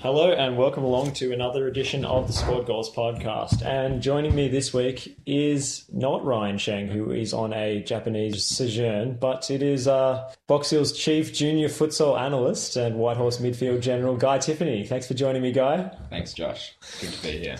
[0.00, 3.66] Hello and welcome along to another edition of the Squad Goals podcast.
[3.66, 9.14] And joining me this week is not Ryan Sheng, who is on a Japanese sojourn,
[9.14, 14.38] but it is uh, Box Hill's chief junior futsal analyst and Whitehorse midfield general, Guy
[14.38, 14.86] Tiffany.
[14.86, 15.90] Thanks for joining me, Guy.
[16.10, 16.76] Thanks, Josh.
[17.00, 17.56] Good to be here.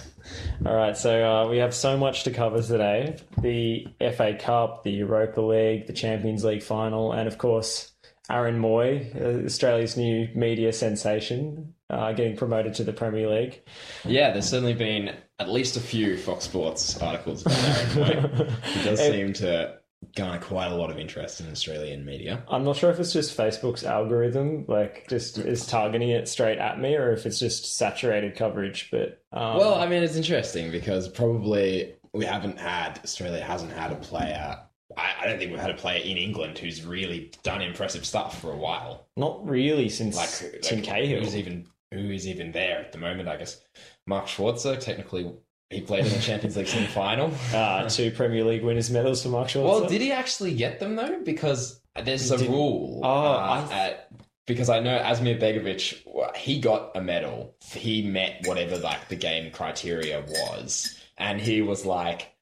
[0.64, 4.92] All right, so uh, we have so much to cover today the FA Cup, the
[4.92, 7.90] Europa League, the Champions League final, and of course,
[8.30, 13.62] Aaron Mooy, uh, Australia's new media sensation, uh, getting promoted to the Premier League.
[14.04, 18.64] Yeah, there's certainly been at least a few Fox Sports articles about Aaron Mooy.
[18.66, 19.78] He does seem to
[20.14, 22.42] garner quite a lot of interest in Australian media.
[22.48, 26.80] I'm not sure if it's just Facebook's algorithm, like just is targeting it straight at
[26.80, 28.90] me, or if it's just saturated coverage.
[28.90, 33.92] But um, Well, I mean, it's interesting because probably we haven't had, Australia hasn't had
[33.92, 34.58] a player.
[34.96, 38.40] I, I don't think we've had a player in England who's really done impressive stuff
[38.40, 39.06] for a while.
[39.16, 41.20] not really since Like, Tim like Cahill.
[41.20, 43.28] who's even who is even there at the moment?
[43.28, 43.60] I guess
[44.06, 44.78] Mark Schwarzer.
[44.78, 45.30] Technically,
[45.70, 47.32] he played in the Champions League semi-final.
[47.54, 49.64] uh, two Premier League winners' medals for Mark Schwarzer.
[49.64, 51.20] Well, did he actually get them though?
[51.22, 53.00] Because there's a Did- rule.
[53.02, 54.10] Oh, uh, I- at-
[54.46, 57.54] because I know Asmir Begovic, he got a medal.
[57.70, 62.32] He met whatever like the game criteria was, and he was like,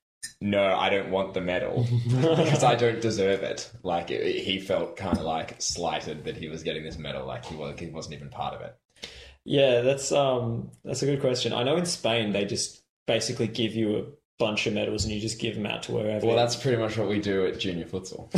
[0.40, 4.96] "No, I don't want the medal because I don't deserve it." Like it, he felt
[4.96, 8.14] kind of like slighted that he was getting this medal, like he was he wasn't
[8.14, 8.76] even part of it.
[9.46, 11.52] Yeah, that's um that's a good question.
[11.52, 14.04] I know in Spain they just basically give you a
[14.38, 16.26] bunch of medals and you just give them out to wherever.
[16.26, 18.28] Well, that's pretty much what we do at junior futsal.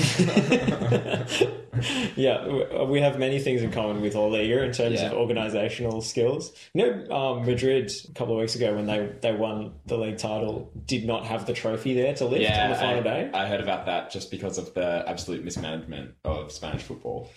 [2.17, 5.06] yeah, we have many things in common with La Liga in terms Yeah.
[5.06, 6.53] of organizational skills.
[6.75, 10.19] You know, um, Madrid a couple of weeks ago when they they won the league
[10.19, 13.31] title did not have the trophy there to lift on the final I, day.
[13.33, 17.31] I heard about that just because of the absolute mismanagement of Spanish football.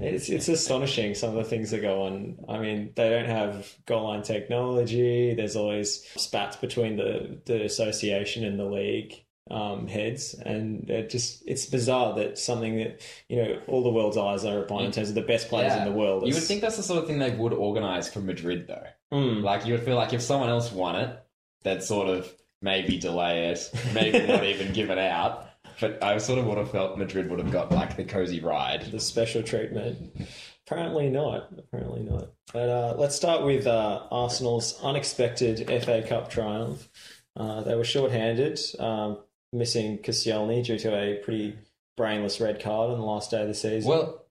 [0.00, 2.44] It's it's astonishing some of the things that go on.
[2.48, 5.34] I mean, they don't have goal line technology.
[5.34, 11.42] There's always spats between the the association and the league um, heads, and it just
[11.46, 15.08] it's bizarre that something that you know all the world's eyes are upon in terms
[15.08, 16.26] of the best players in the world.
[16.26, 18.86] You would think that's the sort of thing they would organize for Madrid, though.
[19.12, 19.42] Mm.
[19.42, 21.22] Like you would feel like if someone else won it,
[21.64, 25.48] they'd sort of maybe delay it, maybe not even give it out.
[25.82, 28.82] But I sort of would have felt Madrid would have got like the cozy ride.
[28.92, 30.16] the special treatment.
[30.64, 31.50] Apparently not.
[31.58, 32.28] Apparently not.
[32.52, 36.88] But uh, let's start with uh, Arsenal's unexpected FA Cup triumph.
[37.36, 39.18] Uh, they were short-handed, um,
[39.52, 41.58] missing Koscielny due to a pretty
[41.96, 43.90] brainless red card on the last day of the season.
[43.90, 44.24] Well,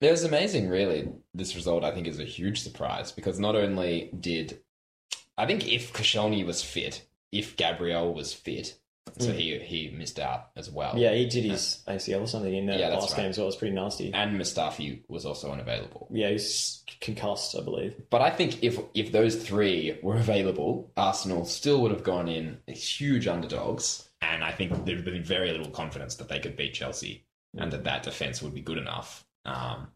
[0.00, 1.10] it was amazing, really.
[1.34, 4.60] This result, I think, is a huge surprise because not only did
[5.36, 8.78] I think if Koscielny was fit, if Gabriel was fit,
[9.18, 10.96] so he he missed out as well.
[10.96, 13.22] Yeah, he did his ACL or something in the Yeah, last right.
[13.22, 13.46] game as well.
[13.46, 14.12] It was pretty nasty.
[14.14, 16.08] and Mustafi was also unavailable.
[16.10, 17.94] Yeah, he's concussed, I believe.
[18.10, 22.58] But I think if if those three were available, Arsenal still would have gone in
[22.68, 26.74] as huge underdogs, and I think there'd been very little confidence that they could beat
[26.74, 27.24] Chelsea
[27.58, 29.26] and that that defense would be good enough.
[29.44, 29.88] Um,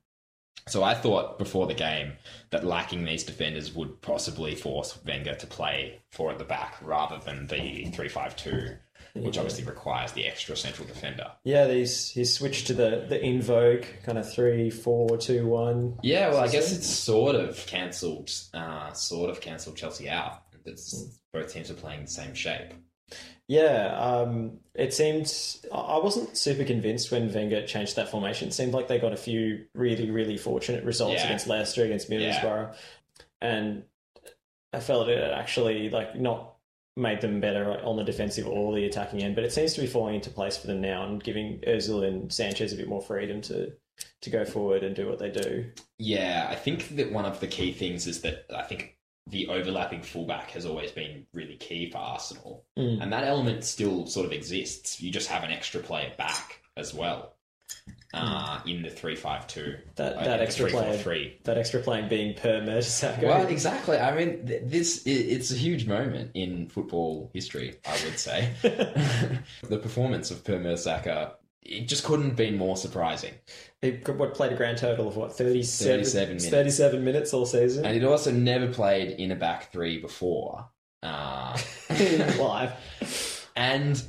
[0.69, 2.13] so I thought before the game
[2.51, 7.19] that lacking these defenders would possibly force Wenger to play four at the back rather
[7.25, 8.77] than the three-five-two,
[9.23, 11.31] which obviously requires the extra central defender.
[11.45, 15.99] Yeah, he's he's switched to the the in vogue kind of three, four, two, one.
[16.03, 20.43] Yeah, well, I guess it's sort of cancelled, uh, sort of cancelled Chelsea out.
[20.65, 22.73] It's, both teams are playing the same shape.
[23.49, 25.33] Yeah, um, it seemed
[25.73, 28.49] I wasn't super convinced when Wenger changed that formation.
[28.49, 31.27] It seemed like they got a few really, really fortunate results Yeah.
[31.27, 32.75] against Leicester, against Middlesbrough,
[33.41, 33.85] and
[34.73, 36.56] I felt it actually like not
[36.97, 39.35] made them better on the defensive or the attacking end.
[39.35, 42.33] But it seems to be falling into place for them now and giving Özil and
[42.33, 43.73] Sanchez a bit more freedom to
[44.21, 45.65] to go forward and do what they do.
[45.99, 48.97] Yeah, I think that one of the key things is that I think
[49.27, 53.03] the overlapping fullback has always been really key for Arsenal, Mm.
[53.03, 55.01] and that element still sort of exists.
[55.01, 57.36] You just have an extra player back as well
[58.15, 59.77] uh, in the three-five-two.
[59.97, 61.43] That uh, that extra player, 3-4-3.
[61.45, 63.23] that extra playing being per Mertesacker.
[63.23, 63.99] Well, exactly.
[63.99, 67.77] I mean, th- this it's a huge moment in football history.
[67.87, 71.33] I would say the performance of Per Mertesacker
[71.69, 73.35] it just couldn't have been more surprising.
[73.83, 76.49] He what played a grand total of what 37, 37 minutes.
[76.49, 80.69] 37 minutes all season And he'd also never played in a back three before.
[81.03, 81.59] Uh,
[82.39, 82.73] live.
[83.57, 84.03] and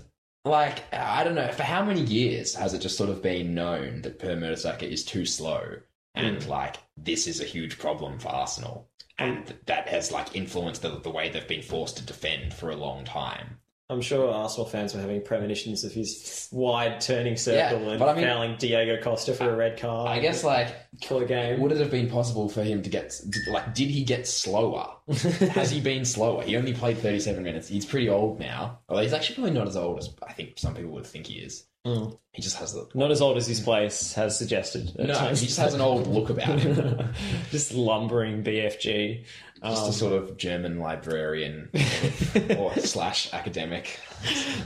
[0.48, 4.02] like I don't know for how many years has it just sort of been known
[4.02, 5.78] that Per Mertesacker is too slow,
[6.16, 6.48] and mm.
[6.48, 8.90] like this is a huge problem for Arsenal,
[9.20, 12.76] and that has like influenced the, the way they've been forced to defend for a
[12.76, 13.60] long time.
[13.90, 18.14] I'm sure Arsenal fans were having premonitions of his wide turning circle Yeah, and I
[18.14, 20.10] mean- fouling Diego Costa for a red card.
[20.10, 21.62] I guess like killer game.
[21.62, 23.18] would it have been possible for him to get
[23.50, 24.90] like did he get slower?
[25.08, 26.44] Has he been slower?
[26.44, 27.70] He only played 37 minutes.
[27.70, 28.80] He's pretty old now.
[28.90, 31.36] Although he's actually probably not as old as I think some people would think he
[31.36, 31.64] is.
[31.86, 32.18] Mm.
[32.34, 34.92] He just has the Not as old as his place has suggested.
[34.98, 35.14] no.
[35.14, 35.40] times.
[35.40, 37.10] He just has an old look about him.
[37.52, 39.24] just lumbering BFG.
[39.64, 41.70] Just Um, a sort of German librarian
[42.58, 44.00] or slash academic.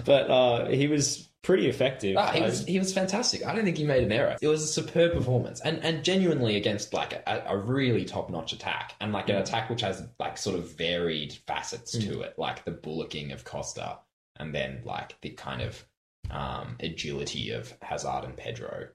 [0.03, 2.17] but uh, he was pretty effective.
[2.17, 3.45] Ah, he was he was fantastic.
[3.45, 4.35] I don't think he made an error.
[4.41, 8.51] It was a superb performance, and and genuinely against like a, a really top notch
[8.53, 12.65] attack, and like an attack which has like sort of varied facets to it, like
[12.65, 13.99] the bullocking of Costa,
[14.37, 15.85] and then like the kind of
[16.31, 18.87] um, agility of Hazard and Pedro.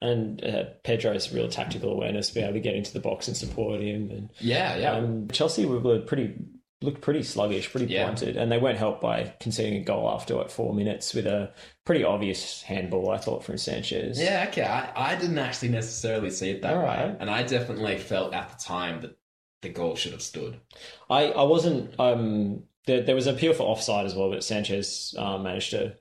[0.00, 3.80] and uh, Pedro's real tactical awareness, be able to get into the box and support
[3.80, 4.10] him.
[4.10, 4.92] And Yeah, yeah.
[4.92, 6.34] um, Chelsea were, pretty
[6.82, 8.04] looked pretty sluggish, pretty Yeah.
[8.04, 11.52] blunted, and they weren't helped by conceding a goal after what four minutes with a
[11.86, 13.10] pretty obvious handball.
[13.10, 14.20] I thought from Sanchez.
[14.20, 14.62] yeah, okay.
[14.62, 17.16] I, I didn't actually necessarily see it that All way, right.
[17.18, 19.16] and I definitely felt at the time that
[19.62, 20.60] the goal should have stood.
[21.08, 21.98] I I wasn't.
[21.98, 25.96] Um, there, there was an appeal for offside as well, but Sanchez uh, managed to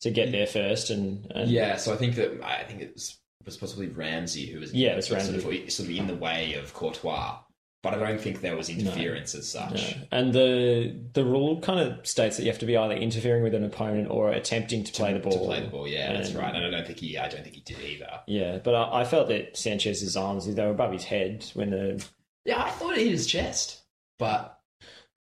[0.00, 3.18] to get there first, and, and Yeah, so I think that I think it was,
[3.44, 5.36] was possibly Ramsey who was Yeah, it's sort Ramsey.
[5.64, 7.38] of, sort of in the way of Courtois,
[7.82, 9.74] but I don't think there was interference as such.
[9.96, 10.02] No.
[10.12, 13.54] And the the rule kind of states that you have to be either interfering with
[13.54, 15.32] an opponent or attempting to play the ball.
[15.32, 16.54] To play the ball, yeah, that's right.
[16.54, 18.20] And I don't think he, I don't think he did either.
[18.26, 22.04] Yeah, but I, I felt that Sanchez's arms they were above his head when the
[22.44, 23.80] Yeah, I thought it hit his chest,
[24.18, 24.57] but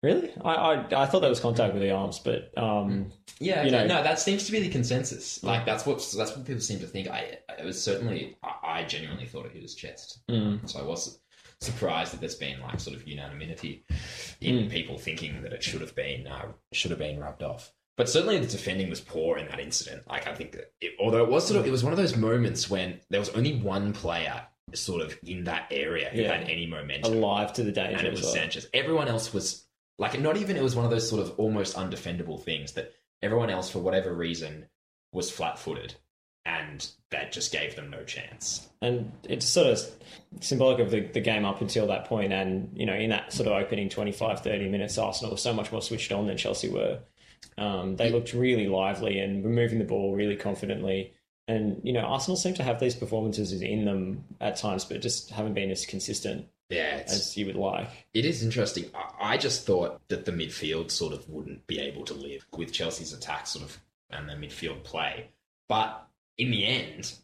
[0.03, 3.71] really I I, I thought that was contact with the arms, but um yeah, You
[3.73, 5.43] know- no, that seems to be the consensus.
[5.43, 7.09] Like that's what that's what people seem to think.
[7.09, 10.83] I it was certainly I, I genuinely thought it hit his chest, mm, so I
[10.83, 11.21] was
[11.61, 13.85] surprised that there's been like sort of unanimity
[14.41, 17.73] in people thinking that it should have been uh, should have been rubbed off.
[17.97, 20.03] But certainly the defending was poor in that incident.
[20.09, 22.17] Like I think that it, although it was sort of it was one of those
[22.17, 24.43] moments when there was only one player
[24.75, 26.37] sort of in that area who Yeah.
[26.39, 27.13] had any momentum.
[27.13, 27.99] alive to the danger.
[27.99, 28.33] and it was well.
[28.33, 28.67] Sanchez.
[28.73, 29.62] Everyone else was
[29.99, 32.93] like not even it was one of those sort of almost undefendable things that
[33.23, 34.67] everyone else for whatever reason
[35.13, 35.95] was flat-footed
[36.45, 38.69] and that just gave them no chance.
[38.81, 39.81] and it's sort of
[40.41, 43.47] symbolic of the, the game up until that point and you know in that sort
[43.47, 46.99] of opening 25 30 minutes arsenal was so much more switched on than chelsea were.
[47.59, 51.13] Um, they looked really lively and were moving the ball really confidently.
[51.49, 55.31] And you know arsenal seem to have these performances in them at times but just
[55.31, 58.87] haven't been as consistent Yeah, as you would like it is interesting.
[58.95, 62.73] I, I just thought that the midfield sort of wouldn't be able to live with
[62.73, 63.79] Chelsea's attack sort of
[64.11, 65.29] and their midfield play.
[65.69, 66.07] But
[66.39, 67.15] in the end,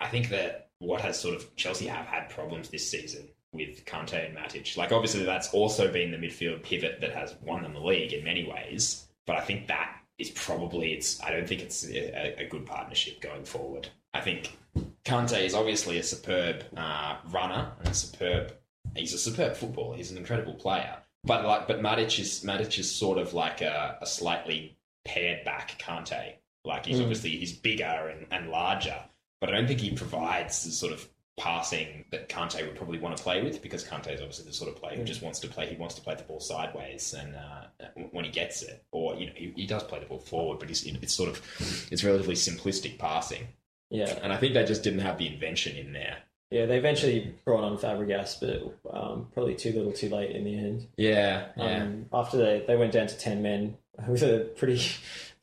[0.00, 4.26] I think that what has sort of Chelsea have had problems this season with Kante
[4.26, 4.76] and Matic.
[4.76, 8.24] Like obviously that's also been the midfield pivot that has won them the league in
[8.24, 9.06] many ways.
[9.26, 13.20] But I think that is probably it's I don't think it's a, a good partnership
[13.20, 13.88] going forward.
[14.14, 14.56] I think
[15.04, 18.52] Kante is obviously a superb uh, runner and a superb
[18.98, 19.96] he's a superb footballer.
[19.96, 20.96] He's an incredible player.
[21.24, 25.78] But like, but Matic is Matic is sort of like a, a slightly pared back
[25.78, 26.34] Kante.
[26.64, 27.02] Like he's Mm.
[27.02, 28.98] obviously he's bigger and, and larger,
[29.40, 31.08] but I don't think he provides the sort of
[31.38, 34.70] passing that Kante would probably want to play with because Kante is obviously the sort
[34.70, 35.66] of player who just wants to play.
[35.66, 39.26] He wants to play the ball sideways, and uh, when he gets it, or you
[39.26, 41.42] know, he, he does play the ball forward, but he's, it's sort of
[41.90, 43.46] it's relatively simplistic passing,
[43.90, 46.16] yeah and I think they just didn't have the invention in there.
[46.50, 50.56] Yeah they eventually brought on fabregas but um, probably too little too late in the
[50.56, 51.82] end Yeah, yeah.
[51.82, 53.76] Um, after they, they went down to 10 men
[54.06, 54.80] with a pretty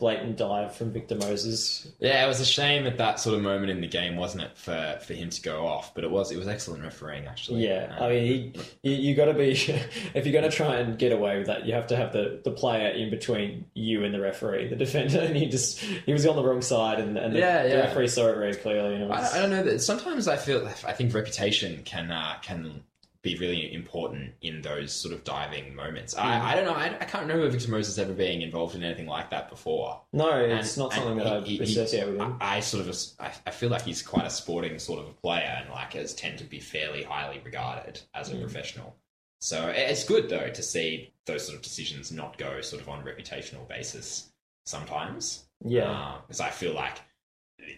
[0.04, 1.88] blatant dive from Victor Moses.
[2.00, 4.58] Yeah, it was a shame at that sort of moment in the game, wasn't it,
[4.58, 5.96] for, for him to go off?
[5.96, 7.66] But it was it was excellent refereeing actually.
[7.66, 9.52] Yeah, Um, I mean, he, you, you got to be,
[10.14, 12.42] if you're going to try and get away with that, you have to have the,
[12.44, 16.28] the player in between you and the referee, the defender, and he just, he was
[16.28, 18.96] on the wrong side, and, and the, Yeah, the referee saw it very clearly.
[18.96, 22.12] And it was, I, I don't know that sometimes I feel I think reputation can
[22.12, 22.84] uh, can
[23.24, 26.14] be really important in those sort of diving moments.
[26.16, 26.74] I, I don't know.
[26.74, 30.02] I, I can't remember Victor Moses ever being involved in anything like that before.
[30.12, 32.36] no, it's not something and that I he- he- associate with him.
[32.42, 35.14] I, I sort of I, I feel like he's quite a sporting sort of a
[35.14, 38.42] player and like has tend to be fairly highly regarded as a Mm.
[38.42, 38.96] professional.
[39.42, 43.00] So it's good though to see those sort of decisions not go sort of on
[43.00, 44.32] a reputational basis
[44.66, 45.46] sometimes.
[45.66, 46.16] yeah.
[46.28, 47.00] because I feel like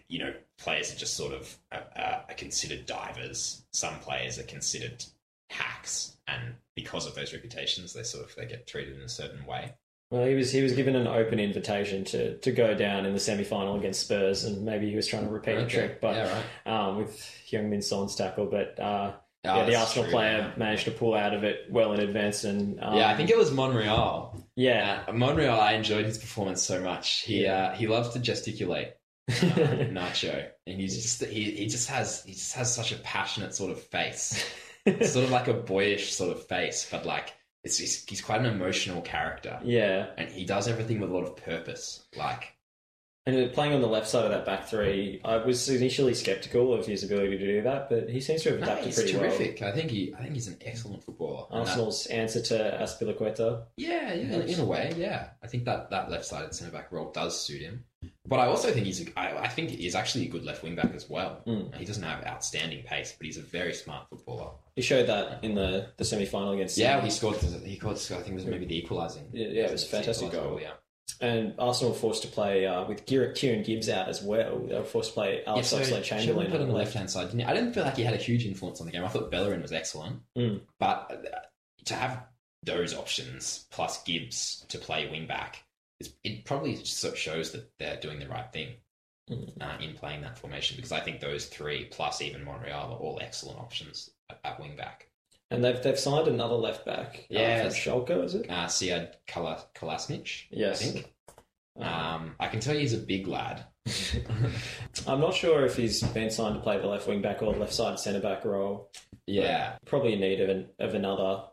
[0.07, 3.63] you know players are just sort of uh, uh, are considered divers.
[3.73, 5.03] Some players are considered
[5.49, 9.45] hacks, and because of those reputations, they sort of they get treated in a certain
[9.45, 9.73] way.
[10.11, 13.19] Well, he was he was given an open invitation to, to go down in the
[13.19, 15.69] semi final against Spurs, and maybe he was trying to repeat the Okay.
[15.77, 16.71] trick, but yeah, right.
[16.87, 17.17] um, with
[17.49, 18.45] Heung Min Son's tackle.
[18.45, 19.13] But uh,
[19.47, 20.51] Oh, yeah, the Arsenal true, player yeah.
[20.57, 23.37] managed to pull out of it well in advance, and um, yeah, I think it
[23.37, 25.03] was Monreal Yeah.
[25.07, 27.21] Uh, Monreal, I enjoyed his performance so much.
[27.21, 28.93] He uh, he loves to gesticulate.
[29.29, 33.53] uh, Nacho, and he's just he, he just has he just has such a passionate
[33.55, 34.43] sort of face,
[34.85, 38.39] It's sort of like a boyish sort of face, but like it's he's, he's quite
[38.39, 40.07] an emotional character, yeah.
[40.17, 42.05] and he does everything with a lot of purpose.
[42.15, 42.54] Like
[43.27, 46.85] And playing on the left side of that back three, I was initially skeptical of
[46.85, 49.61] his ability to do that, but he seems to have adapted no, he's pretty terrific.
[49.63, 51.47] I think he I think he's an excellent footballer.
[51.49, 51.61] well.
[51.61, 53.63] Arsenal's answer to Azpilicueta.
[53.77, 55.29] Yeah, yeah, in, in a way, yeah.
[55.43, 57.83] I think that that left-sided centre back role does suit him.
[58.27, 60.75] But I also think he's a, I, I think he's actually a good left wing
[60.75, 61.41] back as well.
[61.47, 61.75] Mm.
[61.75, 64.51] He doesn't have outstanding pace, but he's a very smart footballer.
[64.75, 67.37] He showed that in the, the semi final against Yeah, he scored.
[67.37, 67.97] He scored.
[67.97, 69.29] I think it was maybe the equalising.
[69.31, 70.59] Yeah, yeah, it was a fantastic goal.
[70.61, 70.71] Yeah.
[71.21, 74.59] And Arsenal were forced to play uh, with Kieran Gibbs out as well.
[74.67, 77.29] They were forced to play Alex yeah, so Chamberlain put on the left hand side.
[77.31, 77.45] Didn't?
[77.47, 79.03] I didn't feel like he had a huge influence on the game.
[79.03, 80.61] I thought Bellerin was excellent, Mm.
[80.79, 81.39] but uh,
[81.85, 82.23] to have
[82.63, 85.63] those options plus Gibbs to play wing back,
[86.23, 88.69] it probably so- shows that they're doing the right thing.
[89.27, 89.59] Mm.
[89.59, 93.17] uh, in playing that formation because I think those three plus even Monreal are all
[93.19, 94.11] excellent options
[94.43, 95.07] at wing back.
[95.55, 97.25] And they've they've signed another left back.
[97.29, 98.49] Yeah, uh, from Schalke, is it?
[98.49, 99.63] Uh, Sead Kala-
[100.51, 100.81] Yes.
[100.81, 101.13] I think.
[101.77, 103.65] Um, Um, I can tell you he's a big lad.
[105.07, 107.73] I'm not sure if he's been signed to play the left wing back or left
[107.73, 108.91] side centre back role.
[109.27, 111.43] Yeah, Probably in need of an, of another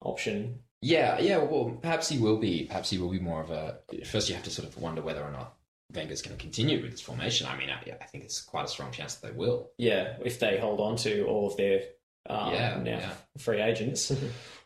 [0.00, 0.60] option.
[0.80, 1.38] yeah, yeah.
[1.38, 2.64] Well, perhaps he will be.
[2.64, 3.78] Perhaps he will be more of a.
[4.04, 5.56] First, you have to sort of wonder whether or not
[5.94, 7.46] Wenger's going to continue with this formation.
[7.46, 9.70] I mean, I, I think it's quite a strong chance that they will.
[9.78, 11.82] Yeah, if they hold on to all of their
[12.28, 13.10] um, Yeah, now yeah.
[13.38, 14.12] free agents.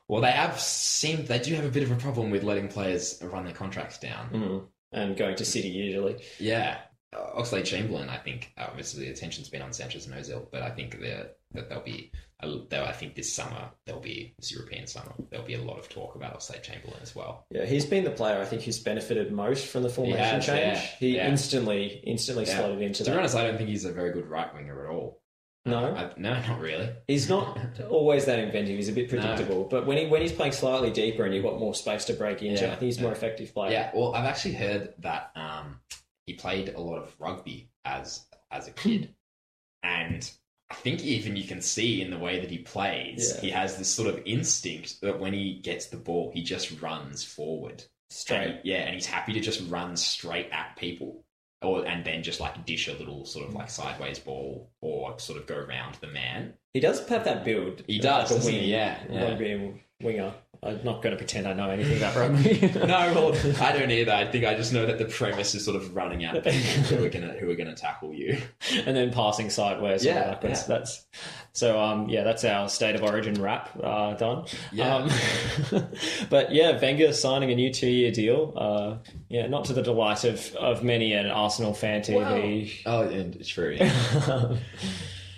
[0.08, 3.18] Well, they have seemed they do have a bit of a problem with letting players
[3.22, 4.28] run their contracts down.
[4.30, 4.66] Mm.
[4.92, 6.22] And going to City usually.
[6.38, 6.80] Yeah.
[7.16, 10.70] Uh, Oxlade Chamberlain, I think, obviously the attention's been on Sanchez and Ozil, but I
[10.70, 12.10] think that there'll be,
[12.42, 15.88] Though I think this summer, there'll be, this European summer, there'll be a lot of
[15.88, 17.46] talk about Oxlade Chamberlain as well.
[17.50, 20.58] Yeah, he's been the player I think who's benefited most from the formation has, change.
[20.76, 21.28] yeah, he yeah.
[21.28, 22.56] instantly instantly Yeah.
[22.58, 24.90] slotted into To be honest, I don't think he's a very good right winger at
[24.90, 25.21] all.
[25.64, 26.90] No, I, no, not really.
[27.06, 27.56] he's not
[27.88, 28.76] always that inventive.
[28.76, 29.64] He's a bit predictable.
[29.64, 32.42] But when he when he's playing slightly deeper and you've got more space to break
[32.42, 33.70] into, Yeah, I think he's a more effective player.
[33.70, 35.78] Yeah, well, I've actually heard that um,
[36.26, 39.14] he played a lot of rugby as as a kid,
[39.84, 40.28] and
[40.70, 43.40] I think even you can see in the way that he plays, Yeah.
[43.42, 47.22] he has this sort of instinct that when he gets the ball, he just runs
[47.22, 47.84] forward.
[48.10, 48.38] straight.
[48.48, 51.24] And he- yeah, and he's happy to just run straight at people.
[51.62, 55.38] Or, and then just like dish a little sort of like sideways ball or sort
[55.38, 56.54] of go around the man.
[56.74, 57.82] He does have that build.
[57.86, 58.70] He does, like doesn't he?
[58.70, 59.24] Yeah, yeah.
[59.24, 60.34] rugby winger.
[60.64, 62.70] I'm not going to pretend I know anything about rugby.
[62.86, 64.12] No, well, I don't either.
[64.12, 66.52] I think I just know that the premise is sort of running at people
[66.96, 68.38] who are gonna who are gonna tackle you.
[68.86, 70.04] and then passing sideways.
[70.04, 70.78] Yeah, Yeah, like that's, yeah.
[70.78, 71.06] that's
[71.52, 71.80] so.
[71.80, 74.46] Um, yeah, that's our state of origin wrap uh, done.
[74.70, 74.94] Yeah.
[74.94, 75.10] Um,
[76.30, 78.52] but yeah, Wenger signing a new two-year deal.
[78.56, 82.80] Uh, yeah, not to the delight of, of many an Arsenal fan TV.
[82.86, 83.78] Oh, and it's true.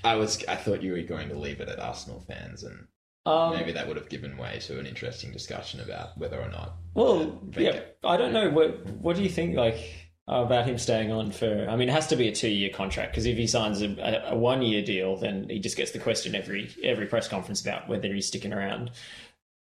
[0.04, 0.44] I was.
[0.46, 2.86] I thought you were going to leave it at Arsenal fans, and
[3.26, 6.76] um, maybe that would have given way to an interesting discussion about whether or not.
[6.94, 8.50] well, yeah, I don't know.
[8.50, 9.56] What what do you think?
[9.56, 9.78] Like.
[10.26, 13.26] About him staying on for, I mean, it has to be a two-year contract because
[13.26, 16.74] if he signs a, a, a one-year deal, then he just gets the question every
[16.82, 18.90] every press conference about whether he's sticking around.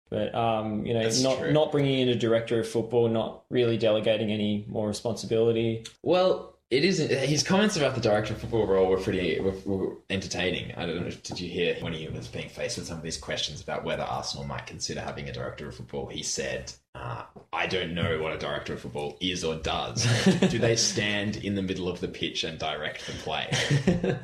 [0.09, 1.51] But um, you know, That's not true.
[1.51, 5.85] not bringing in a director of football, not really delegating any more responsibility.
[6.03, 6.97] Well, it is.
[6.97, 10.73] His comments about the director of football role were pretty were, were entertaining.
[10.75, 11.09] I don't know.
[11.09, 14.03] Did you hear when he was being faced with some of these questions about whether
[14.03, 16.07] Arsenal might consider having a director of football?
[16.07, 20.05] He said, uh, "I don't know what a director of football is or does.
[20.49, 23.49] Do they stand in the middle of the pitch and direct the play?"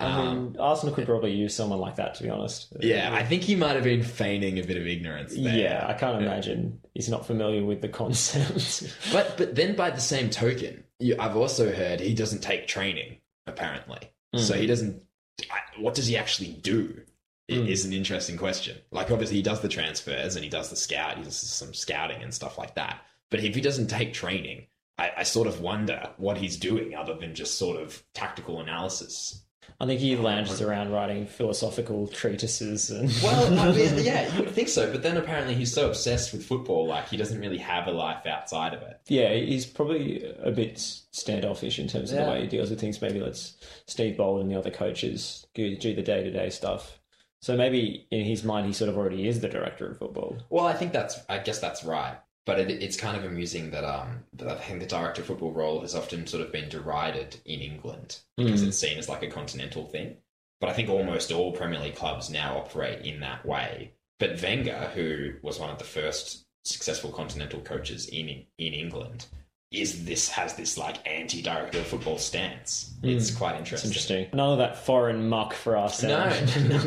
[0.00, 2.72] I mean, Arsenal could probably use someone like that, to be honest.
[2.74, 5.56] Um, Yeah, I think he might have been feigning a bit of ignorance there.
[5.56, 8.92] yeah, I can't imagine he's not familiar with the concept.
[9.12, 13.18] But but then by the same token, you, I've also heard he doesn't take training
[13.46, 13.98] apparently.
[14.36, 15.02] So he doesn't.
[15.50, 17.02] I- What does he actually do?
[17.46, 17.68] It Mm.
[17.68, 18.78] is an interesting question.
[18.90, 21.18] Like obviously he does the transfers and he does the scout.
[21.18, 23.04] He does some scouting and stuff like that.
[23.30, 24.66] But if he doesn't take training,
[24.98, 29.43] I, I sort of wonder what he's doing other than just sort of tactical analysis.
[29.84, 33.12] I think he lounges around writing philosophical treatises and.
[33.22, 34.90] Well, I mean, yeah, you would think so.
[34.90, 38.24] But then apparently he's so obsessed with football, like he doesn't really have a life
[38.26, 38.98] outside of it.
[39.08, 42.24] yeah, he's probably a bit standoffish in terms of Yeah.
[42.24, 43.02] the way he deals with things.
[43.02, 46.98] Maybe let's Steve Bould and the other coaches do do the day to day stuff.
[47.42, 50.38] So maybe in his mind, he sort of already is the director of football.
[50.48, 51.20] Well, I think that's.
[51.28, 52.16] I guess that's right.
[52.46, 55.52] But it, it's kind of amusing that um, that I think the director of football
[55.52, 58.68] role has often sort of been derided in England because Mm.
[58.68, 60.16] it's seen as like a continental thing.
[60.60, 63.92] But I think almost all Premier League clubs now operate in that way.
[64.18, 69.26] But Wenger, who was one of the first successful continental coaches in in England
[69.72, 72.94] is this has this like anti director of football stance.
[73.02, 73.90] It's quite interesting.
[73.90, 74.28] It's interesting.
[74.36, 76.02] None of that foreign muck for us.
[76.02, 76.28] No,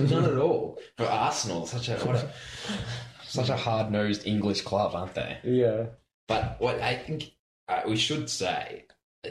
[0.06, 0.80] none at all.
[0.98, 2.32] For Arsenal, such a what a
[3.46, 5.38] such a hard nosed English club, aren't they?
[5.44, 5.86] yeah.
[6.28, 7.32] But what I think
[7.70, 8.86] uh, we should say,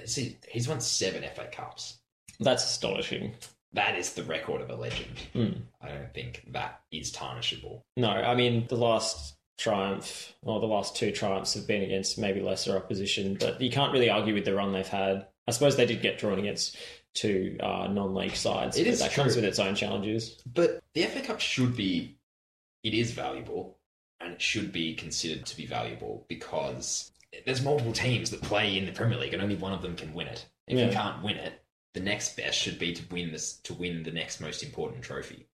[0.06, 1.98] see, he's won seven FA Cups.
[2.40, 3.34] That's astonishing.
[3.74, 5.16] That is the record of a legend.
[5.34, 5.60] Mm.
[5.82, 7.82] I don't think that is tarnishable.
[7.96, 12.40] No, I mean the last triumph or the last two triumphs have been against maybe
[12.40, 15.26] lesser opposition, but you can't really argue with the run they've had.
[15.46, 16.76] I suppose they did get drawn against
[17.14, 20.40] two uh, non-league sides, It but is that comes with its own challenges.
[20.52, 22.18] But the FA Cup should be,
[22.82, 23.75] it is valuable,
[24.20, 27.12] and it should be considered to be valuable because
[27.44, 30.14] there's multiple teams that play in the Premier League, and only one of them can
[30.14, 30.46] win it.
[30.66, 30.86] If Yeah.
[30.86, 31.62] you can't win it,
[31.94, 35.46] the next best should be to win this to win the next most important trophy,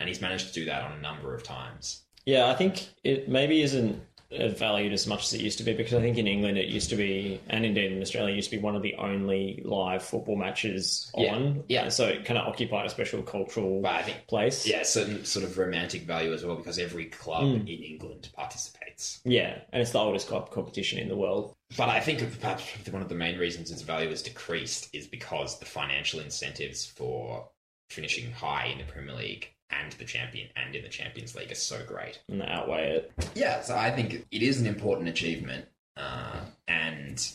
[0.00, 2.02] and he's managed to do that on a number of times.
[2.24, 5.94] Yeah, I think it maybe isn't valued as much as it used to be because
[5.94, 8.56] I think in England it used to be, and indeed in Australia, it used to
[8.56, 11.64] be one of the only live football matches Yeah, on.
[11.68, 11.88] yeah.
[11.88, 14.66] So it kind of occupied a special cultural But I think place.
[14.66, 17.60] yeah, certain sort of romantic value as well because every club Mm.
[17.62, 19.20] in England participates.
[19.24, 21.54] Yeah, and it's the oldest club competition in the world.
[21.76, 25.58] But I think perhaps one of the main reasons its value has decreased is because
[25.58, 27.48] the financial incentives for
[27.88, 31.56] finishing high in the Premier League and the champion and in the Champions League are
[31.56, 32.20] so great.
[32.28, 33.12] and they outweigh it.
[33.34, 37.28] Yeah, so I think it is an important achievement, uh, and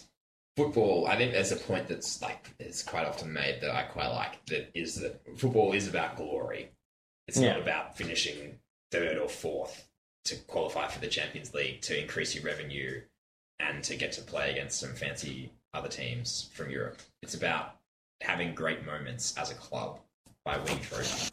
[0.58, 1.08] football.
[1.08, 4.46] I think there's a point that's like it's quite often made that I quite like
[4.48, 6.70] that is that football is about glory.
[7.28, 8.60] It's not about finishing
[8.92, 9.88] third or fourth
[10.26, 13.02] to qualify for the Champions League to increase your revenue
[13.60, 17.00] and to get to play against some fancy other teams from Europe.
[17.22, 17.78] It's about
[18.22, 20.00] having great moments as a club
[20.46, 21.32] by winning trophies.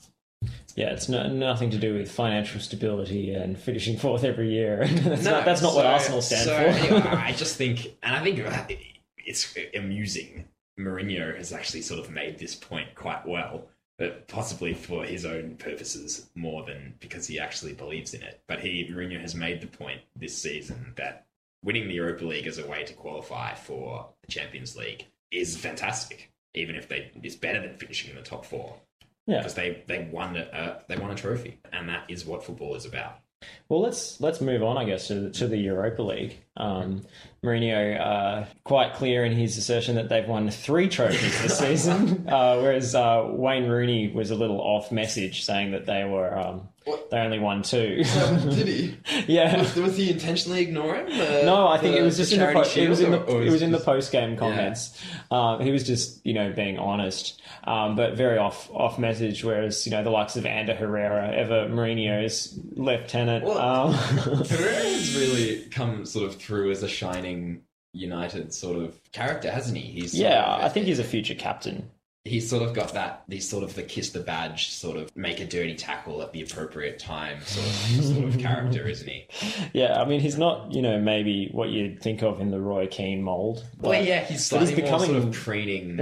[0.76, 4.86] Yeah, it's no, nothing to do with financial stability and finishing fourth every year.
[4.86, 6.94] that's, No, not, that's not what Arsenal stand so for.
[6.94, 8.64] anyway, I just think, and I think uh,
[9.18, 10.48] it's amusing.
[10.78, 13.66] Mourinho has actually sort of made this point quite well,
[13.98, 18.40] but possibly for his own purposes more than because he actually believes in it.
[18.46, 21.26] But he, Mourinho, has made the point this season that
[21.62, 26.33] winning the Europa League as a way to qualify for the Champions League is fantastic,
[26.54, 28.76] even if they is better than finishing in the top four
[29.26, 29.38] yeah.
[29.38, 32.85] because they they won a they won a trophy, and that is what football is
[32.85, 33.20] about.
[33.68, 36.37] Well, let's let's move on, I guess, to the, to the Europa League.
[36.56, 37.06] Um,
[37.42, 42.59] Mourinho uh, quite clear in his assertion that they've won three trophies this season, uh,
[42.59, 47.11] whereas uh, Wayne Rooney was a little off message, saying that they were um, What?
[47.11, 48.03] they only won two.
[48.05, 48.97] Did he?
[49.29, 49.59] yeah.
[49.59, 51.07] Was, was he intentionally ignoring?
[51.07, 53.21] The, No, I think the- it was just in the po- it was in the
[53.21, 54.99] or- or it was in the post game comments.
[55.31, 59.45] Um, he was just you know being honest, um, but very off off message.
[59.45, 63.45] Whereas you know the likes of Ander Herrera, ever Mourinho's lieutenant.
[63.45, 67.62] Well, um, Herrera has really come sort of through as a shining
[67.93, 69.83] United sort of character, hasn't he?
[70.01, 71.90] He's sort yeah, of- I think he's a future captain.
[72.24, 73.24] He's sort of got that.
[73.28, 76.42] He's sort of the kiss the badge, sort of make a dirty tackle at the
[76.42, 79.26] appropriate time, sort of sort of character, isn't he?
[79.72, 82.87] Yeah, I mean he's not you know maybe what you'd think of in the Roy
[82.88, 83.64] Keane mold.
[83.78, 85.96] Well, but- yeah, he's but he's slightly more sort becoming- of preening,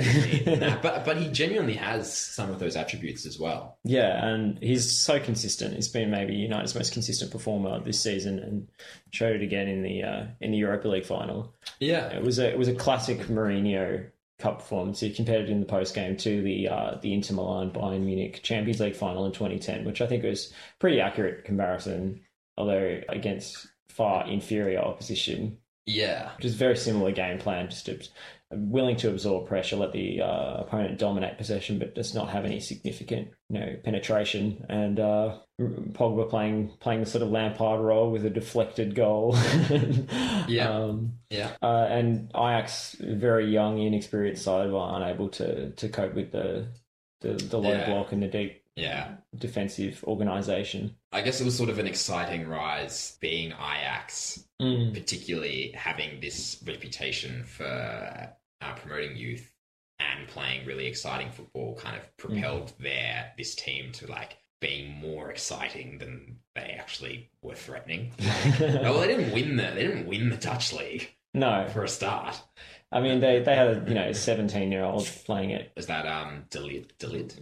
[0.83, 3.79] but but he genuinely has some of those attributes as well.
[3.85, 5.75] Yeah, and he's so consistent.
[5.75, 8.69] He's been maybe United's most consistent performer this season, and
[9.11, 11.55] showed it again in the uh, in the Europa League final.
[11.81, 14.07] Yeah, It was a it was a classic Mourinho
[14.39, 15.01] Cup performance.
[15.01, 18.41] He compared it in the post game to the uh, the Inter Milan Bayern Munich
[18.43, 22.21] Champions League final in 2010, which I think was pretty accurate comparison,
[22.57, 25.59] although against far inferior opposition.
[25.87, 26.31] yeah.
[26.41, 27.99] Just very similar game plan, just to,
[28.51, 32.61] willing to absorb pressure, let the uh, opponent dominate possession, but does not have any
[32.61, 34.65] significant, you know, penetration.
[34.69, 39.37] And uh, Pogba playing playing the sort of Lampard role with a deflected goal.
[40.49, 40.71] Yeah.
[40.71, 41.51] Um, Yeah.
[41.63, 46.69] uh, and Ajax, very young, inexperienced side, were unable to to cope with the
[47.21, 47.87] the, the low Yeah.
[47.87, 49.17] block and the deep Yeah.
[49.37, 50.97] defensive organisation.
[51.13, 54.95] I guess it was sort of an exciting rise being Ajax, Mm.
[54.95, 59.53] particularly having this reputation for uh, promoting youth
[60.01, 65.31] and playing really exciting football kind of propelled their this team to like being more
[65.31, 68.13] exciting than they actually were threatening.
[68.61, 72.41] well, they didn't win the they didn't win the Dutch league No, for a start.
[72.91, 75.71] I mean, they, they had a you know seventeen year old playing it.
[75.77, 76.87] Is that um De Ligt?
[76.99, 77.35] Delit?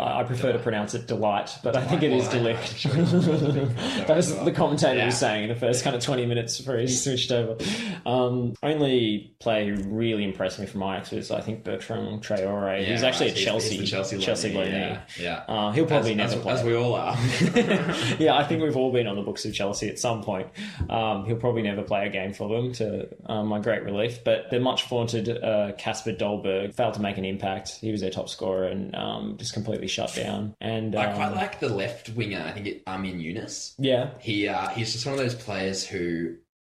[0.00, 2.58] I prefer to pronounce it delight, but I think it is delight.
[2.76, 2.92] sure.
[2.92, 5.18] that was the commentator was Yeah.
[5.28, 7.56] saying in the first kind of twenty minutes before he switched over.
[8.04, 12.84] Um, only player who really impressed me from Ajax was I think Bertrand Traore.
[12.84, 13.36] He's actually right.
[13.36, 13.76] at Chelsea.
[13.76, 14.50] He's Chelsea, Chelsea.
[14.50, 15.02] Yeah.
[15.20, 15.44] yeah.
[15.48, 16.52] Uh, he'll probably as, never as, play.
[16.54, 17.16] as we all are.
[18.18, 20.48] yeah, I think we've all been on the books of Chelsea at some point.
[20.88, 24.24] Um, he'll probably never play a game for them, to um, my great relief.
[24.24, 27.78] But the much vaunted uh, Kasper Dolberg failed to make an impact.
[27.80, 30.54] He was their top scorer and um, just completely shut down.
[30.60, 32.42] And I quite um, like the left winger.
[32.44, 33.74] I think it, Amin Younes.
[33.78, 36.36] yeah, He uh, he's just one of those players who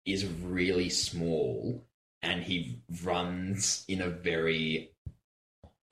[0.06, 1.84] is really small
[2.22, 4.90] and he runs in a very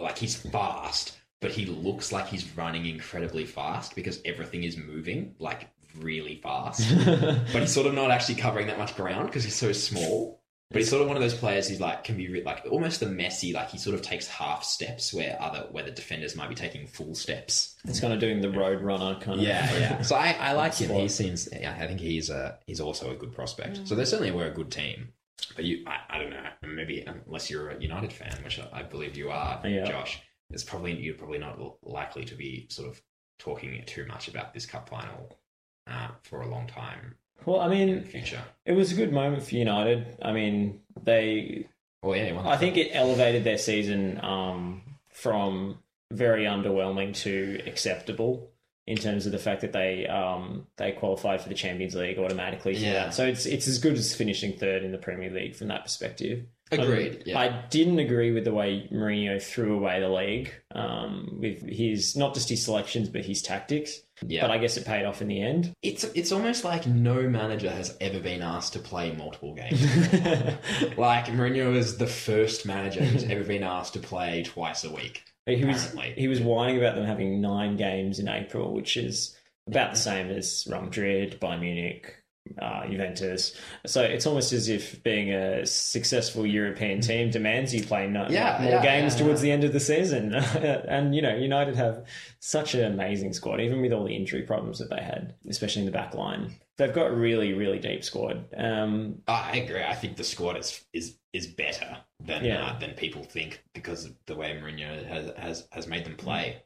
[0.01, 5.35] like he's fast, but he looks like he's running incredibly fast because everything is moving
[5.38, 5.68] like
[6.01, 6.94] really fast.
[7.05, 10.38] but he's sort of not actually covering that much ground because he's so small.
[10.70, 13.07] But he's sort of one of those players who like can be like almost the
[13.07, 13.54] Messi.
[13.54, 16.87] Like he sort of takes half steps where other where the defenders might be taking
[16.87, 17.74] full steps.
[17.85, 19.46] it's kind of doing the road runner kind of.
[19.46, 20.02] Yeah, yeah.
[20.02, 20.90] So I, I like him.
[20.94, 21.48] He seems.
[21.50, 23.81] Yeah, I think he's a he's also a good prospect.
[23.88, 25.09] So they certainly were a good team.
[25.57, 26.44] But you, I, I don't know.
[26.66, 29.87] Maybe unless you're a United fan, which I, I believe you are, Yeah.
[29.87, 30.20] Josh.
[30.50, 33.00] It's probably you're probably not likely to be sort of
[33.38, 35.38] talking too much about this cup final
[35.87, 38.42] uh, for a long time Well, I mean, future.
[38.64, 40.18] it was a good moment for United.
[40.22, 41.66] I mean, they
[42.03, 45.79] Well, yeah, he won the I think it elevated their season um, from
[46.11, 48.51] very underwhelming to acceptable
[48.88, 52.74] in terms of the fact that they um, they qualified for the Champions League automatically.
[52.74, 52.92] Yeah.
[53.05, 53.14] that.
[53.14, 56.46] So it's it's as good as finishing third in the Premier League from that perspective.
[56.72, 57.16] agreed.
[57.16, 61.61] Um, yeah, I didn't agree with the way Mourinho threw away the league um, with
[61.68, 64.01] his not just his selections but his tactics.
[64.27, 64.40] yeah.
[64.40, 65.74] But I guess it paid off in the end.
[65.83, 69.83] it's it's almost like no manager has ever been asked to play multiple games.
[70.96, 75.24] like Mourinho is the first manager who's ever been asked to play twice a week.
[75.56, 79.92] He was he was whining about them having nine games in April, which is about
[79.92, 82.14] the same as Real Madrid, Bayern Munich,
[82.61, 83.54] uh, Juventus.
[83.87, 88.58] So it's almost as if being a successful European team demands you play no, Yeah,
[88.61, 90.34] more yeah, games yeah, towards the end of the season.
[90.34, 92.04] and you know, United have
[92.40, 95.87] such an amazing squad, even with all the injury problems that they had, especially in
[95.87, 96.54] the back line.
[96.78, 98.46] They've got a really, really deep squad.
[98.56, 99.82] Um, I agree.
[99.82, 102.66] I think the squad is is is better than Yeah.
[102.66, 106.62] uh, than people think because of the way Mourinho has has has made them play.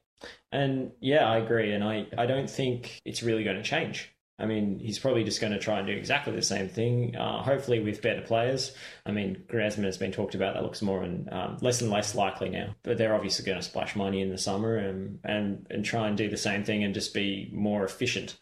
[0.52, 1.72] And yeah, I agree.
[1.72, 4.10] And I, I don't think it's really going to change.
[4.38, 7.42] I mean, he's probably just going to try and do exactly the same thing, uh,
[7.42, 8.74] hopefully with better players.
[9.06, 10.54] I mean, Griezmann has been talked about.
[10.54, 12.74] That looks more and um, less and less likely now.
[12.82, 16.16] But they're obviously going to splash money in the summer and, and, and try and
[16.16, 18.38] do the same thing and just be more efficient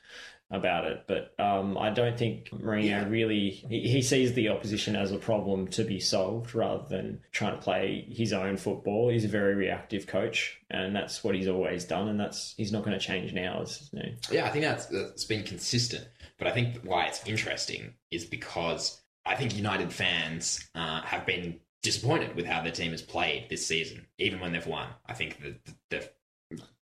[0.50, 1.04] about it.
[1.06, 3.08] But um, I don't think Mourinho Yeah.
[3.08, 7.54] really he, he sees the opposition as a problem to be solved rather than trying
[7.56, 9.08] to play his own football.
[9.10, 12.84] He's a very reactive coach, and that's what he's always done, and that's he's not
[12.84, 13.62] going to change now.
[13.62, 16.06] It's, you know, Yeah, I think that's that's been consistent.
[16.38, 21.60] But I think why it's interesting is because I think United fans uh, have been
[21.82, 24.88] disappointed with how their team has played this season, even when they've won.
[25.06, 26.08] I think that they've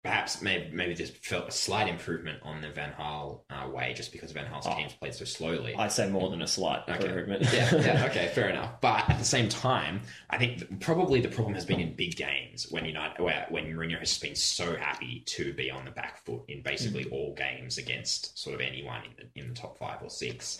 [0.08, 4.10] perhaps maybe maybe just felt a slight improvement on the Van Gaal uh, way, just
[4.10, 4.74] because Van Gaal's Oh.
[4.74, 5.74] teams played so slowly.
[5.76, 7.06] I'd say more than a slight Okay.
[7.06, 7.42] improvement.
[7.52, 8.80] yeah, yeah, okay, fair enough.
[8.80, 12.66] But at the same time, I think probably the problem has been in big games
[12.70, 16.40] when United, where, when Mourinho has been so happy to be on the back foot
[16.48, 20.08] in basically all games against sort of anyone in the, in the top five or
[20.08, 20.58] six.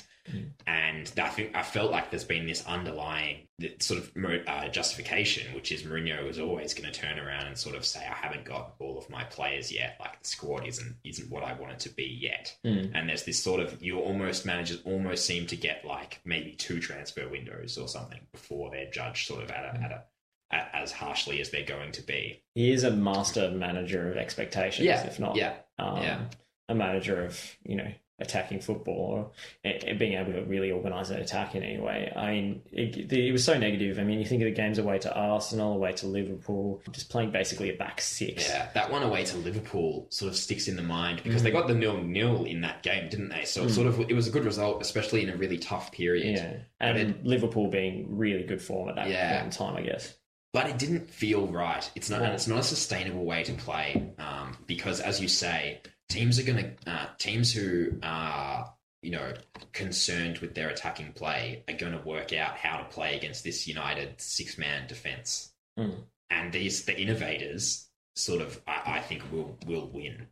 [0.66, 4.12] And I think I felt like there's been this underlying sort of
[4.46, 8.00] uh, justification, which is Mourinho is always going to turn around and sort of say,
[8.00, 9.96] "I haven't got all of my players yet.
[9.98, 12.92] Like the squad isn't isn't what I want it to be yet." Mm.
[12.94, 16.80] And there's this sort of you almost managers almost seem to get like maybe two
[16.80, 20.04] transfer windows or something before they're judged sort of at a, at a
[20.50, 22.42] at, as harshly as they're going to be.
[22.54, 26.20] He is a master manager of expectations, Yeah, if not yeah, um, yeah.
[26.68, 29.30] a manager of you know attacking football or
[29.64, 32.12] eh, being able to really organise an attack in any way.
[32.16, 33.98] I mean, it, it was so negative.
[33.98, 37.30] I mean, you think of the games away to Arsenal, away to Liverpool, just playing
[37.30, 38.48] basically a back six.
[38.48, 41.68] Yeah, that one away to Liverpool sort of sticks in the mind because they got
[41.68, 43.44] the nil nil in that game, didn't they?
[43.44, 46.36] So it sort of it was a good result, especially in a really tough period.
[46.38, 49.32] Yeah, and Liverpool being really good form at that Yeah.
[49.34, 50.14] point in time, I guess.
[50.52, 51.88] but it didn't feel right.
[51.94, 55.80] It's not, and it's not a sustainable way to play um, because, as you say,
[56.08, 59.32] teams are going to uh, teams who are you know
[59.72, 63.66] concerned with their attacking play are going to work out how to play against this
[63.68, 65.94] United six man defense, Mm.
[66.30, 70.26] and these the innovators sort of I, I think will will win.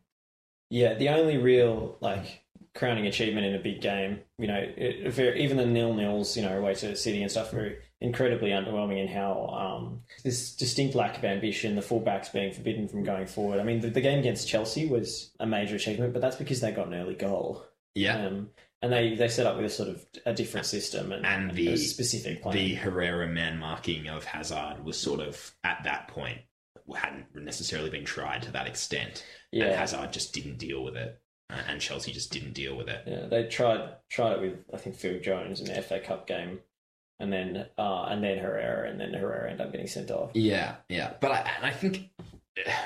[0.69, 2.43] Yeah, the only real like
[2.75, 6.43] crowning achievement in a big game, you know, it, very, even the nil nils, you
[6.43, 11.17] know, away to City and stuff, were incredibly underwhelming in how um, this distinct lack
[11.17, 13.59] of ambition, the fullbacks being forbidden from going forward.
[13.59, 16.71] I mean, the, the game against Chelsea was a major achievement, but that's because they
[16.71, 17.65] got an early goal.
[17.95, 18.27] Yeah.
[18.27, 18.49] Um,
[18.83, 21.69] and they, they set up with a sort of a different system and, And the-
[21.69, 22.53] a specific plan.
[22.55, 26.39] the Herrera man marking of Hazard was sort of at that point
[26.95, 31.19] hadn't necessarily been tried to that extent, and yeah, Hazard just didn't deal with it,
[31.49, 33.01] uh, and Chelsea just didn't deal with it.
[33.05, 36.59] yeah, they tried tried it with I think Phil Jones in the FA Cup game,
[37.19, 40.31] and then uh, and then Herrera, and then Herrera ended up getting sent off.
[40.33, 42.09] Yeah, yeah, but I, and I think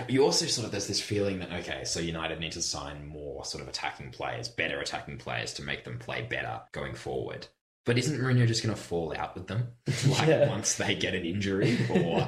[0.09, 3.45] you also sort of there's this feeling that okay, so United need to sign more
[3.45, 7.47] sort of attacking players, better attacking players to make them play better going forward.
[7.83, 9.69] But isn't Mourinho just going to fall out with them,
[10.07, 10.47] like Yeah.
[10.49, 12.27] once they get an injury, or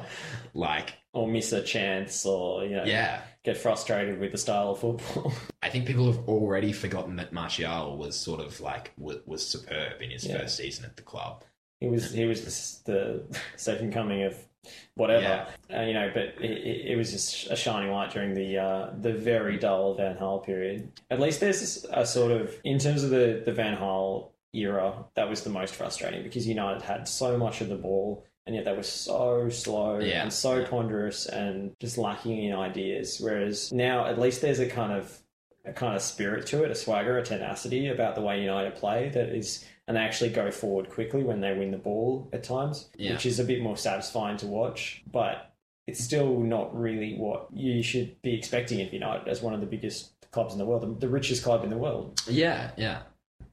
[0.53, 3.21] like or miss a chance, or you know, yeah?
[3.43, 5.31] get frustrated with the style of football.
[5.61, 10.01] I think people have already forgotten that Martial was sort of like was, was superb
[10.01, 10.39] in his Yeah.
[10.39, 11.43] first season at the club.
[11.79, 14.35] He was he was the, the second coming of
[14.95, 15.23] whatever,
[15.69, 15.77] Yeah.
[15.77, 16.09] uh, you know.
[16.13, 20.15] But it, it, was just a shining light during the uh, the very dull Van
[20.17, 20.91] Gaal period.
[21.11, 25.27] At least there's a sort of in terms of the the Van Gaal era, that
[25.29, 28.25] was the most frustrating because United had so much of the ball.
[28.45, 30.23] And yet they were so slow Yeah.
[30.23, 33.17] and so ponderous and just lacking in ideas.
[33.21, 35.17] Whereas now, at least there's a kind of
[35.65, 39.07] a kind of spirit to it, a swagger, a tenacity about the way United play
[39.13, 42.89] that is, and they actually go forward quickly when they win the ball at times,
[42.97, 43.13] Yeah.
[43.13, 45.03] which is a bit more satisfying to watch.
[45.11, 45.53] But
[45.87, 49.65] it's still not really what you should be expecting of United as one of the
[49.67, 52.21] biggest clubs in the world, the, richest club in the world.
[52.29, 53.01] Yeah, yeah.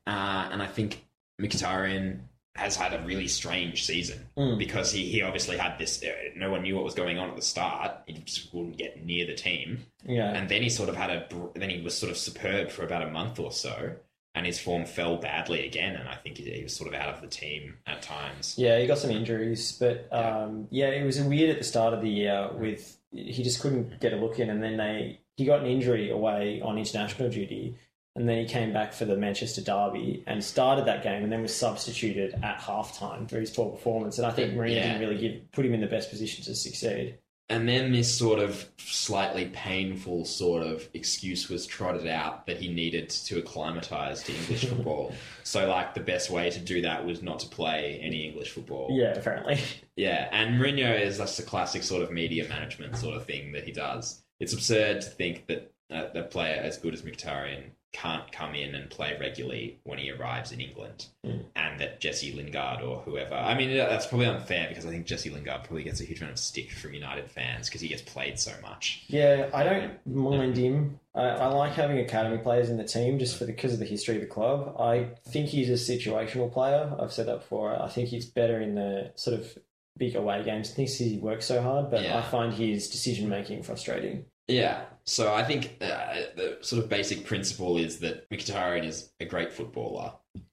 [0.06, 1.04] Uh, and I think
[1.40, 2.20] Mkhitaryan
[2.56, 4.58] has had a really strange season Mm.
[4.58, 6.02] because he, he obviously had this.
[6.02, 7.92] Uh, no one knew what was going on at the start.
[8.06, 11.26] He just wouldn't get near the team, Yeah, and then he sort of had a.
[11.54, 13.92] Then he was sort of superb for about a month or so,
[14.34, 15.96] and his form fell badly again.
[15.96, 18.54] And I think he, he was sort of out of the team at times.
[18.56, 22.00] Yeah, he got some injuries, but um, yeah, it was weird at the start of
[22.00, 25.60] the year with he just couldn't get a look in, and then they he got
[25.60, 27.74] an injury away on international duty,
[28.14, 31.42] and then he came back for the Manchester derby and started that game, and then
[31.42, 34.82] was substituted at halftime for his poor performance, and I think Mourinho Yeah.
[34.92, 37.18] didn't really give put him in the best position to succeed.
[37.50, 42.72] And then this sort of slightly painful sort of excuse was trotted out that he
[42.72, 45.12] needed to acclimatise to English football.
[45.42, 48.88] So, like, the best way to do that was not to play any English football.
[48.92, 49.58] Yeah, apparently.
[49.96, 53.64] Yeah, and Mourinho is just a classic sort of media management sort of thing that
[53.64, 54.22] he does.
[54.38, 58.88] It's absurd to think that a player as good as Mkhitaryan can't come in and
[58.88, 61.44] play regularly when he arrives in England, Mm.
[61.56, 63.34] and that Jesse Lingard or whoever.
[63.34, 66.32] I mean, that's probably unfair because I think Jesse Lingard probably gets a huge amount
[66.34, 69.04] of stick from United fans because he gets played so much.
[69.08, 71.00] Yeah, I don't mind him.
[71.14, 74.14] I, I like having academy players in the team just for because of the history
[74.14, 74.76] of the club.
[74.80, 76.94] I think he's a situational player.
[77.00, 77.80] I've said that before.
[77.82, 79.58] I think he's better in the sort of
[79.98, 80.70] big away games.
[80.70, 82.18] I think he works so hard, but Yeah.
[82.18, 84.24] I find his decision making frustrating.
[84.50, 89.24] Yeah, so I think uh, the sort of basic principle is that Mkhitaryan is a
[89.24, 90.12] great footballer,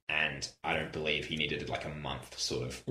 [0.09, 2.83] and I don't believe he needed like a month sort of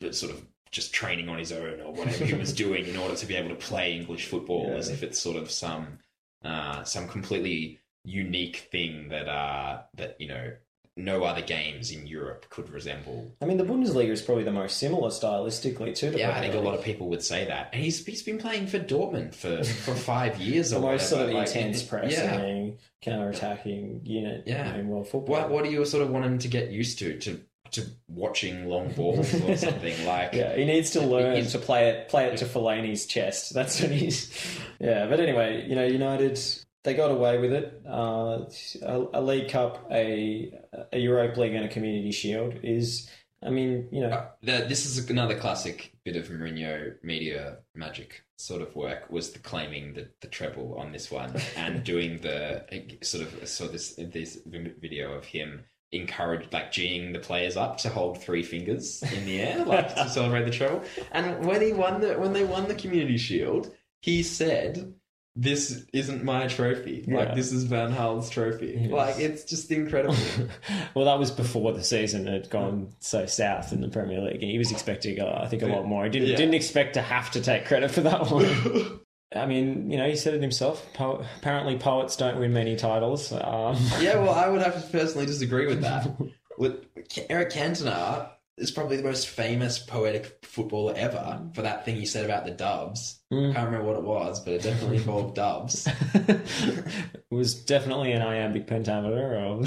[0.00, 0.10] Yeah.
[0.10, 3.26] sort of just training on his own or whatever he was doing in order to
[3.26, 4.76] be able to play English football Yeah.
[4.78, 5.98] as if it's sort of some
[6.44, 10.52] uh, some completely unique thing that uh, that you know
[10.96, 13.34] no other games in Europe could resemble.
[13.42, 16.54] I mean, the Bundesliga is probably the most similar stylistically to the Yeah, I think
[16.54, 19.64] a lot of people would say that, and he's he's been playing for Dortmund for
[19.64, 24.02] for five years the or most sort of whatever, like, intense Yeah, pressing, counter attacking
[24.04, 24.74] unit Yeah.
[24.76, 25.34] in world football.
[25.34, 27.40] What what do you sort of want him to get used to to
[27.72, 30.32] to watching long balls or something like?
[30.32, 33.52] Yeah, he needs to learn to play it play it to Fellaini's chest.
[33.52, 34.30] That's what he's.
[34.78, 36.38] Yeah, but anyway, you know, United
[36.84, 37.82] they got away with it.
[37.86, 38.44] Uh,
[38.82, 40.52] a, a League Cup, a
[40.92, 43.10] a Europa League, and a Community Shield is.
[43.42, 48.22] I mean, you know, Uh, the, this is another classic bit of Mourinho media magic
[48.38, 52.64] sort of work was the claiming the, the treble on this one and doing the
[53.02, 57.88] sort of saw this this video of him encourage like geeing the players up to
[57.88, 62.00] hold three fingers in the air like to celebrate the treble and when he won
[62.00, 64.92] the when they won the community shield he said
[65.36, 67.16] this isn't my trophy Yeah.
[67.16, 68.90] like this is Van Haal's trophy Yes.
[68.90, 70.14] like it's just incredible
[70.94, 74.40] well, that was before the season had gone so south in the Premier League.
[74.42, 76.04] He was expecting, uh, I think, a lot more.
[76.04, 76.36] He didn't Yeah.
[76.36, 79.00] didn't expect to have to take credit for that one.
[79.36, 80.86] I mean, you know, he said it himself.
[80.94, 83.32] Po- apparently, poets don't win many titles.
[83.32, 86.08] Um, Yeah, well, I would have to personally disagree with that.
[86.56, 86.84] With
[87.28, 92.24] Eric Cantona, is probably the most famous poetic footballer ever for that thing you said
[92.24, 93.20] about the Dubs.
[93.32, 93.52] Mm.
[93.52, 95.88] Can't remember what it was, but it definitely involved Dubs.
[96.14, 99.36] it was definitely an iambic pentameter.
[99.36, 99.62] Or...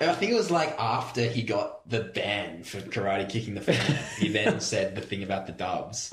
[0.00, 3.98] I think it was like after he got the ban for karate kicking the fan,
[4.18, 6.12] he then said the thing about the Dubs,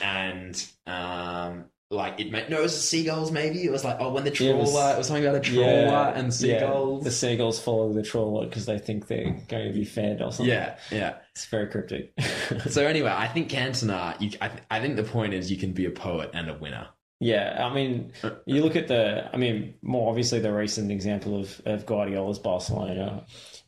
[0.00, 3.32] and um, like it made no, it was the seagulls.
[3.32, 5.36] Maybe it was like oh, when the Yeah, it trawler, was- it was, something about
[5.36, 7.02] a trawler and seagulls.
[7.02, 10.30] Yeah, the seagulls follow the trawler because they think they're going to be fed or
[10.32, 10.52] something.
[10.52, 11.14] yeah, yeah.
[11.34, 12.12] It's very cryptic.
[12.70, 14.18] So anyway, I think Cantona.
[14.20, 16.54] You, I, th- I think the point is you can be a poet and a
[16.54, 16.88] winner.
[17.20, 21.38] yeah, I mean, uh, you look at the, I mean, more obviously the recent example
[21.40, 23.24] of, of Guardiola's Barcelona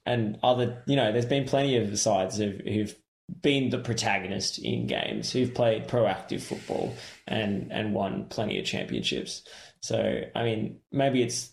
[0.06, 2.94] and other, you know, there's been plenty of sides who've, who've
[3.42, 6.94] been the protagonist in games, who've played proactive football
[7.26, 9.42] and, and won plenty of championships.
[9.82, 11.50] So, I mean, maybe it's,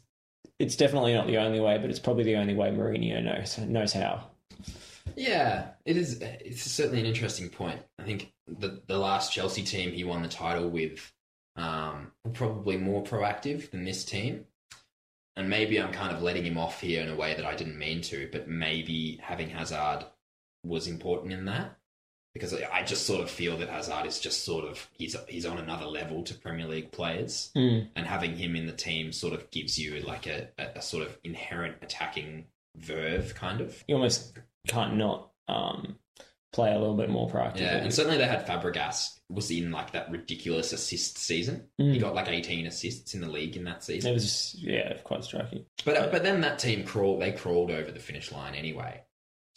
[0.60, 3.94] it's definitely not the only way, but it's probably the only way Mourinho knows, knows
[3.94, 4.24] how.
[5.16, 6.20] Yeah, it is.
[6.22, 7.82] It's certainly an interesting point.
[7.98, 11.12] I think the the last Chelsea team he won the title with
[11.56, 14.46] um, were probably more proactive than this team.
[15.36, 17.78] And maybe I'm kind of letting him off here in a way that I didn't
[17.78, 20.06] mean to, but maybe having Hazard
[20.68, 21.78] was important in that
[22.34, 25.58] because I- just sort of feel that Hazard is just sort of he's he's on
[25.58, 29.78] another level to Premier League players, and having him in the team sort of gives
[29.80, 33.84] you like a, a, sort of inherent attacking verve, kind of.
[33.88, 35.96] You almost can't not um,
[36.54, 37.62] play a little bit more proactively.
[37.62, 41.68] Yeah, and certainly they had Fabregas was in like that ridiculous assist season.
[41.78, 42.00] He Mm.
[42.00, 44.12] got like 18 assists in the league in that season.
[44.12, 45.66] It was just, yeah, quite striking.
[45.84, 47.22] But but then that team crawled.
[47.22, 49.02] They crawled over the finish line anyway.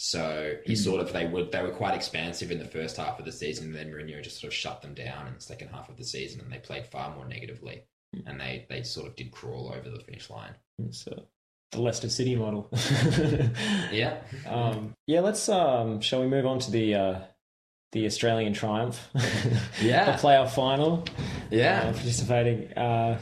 [0.02, 0.78] So he Mm.
[0.78, 3.66] sort of they were they were quite expansive in the first half of the season.
[3.66, 6.04] And then Mourinho just sort of shut them down in the second half of the
[6.04, 7.82] season, and they played far more negatively.
[8.16, 8.22] Mm.
[8.26, 10.54] And they they sort of did crawl over the finish line.
[10.78, 11.20] It's uh,
[11.72, 12.70] the Leicester City model.
[13.92, 15.46] Yeah, Um, yeah, let's.
[15.50, 17.18] Um, shall we move on to the uh,
[17.92, 19.06] the Australian triumph?
[19.82, 20.12] Yeah.
[20.16, 21.04] the playoff final.
[21.50, 21.80] yeah.
[21.88, 23.20] uh, participating uh,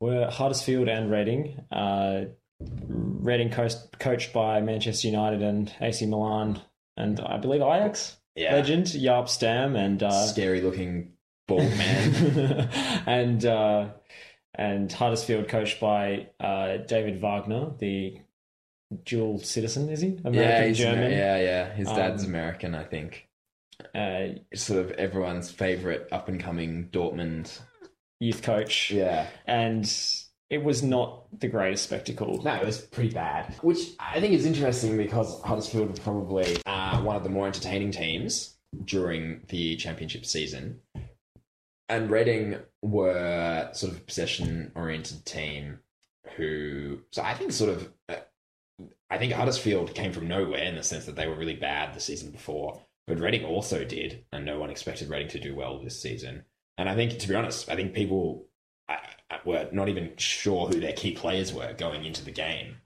[0.00, 1.64] were Huddersfield and Reading.
[1.72, 2.24] Uh,
[2.88, 6.60] Reading coached, coached by Manchester United and AC Milan,
[6.96, 8.54] and I believe Ajax Yeah.
[8.54, 11.12] legend Jaap Stam and uh, Scary looking
[11.48, 12.68] bald man.
[13.06, 13.88] and uh,
[14.54, 18.18] and Huddersfield coached by uh, David Wagner, the
[19.04, 20.18] dual citizen, is he?
[20.24, 21.10] American yeah, he's German.
[21.12, 21.72] Yeah, yeah.
[21.72, 23.28] His dad's Um, American, I think.
[23.94, 27.58] Uh, Sort of everyone's favorite up and coming Dortmund.
[28.18, 29.26] youth coach, Yeah.
[29.46, 29.90] and
[30.50, 32.42] it was not the greatest spectacle.
[32.42, 33.54] No, it was pretty bad.
[33.62, 37.92] Which I think is interesting because Huddersfield were probably uh, one of the more entertaining
[37.92, 40.80] teams during the championship season.
[41.88, 45.78] And Reading were sort of a possession oriented team
[46.36, 46.98] who.
[47.12, 47.92] So I think sort of.
[48.08, 48.16] Uh,
[49.12, 52.00] I think Huddersfield came from nowhere in the sense that they were really bad the
[52.00, 52.80] season before.
[53.06, 56.44] But Reading also did, and no one expected Reading to do well this season.
[56.78, 58.46] And I think, to be honest, I think people
[59.44, 62.76] were not even sure who their key players were going into the game.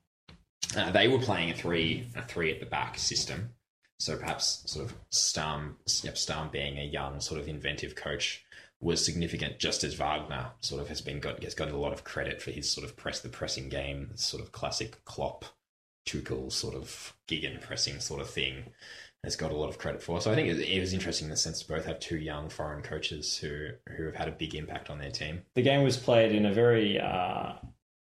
[0.77, 3.51] Uh, they were playing a three, a three at the back system.
[3.99, 8.45] So perhaps sort of Stam, yep, Stam being a young, sort of inventive coach
[8.81, 9.59] was significant.
[9.59, 12.51] Just as Wagner sort of has been got has got a lot of credit for
[12.51, 15.45] his sort of press the pressing game, sort of classic Klopp,
[16.07, 18.65] Tuchel sort of gegenpressing sort of thing
[19.25, 20.21] has got a lot of credit for.
[20.21, 22.83] So I think it, was interesting in the sense to both have two young foreign
[22.83, 25.43] coaches who who have had a big impact on their team.
[25.55, 27.55] The game was played in a very uh,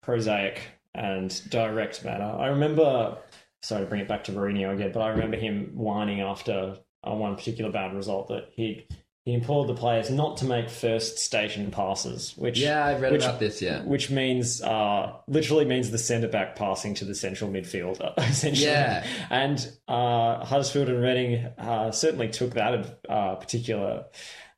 [0.03, 0.63] prosaic
[0.95, 2.37] and direct manner.
[2.39, 3.19] I remember,
[3.63, 7.15] sorry to bring it back to Mourinho again, but I remember him whining after uh,
[7.15, 8.87] one particular bad result that he
[9.25, 13.23] he implored the players not to make first station passes, which yeah, I've read Which-
[13.25, 13.61] about this.
[13.61, 18.67] Yeah, which means uh, literally means the centre back passing to the central midfielder, essentially.
[18.71, 19.07] Yeah.
[19.29, 24.07] And uh, Huddersfield and Reading uh, certainly took that uh, particular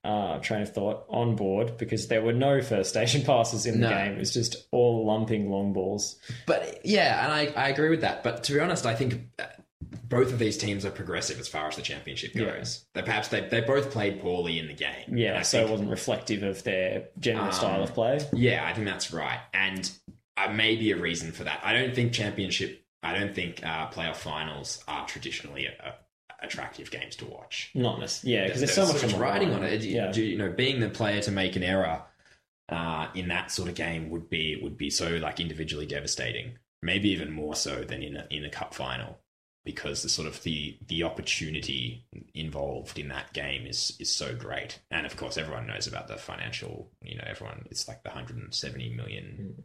[0.05, 3.89] uh, train of thought on board because there were no first station passes in the
[3.89, 3.95] No.
[3.95, 4.13] game.
[4.15, 6.17] It was just all lumping long balls.
[6.47, 8.23] But yeah, and I, I agree with that.
[8.23, 9.45] But to be honest, I think uh,
[10.13, 12.45] both of these teams are progressive as far as the championship Yeah.
[12.57, 12.85] goes.
[12.95, 15.17] They perhaps they, they both played poorly in the game.
[15.17, 18.21] Yeah, so it wasn't reflective of their general Um, style of play.
[18.33, 19.91] yeah, I think that's right, and
[20.37, 21.61] uh, maybe a reason for that.
[21.65, 22.85] I don't think championship.
[23.03, 25.93] I don't think uh, playoff finals are traditionally uh
[26.43, 27.71] attractive games to watch.
[27.75, 28.37] Not necessarily.
[28.37, 29.83] Yeah, because there's, so much, much riding on it.
[29.85, 30.13] Yeah.
[30.13, 32.03] You know, being the player to make an error
[32.69, 36.59] uh, in that sort of game would be would be so like individually devastating.
[36.83, 39.19] Maybe even more so than in a, in a cup final,
[39.65, 44.81] because the sort of the the opportunity involved in that game is is so great.
[44.91, 46.91] And of course, everyone knows about the financial.
[47.03, 49.63] You know, everyone it's like the 170 million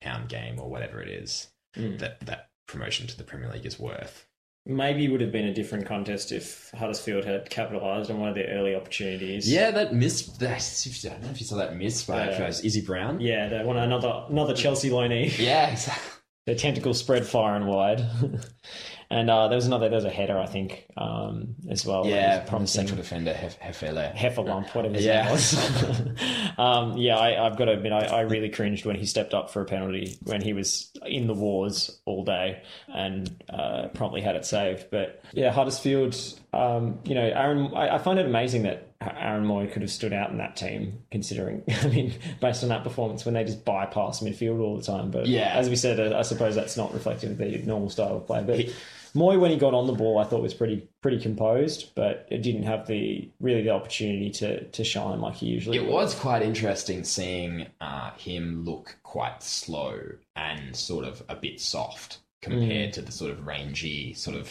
[0.00, 1.98] pound game or whatever it is Mm.
[1.98, 4.26] that that promotion to the Premier League is worth.
[4.64, 8.34] maybe it would have been a different contest if Huddersfield had capitalised on one of
[8.36, 9.50] their early opportunities.
[9.52, 10.22] Yeah, that miss.
[10.38, 13.20] That, I don't know if you saw that miss by uh, Izzy Brown.
[13.20, 15.36] Yeah, they want another another Chelsea loanee.
[15.38, 16.13] Yeah, exactly.
[16.46, 18.04] Their tentacles spread far and wide.
[19.10, 22.06] and uh, there was another, there was a header, I think, um, as well.
[22.06, 24.14] Yeah, from the central defender Hef- Hefele.
[24.14, 25.22] Hefalump, whatever his Yeah.
[25.22, 25.54] name was.
[26.58, 29.48] um, yeah, I, I've got to admit, I, I really cringed when he stepped up
[29.50, 34.36] for a penalty when he was in the wars all day and uh, promptly had
[34.36, 34.88] it saved.
[34.90, 36.14] But yeah, Huddersfield,
[36.52, 40.12] um, you know, Aaron, I, I find it amazing that Aaron Mooy could have stood
[40.12, 44.20] out in that team, considering, I mean, based on that performance when they just bypass
[44.20, 45.10] midfield all the time.
[45.10, 45.52] But Yeah.
[45.54, 48.42] as we said, I suppose that's not reflective of the normal style of play.
[48.44, 48.66] But
[49.14, 52.42] Mooy, when he got on the ball, I thought was pretty pretty composed, but it
[52.42, 55.76] didn't have the really the opportunity to to shine like he usually.
[55.76, 55.92] It would.
[55.92, 60.00] was quite interesting seeing uh, him look quite slow
[60.34, 64.48] and sort of a bit soft compared to the sort of rangy sort of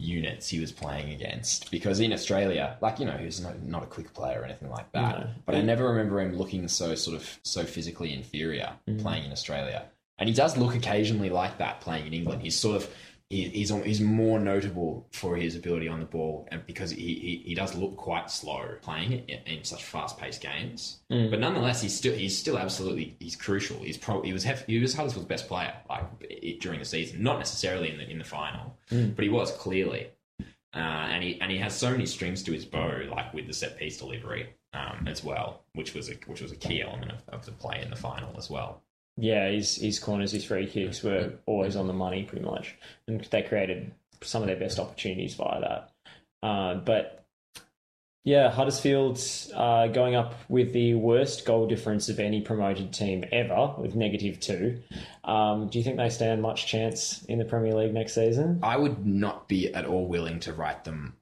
[0.00, 1.70] units he was playing against.
[1.70, 4.70] Because in Australia, like you know, he was not, not a quick player or anything
[4.70, 5.20] like that.
[5.20, 5.30] No.
[5.46, 9.00] But I never remember him looking so sort of so physically inferior mm.
[9.00, 9.84] playing in Australia.
[10.18, 12.42] And he does look occasionally like that playing in England.
[12.42, 12.90] He's sort of
[13.30, 17.42] he, he's he's more notable for his ability on the ball, and because he, he,
[17.46, 20.98] he does look quite slow playing it in, in such fast paced games.
[21.30, 23.78] But nonetheless, he's still he's still absolutely he's crucial.
[23.78, 27.90] He's pro, he was he was Huddersfield's best player like during the season, not necessarily
[27.90, 28.76] in the in the final,
[29.14, 30.08] but he was clearly.
[30.74, 33.52] Uh, and he and he has so many strings to his bow, like with the
[33.52, 37.22] set piece delivery um, as well, which was a which was a key element of,
[37.28, 38.82] of the play in the final as well.
[39.20, 42.74] Yeah, his his corners, his free kicks were always on the money, pretty much,
[43.06, 43.92] and they created
[44.22, 45.90] some of their best opportunities via that.
[46.42, 47.24] Uh, but
[48.24, 49.18] yeah, Huddersfield
[49.54, 54.40] uh, going up with the worst goal difference of any promoted team ever, with negative
[54.40, 54.82] two.
[55.24, 58.60] Um, do you think they stand much chance in the Premier League next season?
[58.62, 61.16] I would not be at all willing to write them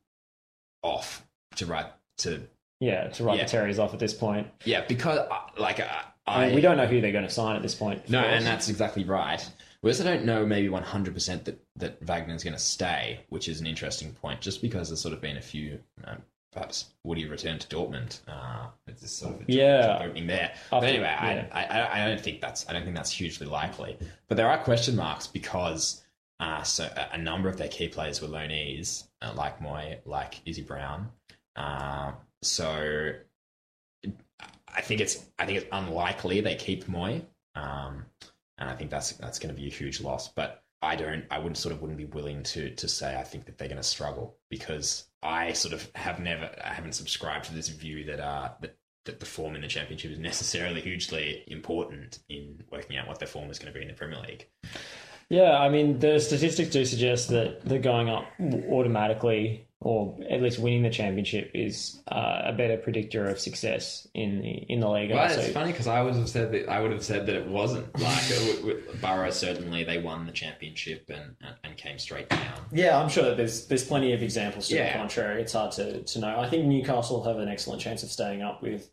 [0.83, 1.25] off
[1.57, 1.87] to write
[2.19, 2.43] to
[2.81, 3.45] Yeah, to write Yeah.
[3.45, 4.49] the Terriers off at this point.
[4.65, 5.87] yeah because uh, like uh,
[6.29, 8.09] I mean, we don't know who they're going to sign at this point.
[8.09, 9.47] No, and that's exactly right.
[9.83, 13.67] We also don't know maybe 100% that, that Wagner's going to stay, which is an
[13.67, 16.21] interesting point, just because there's sort of been a few, um,
[16.53, 18.19] perhaps would he return to Dortmund?
[18.27, 20.01] Uh, it's just sort of Yeah.
[20.03, 20.53] opening there.
[20.71, 21.47] but anyway, yeah.
[21.53, 23.97] I, I, I don't think that's I don't think that's hugely likely.
[24.27, 26.03] But there are question marks because
[26.41, 30.41] uh, so a, a number of their key players were loanees, uh, like Mooy, like
[30.45, 31.09] Izzy Brown.
[31.55, 32.13] Uh,
[32.43, 33.13] so
[34.41, 37.25] I think it's I think it's unlikely they keep Mooy,
[37.55, 38.05] um,
[38.59, 40.29] and I think that's that's going to be a huge loss.
[40.29, 43.47] But I don't, I wouldn't sort of wouldn't be willing to to say I think
[43.47, 47.55] that they're going to struggle because I sort of have never, I haven't subscribed to
[47.55, 48.77] this view that uh that
[49.07, 53.29] that the form in the championship is necessarily hugely important in working out what their
[53.29, 54.49] form is going to be in the Premier League.
[55.31, 58.25] Yeah, I mean, the statistics do suggest that they're going up
[58.71, 64.41] automatically, or at least winning the championship, is uh, a better predictor of success in
[64.41, 65.11] the in the league.
[65.13, 67.37] Well, So- it's funny because I would have said that I would have said that
[67.37, 69.31] it wasn't like it w- w- Borough.
[69.31, 72.61] Certainly, they won the championship and, and came straight down.
[72.73, 74.93] Yeah, I'm sure that there's there's plenty of examples to Yeah.
[74.93, 75.43] the contrary.
[75.43, 76.41] It's hard to, to know.
[76.41, 78.91] I think Newcastle have an excellent chance of staying up with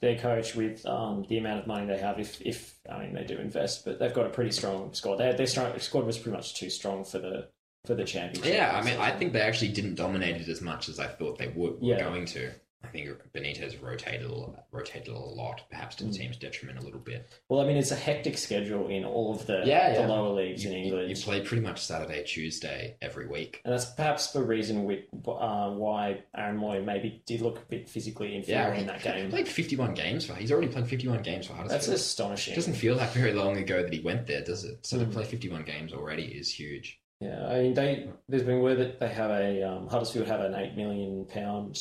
[0.00, 2.20] their coach with um, the amount of money they have.
[2.20, 5.16] If if I mean they do invest, but they've got a pretty strong squad.
[5.16, 7.48] Their their strong, squad was pretty much too strong for the
[7.86, 8.52] for the championship.
[8.54, 11.38] Yeah, I mean, I think they actually didn't dominate it as much as I thought
[11.38, 11.80] they would.
[11.80, 12.00] Were Yeah.
[12.00, 12.50] going to.
[12.80, 17.00] I think Benitez rotated a- rotated a lot, perhaps to the team's detriment a little
[17.00, 17.28] bit.
[17.48, 20.06] Well, I mean, it's a hectic schedule in all of the Yeah, the yeah.
[20.06, 21.10] lower leagues You, in England.
[21.10, 23.60] you play pretty much Saturday, Tuesday every week.
[23.64, 27.88] And that's perhaps the reason we, uh, why Aaron Mooy maybe did look a bit
[27.88, 29.28] physically inferior in that he game.
[29.30, 30.34] played 51 games for.
[30.36, 31.80] He's already played 51 games for Huddersfield.
[31.80, 32.52] That's astonishing.
[32.52, 34.86] It doesn't feel like very long ago that he went there, does it?
[34.86, 35.00] So Mm.
[35.00, 37.00] to play 51 games already is huge.
[37.20, 40.54] Yeah, I mean, they there's been word that they have a um, Huddersfield have an
[40.54, 41.80] eight million pound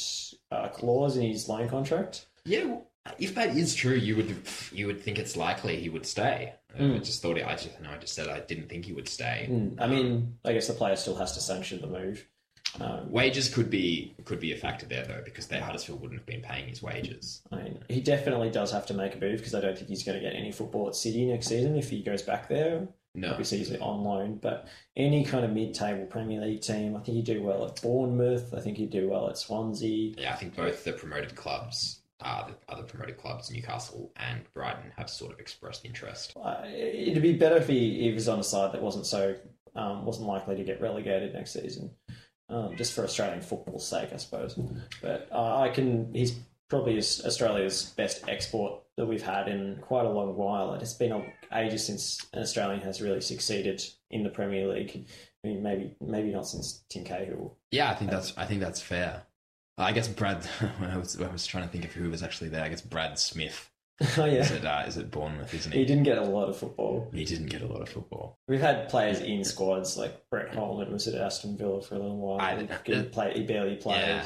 [0.52, 2.26] uh, clause in his loan contract.
[2.46, 2.78] Yeah,
[3.20, 4.36] if that is true, you would
[4.72, 6.54] you would think it's likely he would stay.
[6.76, 7.04] I Mm.
[7.04, 7.46] just thought it.
[7.48, 9.48] I just no, I just said I didn't think he would stay.
[9.50, 12.28] Mm, I mean, I guess the player still has to sanction the move.
[12.80, 16.42] Um, Wages could be could be a factor there though, because Huddersfield wouldn't have been
[16.42, 17.42] paying his wages.
[17.52, 20.04] I mean, he definitely does have to make a move because I don't think he's
[20.04, 22.88] going to get any football at City next season if he goes back there.
[23.18, 27.15] No, Obviously, he's on loan, but any kind of mid-table Premier League team, I think
[27.18, 28.53] he'd do well at Bournemouth.
[28.53, 30.13] I think he'd do well at Swansea.
[30.18, 34.91] yeah, I think both the promoted clubs, uh, the other promoted clubs, Newcastle and Brighton,
[34.97, 36.34] have sort of expressed interest.
[36.41, 39.36] Uh, it'd be better if he, he was on a side that wasn't so
[39.76, 41.89] um, wasn't likely to get relegated next season,
[42.49, 44.59] um, just for Australian football's sake, I suppose.
[45.01, 46.13] But uh, I can.
[46.13, 46.36] He's
[46.70, 50.74] probably Australia's best export that we've had in quite a long while.
[50.74, 53.82] It's been ages since an Australian has really succeeded
[54.12, 55.06] in the Premier League.
[55.43, 57.56] I mean, maybe maybe not since Tim Cahill.
[57.72, 59.24] Yeah, I think that's I think that's fair.
[59.78, 60.43] I guess Brad.
[60.80, 62.64] When I was, I was trying to think of who was actually there.
[62.64, 63.70] I guess Brad Smith
[64.18, 65.86] oh is yeah, it uh, is it Bournemouth, isn't he he?
[65.86, 67.10] didn't get a lot of football.
[67.14, 68.39] He didn't get a lot of football.
[68.48, 72.18] We've had players in squads like Brett Holman was at Aston Villa for a little
[72.18, 72.41] while.
[72.41, 74.00] I- he, didn't play, he barely played.
[74.02, 74.26] Yeah.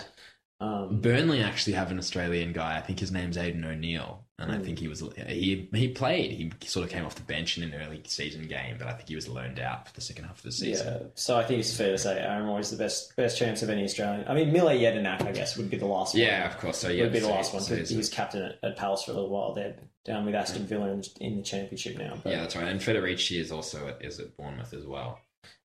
[0.59, 2.77] Um, Burnley actually have an Australian guy.
[2.77, 6.31] I think his name's Aidan O'Neill, and I think he was he he played.
[6.31, 9.07] He sort of came off the bench in an early season game, but I think
[9.09, 10.87] he was loaned out for the second half of the season.
[10.87, 13.61] yeah, so I think it's fair to say Aaron Mooy is the best best chance
[13.61, 14.27] of any Australian.
[14.27, 16.23] I mean, Mile Jedinak, I guess, would be the last one.
[16.23, 16.77] Yeah, of course.
[16.77, 17.61] So yeah, would be the so- last one.
[17.63, 19.53] so he was captain at, at Palace for a little while.
[19.53, 22.17] They're down with Aston Villa in, in the championship now.
[22.23, 22.67] But yeah, that's right.
[22.67, 25.19] And Federici is also at, is at Bournemouth as well.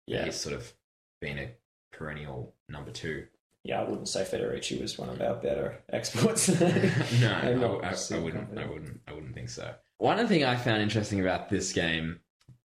[0.07, 0.73] yeah, He's sort of
[1.21, 1.51] been a
[1.93, 3.27] perennial number two.
[3.67, 6.49] Yeah, I wouldn't say Federici was one of our better exports.
[6.61, 6.69] no,
[7.43, 8.57] I, I, I wouldn't.
[8.57, 9.01] I wouldn't.
[9.09, 9.75] I wouldn't think so.
[9.99, 12.21] One thing I found interesting about this game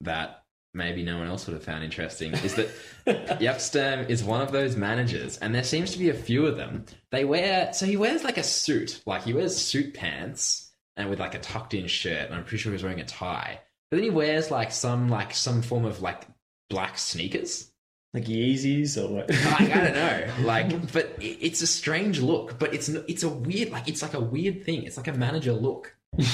[0.01, 2.71] that maybe no one else would have found interesting is that
[3.07, 6.57] Jaap Stam is one of those managers, and there seems to be a few of
[6.57, 6.87] them.
[7.11, 11.21] They wear so he wears like a suit, like he wears suit pants and with
[11.21, 13.61] like a tucked in shirt, and I'm pretty sure he's wearing a tie.
[13.91, 16.27] But then he wears like some like some form of like
[16.71, 17.71] black sneakers.
[18.15, 19.31] Like Yeezys or what?
[19.31, 19.95] Like, I don't
[20.41, 22.59] know, like, but it- it's a strange look.
[22.59, 24.85] But it's it's a weird, like, it's like a weird thing.
[24.85, 25.95] It's like a manager look.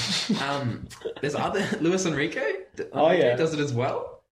[0.41, 0.87] Um,
[1.21, 2.41] there's other Luis Enrique.
[2.93, 3.35] Oh, Enrique yeah.
[3.35, 4.23] does it as well.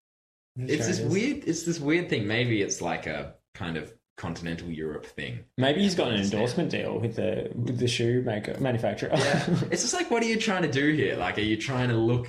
[0.58, 1.12] It's this Sure is.
[1.14, 1.44] weird.
[1.46, 2.28] It's this weird thing.
[2.28, 5.40] Maybe it's like a kind of continental Europe thing.
[5.58, 6.34] Maybe he's got an Understand.
[6.42, 9.10] endorsement deal with the with the shoe maker manufacturer.
[9.14, 11.16] Yeah, it's just like, what are you trying to do here?
[11.18, 12.28] Like, are you trying to look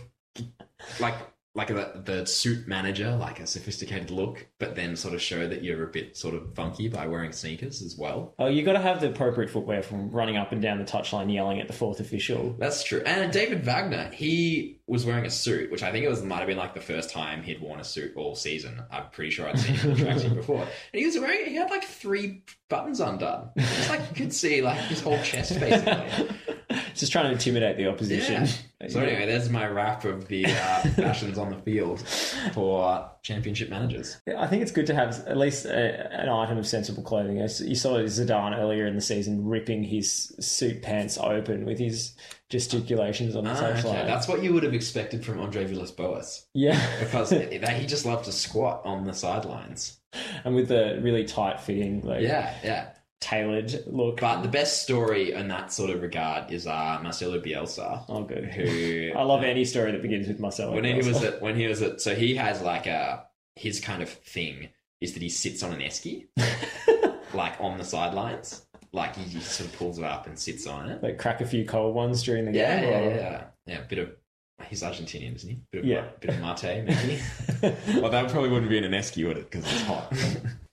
[1.00, 1.14] like
[1.55, 5.62] like the, the suit manager, like a sophisticated look, but then sort of show that
[5.62, 8.34] you're a bit sort of funky by wearing sneakers as well?
[8.38, 11.32] oh, you got to have the appropriate footwear from running up and down the touchline
[11.32, 12.55] yelling at the fourth official.
[12.59, 13.03] That's true.
[13.05, 16.48] And David Wagner, he was wearing a suit, which I think it was might have
[16.48, 18.82] been like the first time he'd worn a suit all season.
[18.90, 20.62] I'm pretty sure I'd seen him in before.
[20.62, 20.68] And
[21.00, 22.42] he was wearing he had like three
[22.73, 23.51] buttons undone.
[23.57, 26.27] It's like you could see like his whole chest basically.
[26.70, 28.45] It's just trying to intimidate the opposition.
[28.45, 28.53] Yeah.
[28.89, 32.01] So anyway, there's my wrap of the uh, fashions on the field
[32.53, 34.20] for championship managers.
[34.27, 37.37] Yeah, I think it's good to have at least a, an item of sensible clothing.
[37.37, 37.47] You
[37.77, 42.16] saw Zidane earlier in the season ripping his suit pants open with his
[42.51, 43.85] gesticulations on the Ah, touchline.
[44.01, 44.05] okay.
[44.05, 48.33] That's what you would have expected from Andre Villas-Boas yeah, because he just loved to
[48.33, 50.01] squat on the sidelines.
[50.44, 52.88] and with the really tight fitting, like Yeah, yeah.
[53.20, 54.20] tailored look.
[54.20, 58.44] But the best story in that sort of regard is uh, Marcelo Bielsa, oh, good.
[58.46, 60.74] who I love any story that begins with Marcelo.
[60.74, 63.24] when he was at when he was at so he has like a
[63.56, 64.68] his kind of thing
[65.00, 66.26] is that he sits on an esky
[67.34, 70.88] like on the sidelines, like he just sort of pulls it up and sits on
[70.90, 71.02] it.
[71.02, 72.90] like crack a few cold ones during the Yeah, game.
[72.90, 73.80] yeah, or- yeah, yeah.
[73.88, 74.10] Bit of
[74.68, 75.61] he's Argentinian, isn't he?
[75.70, 76.09] Bit of Yeah.
[76.20, 77.20] bit of mate, maybe.
[78.00, 79.50] well, that probably wouldn't be in an esky, would it?
[79.50, 80.12] Because it's hot.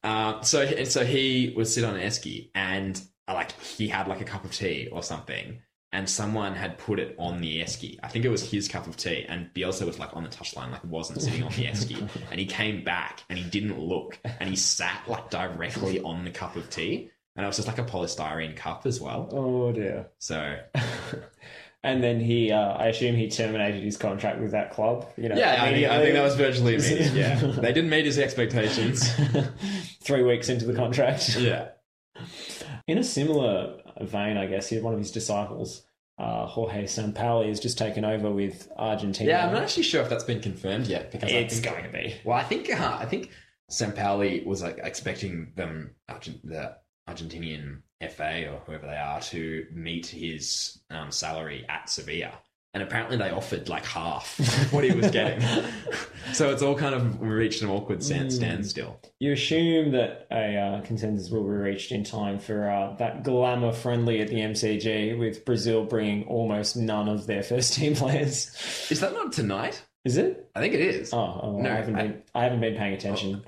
[0.03, 4.21] um, so so he would sit on an esky, and uh, like he had like
[4.21, 5.59] a cup of tea or something,
[5.91, 7.97] and someone had put it on the esky.
[8.03, 10.71] I think it was his cup of tea, and Bielsa was like on the touchline,
[10.71, 14.49] like wasn't sitting on the esky, and he came back and he didn't look, and
[14.49, 17.09] he sat like directly on the cup of tea.
[17.35, 19.29] And it was just like a polystyrene cup as well.
[19.31, 20.07] oh dear.
[20.17, 20.57] So
[21.81, 25.07] And then he, uh, I assume he terminated his contract with that club.
[25.15, 27.13] You know, Yeah, I think, I think that was virtually immediate.
[27.13, 29.09] Yeah, they didn't meet his expectations.
[30.03, 31.37] Three weeks into the contract.
[31.39, 31.69] Yeah,
[32.87, 35.83] In a similar vein, I guess, he, one of his disciples,
[36.17, 39.29] uh, Jorge Sampaoli, has just taken over with Argentina.
[39.31, 39.47] yeah.
[39.47, 41.91] I'm not actually sure if that's been confirmed yet because I It's think, going to
[41.91, 42.15] be.
[42.25, 43.31] Well, I think uh, I think
[43.71, 45.95] Sampaoli was like expecting them
[46.43, 46.75] the
[47.09, 47.81] Argentinian
[48.11, 52.31] FA or whoever they are to meet his um, salary at Sevilla.
[52.75, 54.37] And apparently they offered like half
[54.71, 55.41] what he was getting.
[56.33, 58.33] so it's all kind of reached an awkward stand- Mm.
[58.33, 58.99] standstill.
[59.19, 63.73] You assume that a uh, consensus will be reached in time for uh, that glamour
[63.73, 68.55] friendly at the MCG, with Brazil bringing almost none of their first team players.
[68.91, 69.81] Is that not tonight?
[70.05, 70.47] Is it?
[70.55, 71.11] I think it is.
[71.11, 72.23] Oh, oh, No, I haven't I- been.
[72.35, 73.43] I haven't been paying attention.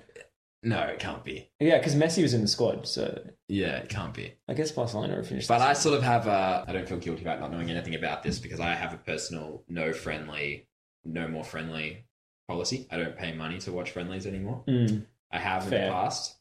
[0.63, 1.49] No, it can't be.
[1.59, 3.19] Yeah, because Messi was in the squad, so
[3.51, 4.33] Yeah, it can't be.
[4.47, 5.49] I guess Barcelona finished.
[5.49, 6.63] But I sort of have a.
[6.65, 9.63] I don't feel guilty about not knowing anything about this because I have a personal
[9.67, 10.69] no friendly,
[11.03, 12.05] no more friendly
[12.47, 12.87] policy.
[12.89, 14.63] I don't pay money to watch friendlies anymore.
[14.69, 15.05] Mm.
[15.33, 16.37] I have in the past.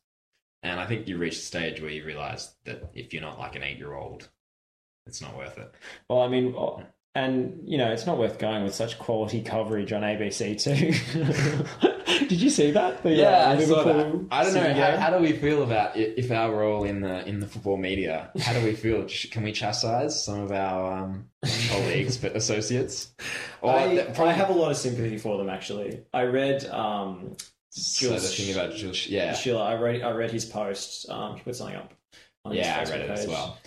[0.63, 3.57] And I think you reach a stage where you realize that if you're not like
[3.57, 4.29] an eight year old,
[5.07, 5.75] it's not worth it.
[6.09, 6.85] Well, I mean, oh,
[7.15, 12.27] and you know, it's not worth going with such quality coverage on ABC too.
[12.29, 13.03] Did you see that?
[13.03, 13.15] The,
[13.51, 14.75] uh, Liverpool I don't know.
[14.75, 18.31] How, how do we feel about if our role in the in the football media?
[18.41, 19.07] How do we feel?
[19.31, 21.27] Can we chastise some of our um,
[21.69, 23.13] colleagues, but associates?
[23.63, 25.49] Or I, th- probably- I have a lot of sympathy for them.
[25.49, 27.37] Actually, I read um,
[27.71, 31.09] So the thing about Jules, yeah, Schiller, I read I read his post.
[31.11, 31.93] Um, he put something up.
[32.45, 33.59] On yeah, I read it as well.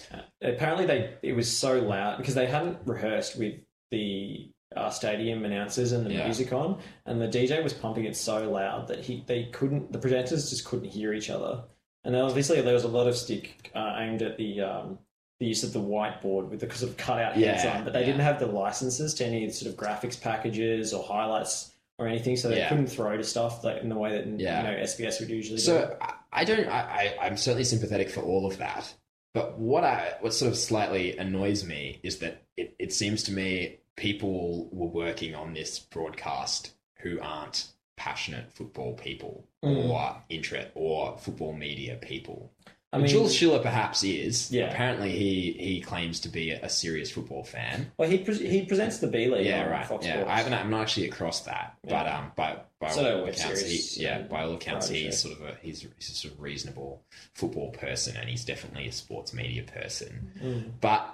[0.41, 3.55] Apparently, they it was so loud because they hadn't rehearsed with
[3.91, 6.25] the uh, stadium announcers and the Yeah.
[6.25, 9.99] music on, and the DJ was pumping it so loud that he they couldn't the
[9.99, 11.63] presenters just couldn't hear each other.
[12.03, 14.97] And then obviously there was a lot of stick uh, aimed at the um,
[15.39, 17.99] the use of the whiteboard with the sort of cutout heads Yeah, on, but they
[18.01, 18.05] yeah.
[18.07, 21.72] didn't have the licenses to any sort of graphics packages or highlights
[22.03, 22.69] or anything, so they Yeah.
[22.69, 24.57] couldn't throw to stuff like in the way that Yeah.
[24.57, 25.63] you know SBS would usually do.
[25.63, 26.67] So I, I don't.
[26.67, 28.93] I, I I'm certainly sympathetic for all of that.
[29.33, 33.31] But what I what sort of slightly annoys me is that it, it seems to
[33.31, 39.89] me people were working on this broadcast who aren't passionate football people Mm.
[39.89, 42.51] or interest or football media people.
[42.93, 44.51] I mean, Jules Schiller perhaps is.
[44.51, 44.71] Yeah.
[44.71, 47.91] Apparently he he claims to be a, serious football fan.
[47.97, 49.45] well, he pre- he presents the B League.
[49.47, 49.85] Yeah, on right.
[49.85, 50.29] Fox yeah, Sports.
[50.29, 50.53] I haven't.
[50.53, 52.17] I'm not actually across that, but Yeah.
[52.19, 55.41] um, by by So all no accounts, he, yeah, by all accounts, he's sort of
[55.41, 59.63] a he's, he's a sort of reasonable football person, and he's definitely a sports media
[59.63, 60.31] person.
[60.39, 60.71] Mm.
[60.79, 61.09] But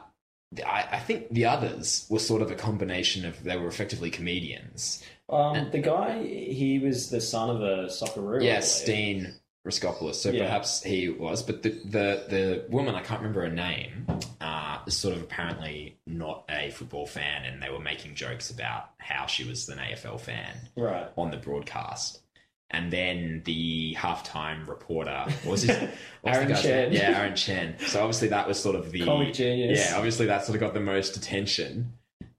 [0.65, 5.03] I, I think the others were sort of a combination of they were effectively comedians.
[5.29, 8.41] Um, the guy, he was the son of a soccer.
[8.41, 8.61] Yeah.
[8.61, 9.35] Steen
[9.69, 10.15] Raskopoulos.
[10.15, 10.45] So Yeah.
[10.45, 14.07] perhaps he was, but the, the the woman I can't remember her name
[14.41, 18.89] uh, is sort of apparently not a football fan, and they were making jokes about
[18.97, 20.55] how she was an AFL fan.
[20.75, 21.07] Right.
[21.17, 22.21] on the broadcast.
[22.71, 25.75] And then the halftime reporter was his,
[26.23, 26.93] Aaron Chen.
[26.93, 27.75] Yeah, Aaron Chen.
[27.87, 29.79] So obviously that was sort of the Comic genius.
[29.89, 31.93] Yeah, obviously that sort of got the most attention.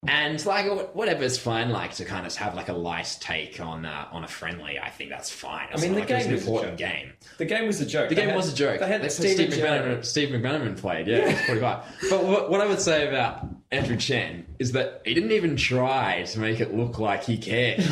[0.06, 3.60] And like wh- whatever is fine, like to kind of have like a light take
[3.60, 4.78] on uh, on a friendly.
[4.78, 5.68] I think that's fine.
[5.72, 6.88] It's I mean, the like game an was a important joke.
[6.90, 7.12] game.
[7.36, 8.08] The game was a joke.
[8.08, 8.80] The They game had- was a joke.
[8.80, 11.06] They had That's Steve Steve McManaman, Steve McManaman played.
[11.06, 11.84] Yeah, it's pretty hard.
[12.08, 16.22] But what, what I would say about Andrew Chen is that he didn't even try
[16.22, 17.84] to make it look like he cared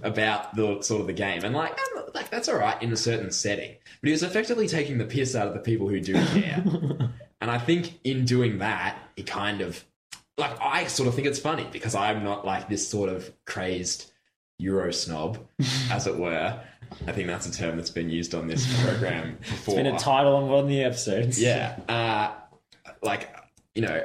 [0.02, 2.96] about the sort of the game, and like, um, like that's all right in a
[2.96, 3.74] certain setting.
[4.02, 6.62] But he was effectively taking the piss out of the people who do care.
[7.40, 9.82] and I think in doing that, he kind of
[10.38, 14.10] like I sort of think it's funny because I'm not like this sort of crazed
[14.58, 15.38] Euro snob,
[15.90, 16.60] as it were.
[17.06, 19.78] I think that's a term that's been used on this program before.
[19.78, 21.40] It's been a title on one of the episodes.
[21.40, 21.78] Yeah.
[21.88, 22.32] Uh,
[23.02, 23.34] like,
[23.74, 24.04] you know,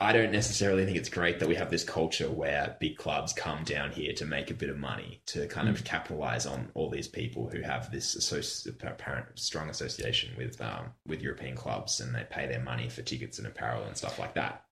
[0.00, 3.62] I don't necessarily think it's great that we have this culture where big clubs come
[3.64, 7.06] down here to make a bit of money to kind of capitalize on all these
[7.06, 12.26] people who have this associ- apparent strong association with um, with European clubs and they
[12.28, 14.64] pay their money for tickets and apparel and stuff like that.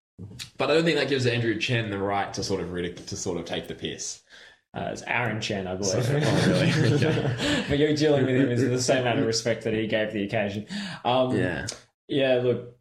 [0.59, 3.17] But I don't think that gives Andrew Chen the right to sort of ridic- to
[3.17, 4.23] sort of take the piss.
[4.73, 6.09] Uh, it's Aaron Chen, I believe.
[6.09, 6.95] Oh, really?
[7.05, 7.65] Okay.
[7.69, 10.23] but you're dealing with him in the same amount of respect that he gave the
[10.25, 10.67] occasion.
[11.05, 11.67] Um, Yeah.
[12.07, 12.77] Yeah, look,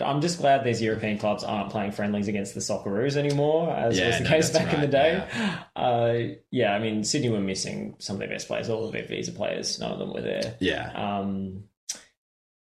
[0.00, 4.08] I'm just glad these European clubs aren't playing friendlies against the Socceroos anymore, as Yeah,
[4.08, 5.54] was the no, case back in the right, day.
[5.76, 9.04] Uh, yeah, I mean, Sydney were missing some of their best players, all of their
[9.06, 9.78] visa players.
[9.78, 10.56] None of them were there.
[10.58, 10.90] Yeah.
[10.92, 11.64] Um,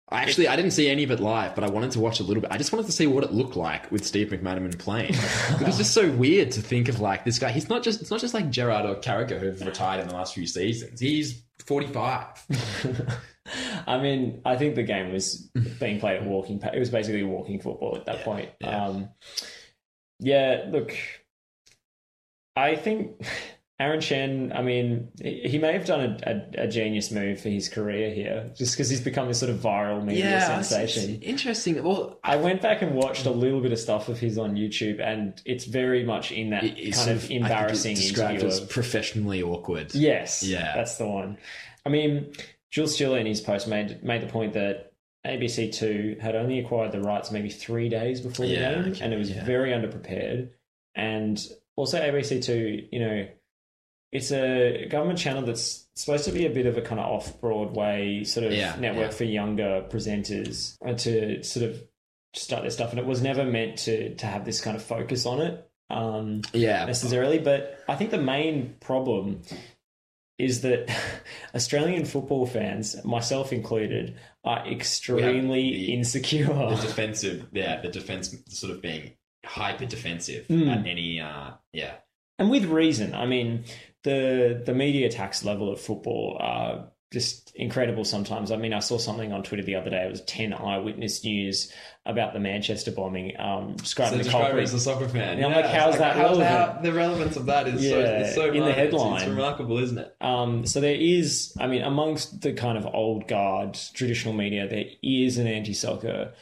[0.09, 2.23] I Actually, I didn't see any of it live, but I wanted to watch a
[2.23, 2.49] little bit.
[2.49, 5.13] I just wanted to see what it looked like with Steve McManaman playing.
[5.13, 7.51] it was just so weird to think of like this guy.
[7.51, 10.33] He's not just it's not just like Gerrard or Carragher who've retired in the last
[10.33, 10.99] few seasons.
[11.01, 12.25] He's forty five.
[13.87, 15.49] I mean, I think the game was
[15.79, 16.61] being played at walking.
[16.61, 18.49] It was basically walking football at that Yeah, point.
[18.61, 18.85] yeah.
[18.85, 19.09] Um,
[20.19, 20.93] yeah, look,
[22.55, 23.21] I think
[23.79, 24.51] Aaron Chen.
[24.55, 28.11] I mean, he he may have done a, a, a genius move for his career
[28.11, 31.21] here, just because he's become this sort of viral media sensation.
[31.21, 31.83] interesting.
[31.83, 34.99] Well, I went back and watched a little bit of stuff of his on YouTube,
[34.99, 38.61] and it's very much in that kind sort of I think embarrassing described interview as
[38.61, 39.93] of professionally awkward.
[39.93, 40.73] Yes, Yeah.
[40.75, 41.37] that's the one.
[41.85, 42.33] I mean,
[42.71, 44.91] Jules Schiller in his post made made the point that
[45.23, 49.03] ABC Two had only acquired the rights maybe three days before the Yeah, game, okay,
[49.05, 49.45] and it was yeah.
[49.45, 50.49] very underprepared.
[50.95, 51.39] And
[51.75, 53.27] also, ABC Two, you know,
[54.11, 57.39] it's a government channel that's supposed to be a bit of a kind of off
[57.41, 59.17] Broadway sort of Yeah, network yeah.
[59.17, 61.83] for younger presenters to sort of
[62.33, 65.25] start their stuff, and it was never meant to to have this kind of focus
[65.25, 65.69] on it.
[65.89, 69.41] Um, Yeah, necessarily, but I think the main problem
[70.37, 70.89] is that
[71.55, 76.45] Australian football fans, myself included, are extremely the- insecure.
[76.47, 77.47] the defensive.
[77.51, 79.13] Yeah, the defense sort of being
[79.45, 80.69] hyper defensive Mm.
[80.69, 81.19] at any.
[81.19, 81.93] Uh, yeah,
[82.37, 83.15] and with reason.
[83.15, 83.63] I mean,
[84.07, 88.51] the the media tax level of football are just incredible sometimes.
[88.51, 90.03] I mean, I saw something on Twitter the other day.
[90.05, 91.71] It was 10 eyewitness news
[92.05, 94.63] about the Manchester bombing, um, describing the culprit.
[94.73, 95.37] a soccer fan.
[95.37, 96.83] And I'm like, how's that relevant?
[96.83, 98.69] the relevance of that is so- Yeah, it's so in the much.
[98.77, 99.29] It's- it's headline.
[99.29, 100.15] remarkable, isn't it?
[100.19, 104.85] Um, so there is, I mean, amongst the kind of old guard traditional media, there
[105.01, 106.33] is an anti-soccer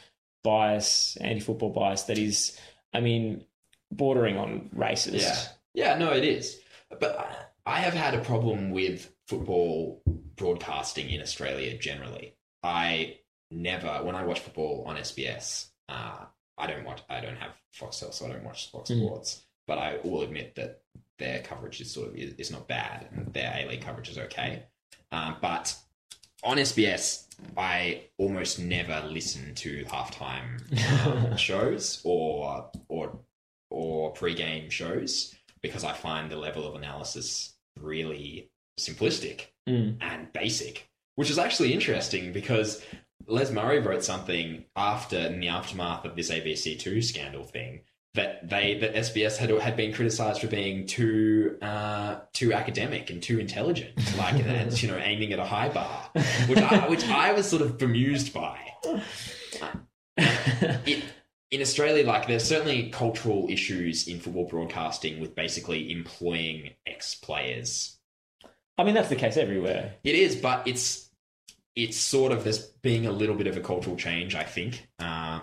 [0.42, 2.58] bias, anti-football bias that is,
[2.92, 3.44] I mean,
[3.92, 5.20] bordering on racist.
[5.20, 5.38] Yeah.
[5.74, 6.58] Yeah, no, it is.
[6.98, 10.02] But I- have had a problem with football
[10.36, 12.34] broadcasting in Australia generally.
[12.62, 13.18] I
[13.50, 16.24] never, when I watch football on SBS, uh,
[16.58, 19.04] I don't watch, I don't have Foxtel, so I don't watch Fox Mm.
[19.04, 19.42] Sports.
[19.66, 20.82] But I will admit that
[21.18, 24.18] their coverage is sort of is, is not bad, and their A League coverage is
[24.18, 24.62] okay.
[25.10, 25.74] Um, but
[26.44, 27.24] on SBS,
[27.56, 30.60] I almost never listen to halftime
[31.06, 33.18] um, shows or or
[33.70, 39.96] or pre-game shows because I find the level of analysis really simplistic Mm.
[40.00, 42.80] and basic, which is actually interesting because
[43.26, 47.80] Les Murray wrote something after in the aftermath of this ABC Two scandal thing
[48.14, 53.20] that they that SBS had had been criticised for being too uh, too academic and
[53.20, 56.10] too intelligent, like and you know aiming at a high bar,
[56.46, 58.58] which I, which I was sort of bemused by.
[60.18, 61.02] It,
[61.50, 67.96] in Australia, like there's certainly cultural issues in football broadcasting with basically employing ex players
[68.78, 69.94] I mean, that's the case everywhere.
[70.04, 71.10] it is, but it's
[71.74, 74.88] it's sort of there's being a little bit of a cultural change, I think.
[74.98, 75.40] Uh,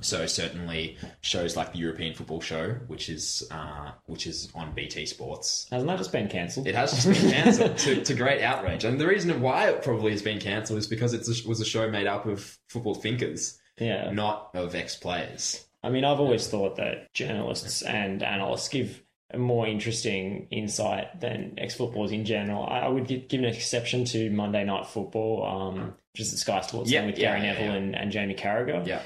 [0.00, 5.04] so certainly shows like the European Football Show, which is uh, which is on BT
[5.06, 5.66] Sports.
[5.70, 6.66] Hasn't that just been cancelled?
[6.66, 10.12] It has just been cancelled to, to great outrage, and the reason why it probably
[10.12, 14.10] has been cancelled is because it was a show made up of football thinkers, Yeah.
[14.10, 15.64] not of ex players.
[15.82, 21.54] I mean, I've always thought that journalists and analysts give a more interesting insight than
[21.58, 22.64] ex footballers in general.
[22.66, 26.90] I would give an exception to Monday Night Football, um, which is the Sky Sports
[26.90, 27.74] Yeah, with yeah, Gary Neville yeah.
[27.74, 28.86] And, and Jamie Carragher.
[28.86, 29.02] Yeah,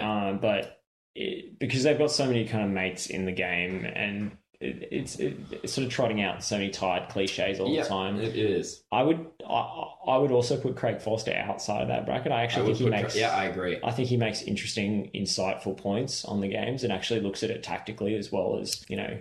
[0.00, 0.82] Um, but
[1.14, 5.16] it, because they've got so many kind of mates in the game and it, it's,
[5.16, 8.20] it, it's sort of trotting out so many tired cliches all the time.
[8.20, 8.82] it is.
[8.92, 12.32] I would I, I would also put Craig Foster outside of that bracket.
[12.32, 13.78] I I actually would think he makes yeah, I agree.
[13.82, 17.62] I think he makes interesting, insightful points on the games and actually looks at it
[17.62, 19.20] tactically as well as you know,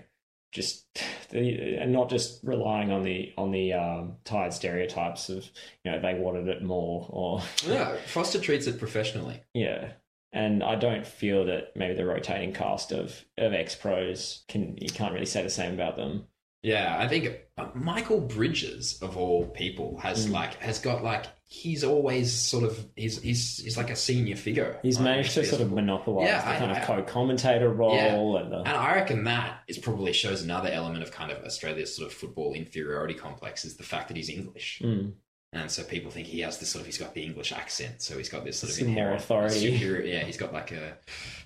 [0.52, 0.86] just
[1.30, 5.50] the, and not just relying on the on the um, tired stereotypes of
[5.84, 9.42] you know they wanted it more or Yeah, Foster treats it professionally.
[9.54, 9.94] yeah.
[10.34, 14.90] And I don't feel that maybe the rotating cast of of ex pros can you
[14.90, 16.28] can't really say the same about them.
[16.64, 17.40] Yeah, I think
[17.74, 20.32] Michael Bridges of all people has Mm.
[20.32, 24.80] like has got like he's always sort of he's he's he's like a senior figure.
[24.84, 28.16] He's managed to sort of monopolize Yeah, the I- kind I- of co-commentator role Yeah.
[28.44, 31.96] and the And I reckon that is probably shows another element of kind of Australia's
[31.96, 34.82] sort of football inferiority complex is the fact that he's English.
[34.84, 35.14] Mm.
[35.54, 38.18] And so people think he has this sort of he's got the English accent, so
[38.18, 39.74] he's got this sort of Some more inherent authority.
[39.78, 40.98] superior- yeah, he's got like a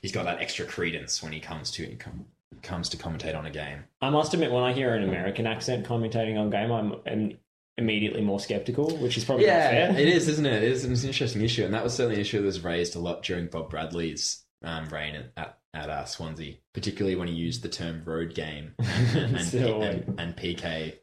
[0.01, 2.25] he's got that extra credence when he comes to com-
[2.61, 3.83] comes to commentate on a game.
[4.01, 7.37] I must admit, when I hear an American accent commentating on game, I'm, I'm
[7.77, 9.99] immediately more skeptical, which is probably not Yeah, fair.
[9.99, 10.63] it is, isn't it?
[10.63, 12.95] It is it's an interesting issue, and that was certainly an issue that was raised
[12.95, 17.33] a lot during Bob Bradley's um, reign at at, at uh, Swansea, particularly when he
[17.33, 20.93] used the term "road game" and, So, and, and PK.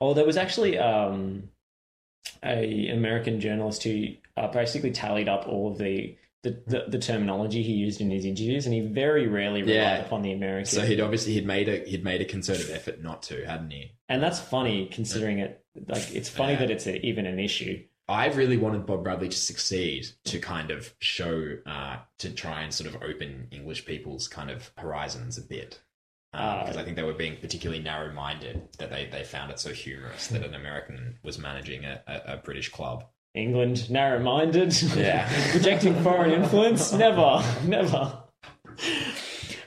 [0.00, 1.48] oh, there was actually um,
[2.44, 4.06] a American journalist who
[4.36, 8.24] uh, basically tallied up all of the, the, the, the terminology he used in his
[8.24, 9.96] interviews, and he very rarely relied Yeah.
[10.04, 10.66] upon the American.
[10.66, 13.92] So he'd obviously he'd made a he'd made a concerted effort not to, hadn't he?
[14.08, 15.64] and that's funny considering it.
[15.88, 16.60] Like it's funny Yeah.
[16.60, 17.82] that it's a, even an issue.
[18.08, 22.72] I really wanted Bob Bradley to succeed to kind of show, uh, to try and
[22.72, 25.80] sort of open English people's kind of horizons a bit.
[26.32, 29.72] Because I think they were being particularly narrow minded, that they, they found it so
[29.72, 33.04] humorous that an American was managing a, a, a British club.
[33.34, 35.30] England, narrow-minded, Yeah.
[35.54, 36.92] rejecting foreign influence.
[36.92, 38.22] Never, never.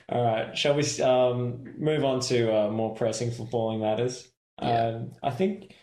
[0.08, 4.28] All right, shall we um, move on to uh, more pressing footballing matters?
[4.60, 4.86] Yeah.
[4.88, 5.74] Um, I think.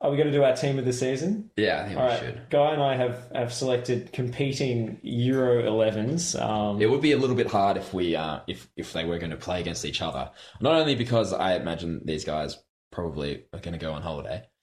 [0.00, 1.50] Are we going to do our team of the season?
[1.56, 2.42] Yeah, I think All we right, should.
[2.50, 6.40] Guy and I have, have selected competing Euro 11s.
[6.40, 9.18] Um, It would be a little bit hard if we uh, if if they were
[9.18, 10.30] going to play against each other.
[10.60, 12.58] Not only because I imagine these guys
[12.92, 14.44] probably are going to go on holiday,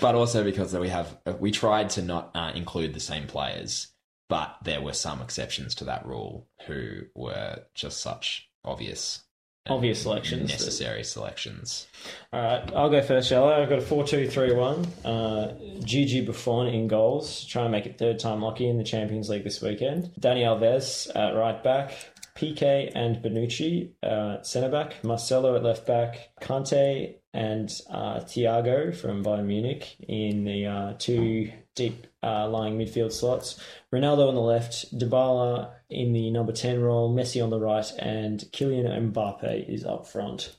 [0.00, 3.92] but also because we have we tried to not uh, include the same players,
[4.30, 9.23] but there were some exceptions to that rule who were just such obvious,
[9.66, 10.50] Obvious selections.
[10.50, 11.86] necessary selections.
[12.34, 13.62] All right, I'll go first, shall I?
[13.62, 14.86] I've got a 4 2 3 1.
[15.06, 17.46] Uh, Gigi Buffon in goals.
[17.46, 20.10] Try and make it third time lucky in the Champions League this weekend.
[20.20, 21.92] Dani Alves at right back.
[22.36, 25.02] Piqué and Bonucci uh, at centre back.
[25.02, 26.30] Marcelo at left back.
[26.42, 33.12] Kante and uh, Thiago from Bayern Munich in the uh, two deep uh, lying midfield
[33.12, 33.60] slots.
[33.92, 34.96] Ronaldo on the left.
[34.98, 37.14] Dybala in the number 10 role.
[37.14, 37.90] Messi on the right.
[37.98, 40.54] And Kylian Mbappe is up front.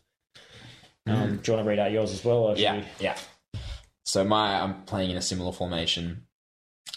[1.07, 2.37] Um, do you want to read out yours as well?
[2.37, 3.17] Or Yeah, we- yeah.
[4.05, 6.27] So my I'm playing in a similar formation.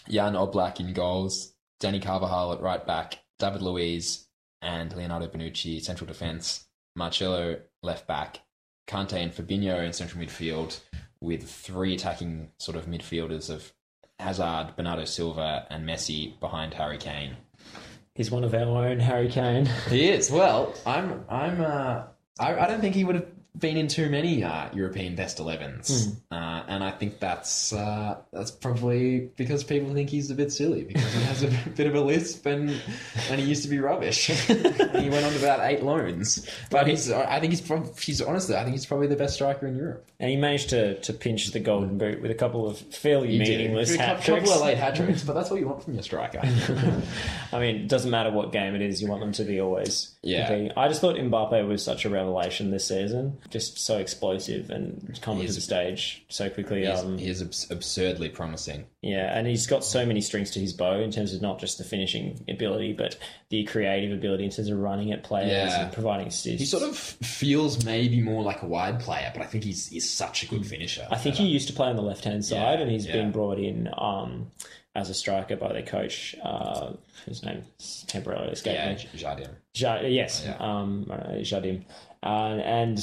[0.09, 4.27] Jan Oblak in goals, Dani Carvajal at right back, David Luiz
[4.61, 8.39] and Leonardo Bonucci central defence, Marcelo left back,
[8.87, 10.79] Kante and Fabinho in central midfield,
[11.21, 13.71] with three attacking sort of midfielders of
[14.19, 17.37] Hazard, Bernardo Silva, and Messi behind Harry Kane.
[18.13, 19.65] He's one of our own, Harry Kane.
[19.89, 20.29] He is.
[20.29, 21.23] Well, I'm.
[21.29, 21.61] I'm.
[21.61, 22.03] Uh,
[22.37, 23.27] I, I don't think he would have
[23.57, 28.51] been in too many uh, European best 11s, uh, and I think that's uh, that's
[28.51, 32.01] probably because people think he's a bit silly because he has a bit of a
[32.01, 32.69] lisp and
[33.29, 34.29] and he used to be rubbish.
[34.49, 34.59] and
[35.03, 37.11] he went on to about eight loans, but he's.
[37.11, 37.61] I think he's.
[37.61, 38.55] Prob- he's honestly.
[38.55, 40.05] I think he's probably the best striker in Europe.
[40.19, 43.93] And he managed to, to pinch the golden boot with a couple of fairly meaningless
[43.95, 46.41] a hat couple of late hat tricks, but that's what you want from your striker.
[47.53, 50.13] I mean, it doesn't matter what game it is, you want them to be always
[50.21, 50.47] Yeah.
[50.47, 50.77] competing.
[50.77, 53.37] I just thought Mbappe was such a revelation this season.
[53.49, 56.85] Just so explosive and come to the stage so quickly.
[56.85, 58.85] Um, he is abs- absurdly promising.
[59.01, 61.77] yeah, and he's got so many strings to his bow in terms of not just
[61.77, 63.17] the finishing ability, but
[63.49, 65.83] the creative ability in terms of running at players Yeah.
[65.85, 66.59] and providing assists.
[66.59, 70.09] He sort of feels maybe more like a wide player, but I think he's, he's
[70.09, 71.07] such a good finisher.
[71.09, 73.13] I think he used to play on the left hand side, Yeah, and he's yeah.
[73.13, 74.51] been brought in um,
[74.95, 76.91] as a striker by their coach, uh,
[77.25, 79.19] whose name is temporarily escaped yeah, me.
[79.19, 79.49] Jardim.
[79.75, 80.57] Ja- yes, Yeah.
[80.59, 81.83] um, uh, Jardim.
[82.21, 82.97] Uh, and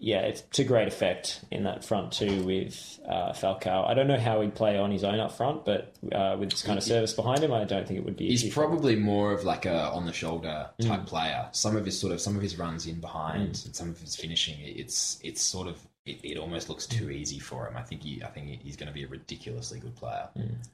[0.00, 3.86] yeah, it's to great effect in that front too with uh, Falcao.
[3.86, 6.62] I don't know how he'd play on his own up front, but uh, with this
[6.62, 8.28] kind of service behind him, I don't think it would be.
[8.28, 11.48] He's probably more of like a on the shoulder type player.
[11.52, 14.16] Some of his sort of some of his runs in behind and some of his
[14.16, 17.76] finishing, it's it's sort of it, it almost looks too easy for him.
[17.76, 20.28] I think he I think he's going to be a ridiculously good player.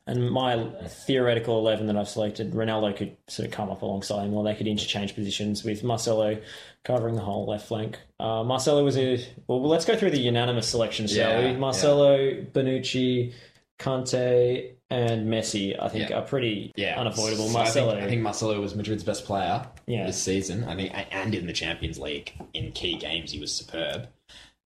[0.06, 0.64] And my
[1.06, 4.54] theoretical 11 that I've selected, Ronaldo could sort of come up alongside him, or they
[4.54, 6.38] could interchange positions with Marcelo
[6.84, 7.98] covering the whole left flank.
[8.20, 9.26] Uh, Marcelo was a.
[9.46, 11.56] Well, let's go through the unanimous selection, shall Yeah, we?
[11.58, 13.32] Marcelo, Bonucci,
[13.78, 16.18] Kante, and Messi, I think, Yeah.
[16.18, 17.48] are pretty Yeah, unavoidable.
[17.48, 17.98] So I think- Marcelo.
[18.04, 20.06] I think, Marcelo was Madrid's best player Yeah.
[20.06, 20.64] this season.
[20.64, 24.08] I think, and in the Champions League in key games, he was superb.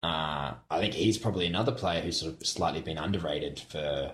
[0.01, 4.13] Uh, I think he's probably another player who's sort of slightly been underrated for.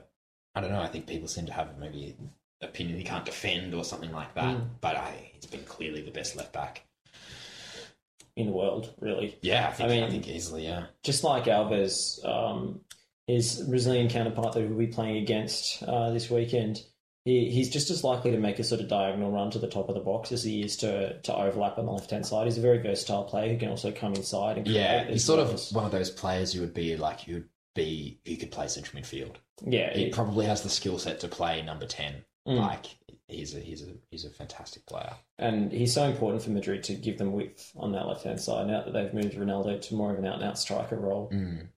[0.56, 0.82] I don't know.
[0.82, 2.16] I think people seem to have maybe
[2.62, 4.56] opinion he can't defend or something like that.
[4.58, 4.68] Mm.
[4.82, 6.86] But I, he's been clearly the best left back.
[8.36, 9.38] in the world, really.
[9.42, 9.90] Yeah, I think.
[9.90, 10.66] I I, mean- think easily.
[10.66, 10.86] Yeah.
[11.04, 12.82] Just like Alves, um,
[13.28, 16.84] his Brazilian counterpart that we'll be playing against uh, this weekend,
[17.26, 19.90] he, he's just as likely to make a sort of diagonal run to the top
[19.90, 22.46] of the box as he is to, to overlap on the left hand side.
[22.46, 25.60] He's a very versatile player who can also come inside and Yeah, he's sort of
[25.74, 29.02] one of those players who would be like who would be who could play central
[29.02, 29.36] midfield.
[29.66, 32.24] yeah, He it- probably has the skill set to play number ten.
[32.48, 32.60] Mm.
[32.60, 32.86] Like
[33.28, 35.14] he's a he's a he's a fantastic player.
[35.40, 38.68] and he's so important for Madrid to give them width on that left hand side
[38.68, 41.32] now that they've moved Ronaldo to more of an out and out striker role.
[41.34, 41.70] Mm.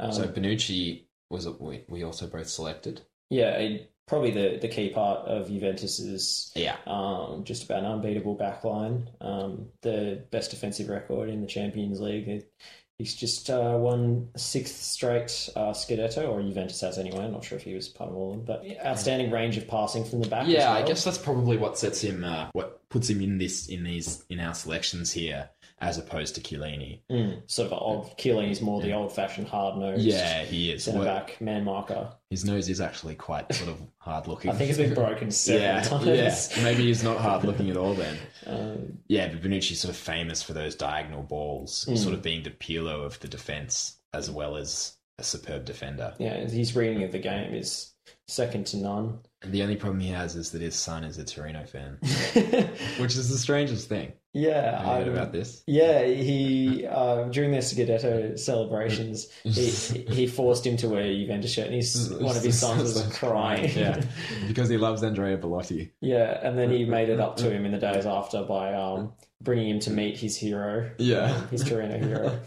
[0.00, 3.02] Um, So Bonucci was it we, we also both selected.
[3.30, 6.76] yeah, he- probably the, the key part of Juventus's Yeah.
[6.86, 12.28] um, just about an unbeatable backline, um, the best defensive record in the Champions League.
[12.28, 12.52] It-
[12.98, 17.24] He's just uh, won sixth straight uh, Scudetto, or Juventus has anyway.
[17.24, 19.66] I'm not sure if he was part of all of them, but outstanding range of
[19.66, 20.42] passing from the back.
[20.42, 23.66] as Yeah, I guess that's probably what sets him uh, what puts him in this
[23.68, 25.48] in these in our selections here
[25.82, 27.00] as opposed to Chiellini.
[27.10, 28.16] Mm, sort of old.
[28.16, 30.84] Chiellini is more the old-fashioned, hard-nosed Yeah, he is.
[30.84, 32.12] centre Well, back man marker.
[32.30, 34.50] his nose is actually quite sort of hard looking.
[34.50, 36.56] I think it's been broken several yeah, times.
[36.56, 36.62] yeah.
[36.64, 38.16] Maybe he's not hard looking at all then.
[38.46, 41.98] Um, Yeah, but Bonucci's sort of famous for those diagonal balls, Mm.
[41.98, 46.14] sort of being the Pirlo of the defense as well as a superb defender.
[46.18, 47.92] yeah, his reading of the game is
[48.28, 49.18] second to none.
[49.42, 51.98] And the only problem he has is that his son is a Torino fan,
[52.98, 54.12] which is the strangest thing.
[54.32, 55.62] Yeah, I heard I'm- about this?
[55.66, 59.66] Yeah, he uh, during their Scudetto celebrations, he,
[60.10, 63.18] he forced him to wear a Juventus shirt, and his one of his sons was
[63.18, 63.70] crying.
[63.76, 64.02] yeah,
[64.48, 65.90] because he loves Andrea Bellotti.
[66.00, 69.12] Yeah, and then he made it up to him in the days after by um,
[69.40, 71.46] bringing him to meet his hero, Yeah.
[71.48, 72.40] his Torino hero.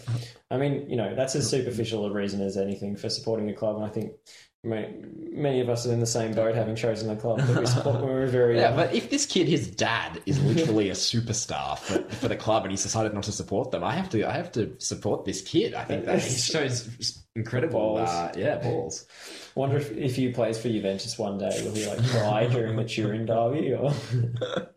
[0.49, 3.75] I mean, you know, that's as superficial a reason as anything for supporting a club,
[3.75, 4.13] and I think
[4.65, 7.95] many of us are in the same boat, having chosen the club that we support
[8.01, 8.75] when we were very Yeah, young.
[8.77, 12.71] but if this kid, his dad, is literally a superstar for, for the club, and
[12.71, 15.73] he's decided not to support them, I have to, I have to support this kid.
[15.73, 18.09] I think that shows incredible, Balls.
[18.09, 19.05] uh, yeah, balls.
[19.55, 22.85] Wonder if, if he plays for Juventus one day, will he like cry during the
[22.85, 23.73] Turin derby?
[23.73, 23.93] Or...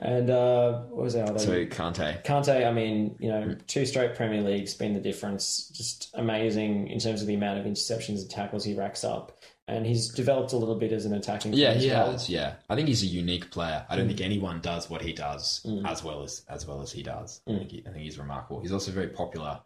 [0.00, 1.38] and uh, what was our other?
[1.38, 5.68] So Kante, Kante, I mean, you know, two straight Premier Leagues been the difference.
[5.74, 9.38] Just amazing in terms of the amount of interceptions and tackles he racks up.
[9.68, 12.18] And he's developed a little bit as an attacking yeah, player he well.
[12.26, 13.86] Yeah, I think he's a unique player.
[13.88, 14.24] I don't think mm.
[14.24, 15.86] anyone does what he does mm.
[15.88, 17.40] as well as as well as he does.
[17.46, 17.58] I, mm.
[17.58, 18.60] think he, I think he's remarkable.
[18.60, 19.60] He's also a very popular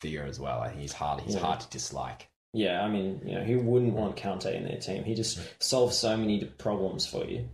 [0.00, 0.60] figure as well.
[0.60, 1.20] I think he's hard.
[1.20, 1.40] He's Yeah.
[1.40, 2.30] hard to dislike.
[2.52, 5.04] Yeah, I mean, you know, who wouldn't want Kante in their team?
[5.04, 7.48] He just solves so many problems for you.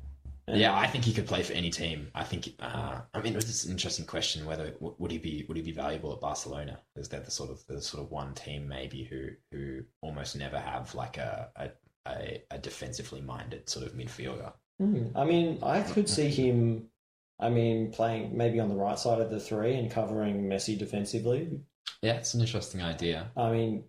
[0.49, 2.11] Yeah, I think he could play for any team.
[2.15, 2.49] I think.
[2.61, 6.13] Uh, I mean, it's an interesting question whether would he be would he be valuable
[6.13, 6.81] at Barcelona?
[6.95, 10.59] Is that the sort of the sort of one team maybe who who almost never
[10.59, 11.71] have like a a,
[12.09, 14.53] a, a defensively minded sort of midfielder?
[14.79, 16.91] Hmm, I mean, I could see him.
[17.39, 21.61] I mean, playing maybe on the right side of the three and covering Messi defensively.
[22.03, 23.31] Yeah, it's an interesting idea.
[23.37, 23.85] I mean,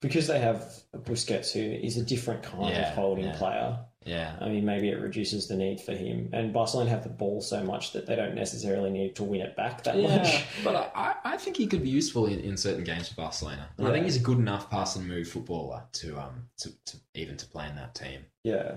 [0.00, 3.36] because they have Busquets, who is a different kind Yeah, of holding yeah.
[3.36, 3.78] player.
[4.04, 6.30] Yeah, I mean, maybe it reduces the need for him.
[6.32, 9.54] And Barcelona have the ball so much that they don't necessarily need to win it
[9.56, 10.44] back that yeah, much.
[10.64, 13.86] but I, I think he could be useful in, in certain games for Barcelona, and
[13.86, 17.36] I think he's a good enough pass and move footballer to um to, to even
[17.36, 18.24] to play in that team.
[18.42, 18.76] Yeah.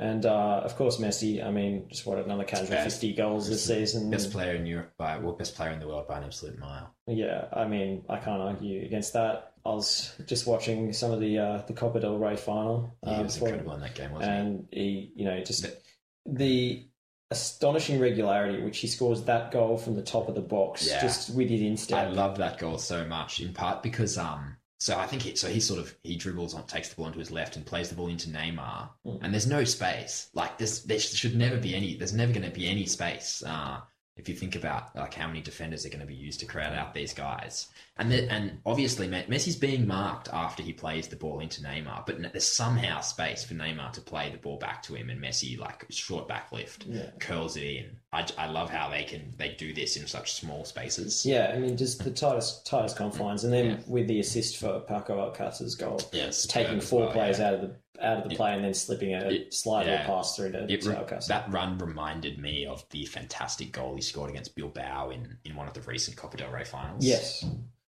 [0.00, 1.44] And uh, of course, Messi.
[1.44, 4.10] I mean, just what another casual Best- fifty goals this season.
[4.10, 6.94] Best player in Europe by well, best player in the world by an absolute mile.
[7.08, 9.54] Yeah, I mean, I can't argue against that.
[9.66, 13.24] I was just watching some of the uh, the Copa del Rey final, He um,
[13.24, 14.38] was before- incredible in that game, wasn't he?
[14.38, 15.82] and he, you know, just But-
[16.26, 16.86] the
[17.30, 21.00] astonishing regularity which he scores that goal from the top of the box, Yeah.
[21.02, 21.98] just with his instep.
[21.98, 24.57] I love that goal so much, in part because um.
[24.80, 25.48] So I think he, so.
[25.48, 27.96] He sort of he dribbles on, takes the ball onto his left, and plays the
[27.96, 28.88] ball into Neymar.
[29.04, 29.18] Mm.
[29.22, 30.30] And there's no space.
[30.34, 31.96] Like there's there should never be any.
[31.96, 33.42] There's never going to be any space.
[33.44, 33.80] Uh,
[34.18, 36.74] if you think about like how many defenders are going to be used to crowd
[36.74, 41.40] out these guys, and the, and obviously Messi's being marked after he plays the ball
[41.40, 45.08] into Neymar, but there's somehow space for Neymar to play the ball back to him,
[45.10, 47.10] and Messi like short back lift Yeah.
[47.20, 47.96] curls it in.
[48.12, 51.24] I, I love how they can they do this in such small spaces.
[51.24, 53.76] Yeah, I mean, just the tightest tightest confines, and then Yeah.
[53.86, 58.18] with the assist for Paco Alcacer's goal, Yes, taking four players out of the out
[58.24, 60.06] of the play and then slipping a It- slider yeah.
[60.06, 60.96] pass through to, It re-
[61.28, 65.66] that run reminded me of the fantastic goal he scored against Bilbao in, in one
[65.68, 67.04] of the recent Copa del Rey finals.
[67.04, 67.44] Yes,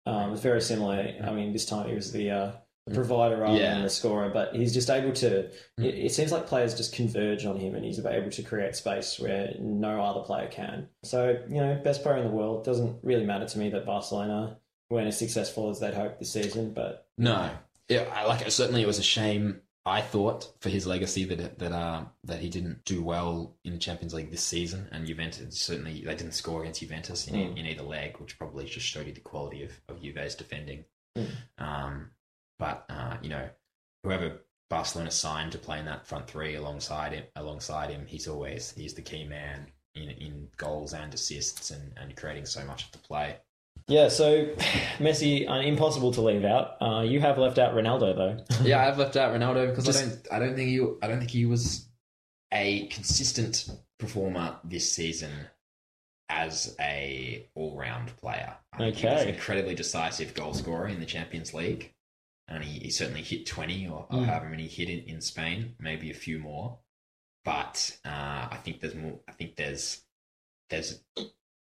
[0.05, 1.13] um, it's very similar.
[1.23, 2.51] I mean, this time he was the, uh,
[2.87, 3.75] the provider rather Yeah.
[3.75, 5.45] than the scorer, but he's just able to.
[5.77, 9.19] It, it seems like players just converge on him, and he's able to create space
[9.19, 10.87] where no other player can.
[11.03, 14.57] So you know, best player in the world doesn't really matter to me that Barcelona
[14.89, 17.51] weren't as successful as they'd hoped this season, but No,
[17.87, 19.61] yeah, I, like certainly it was a shame.
[19.86, 23.79] I thought for his legacy that that uh, that he didn't do well in the
[23.79, 27.57] Champions League this season, and Juventus certainly they didn't score against Juventus in, Mm.
[27.57, 30.86] in either leg, which probably just showed you the quality of of Juve's defending.
[31.17, 31.27] Mm.
[31.57, 32.11] Um,
[32.59, 33.49] but uh, you know,
[34.03, 38.71] whoever Barcelona signed to play in that front three alongside him, alongside him, he's always
[38.73, 42.91] he's the key man in in goals and assists and, and creating so much of
[42.91, 43.38] the play.
[43.88, 44.07] Yeah.
[44.09, 44.45] So
[44.99, 46.82] Messi, uh, impossible to leave out.
[46.82, 48.45] Uh, you have left out Ronaldo though.
[48.63, 51.19] yeah, I've left out Ronaldo because Just- I don't I don't think he I don't
[51.19, 51.88] think he was
[52.53, 53.69] a consistent
[53.99, 55.32] performer this season
[56.29, 58.55] as a all round player.
[58.73, 59.34] I think he was an Okay.
[59.34, 61.93] incredibly decisive goal scorer in the Champions League.
[62.47, 64.25] And he, he certainly hit 20 or, or Mm.
[64.25, 66.79] however many he hit in, in Spain, maybe a few more.
[67.45, 69.19] But uh, I think there's more.
[69.27, 70.01] I think there's
[70.69, 71.01] there's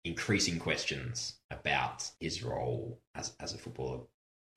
[0.04, 4.00] increasing questions about his role as as a footballer.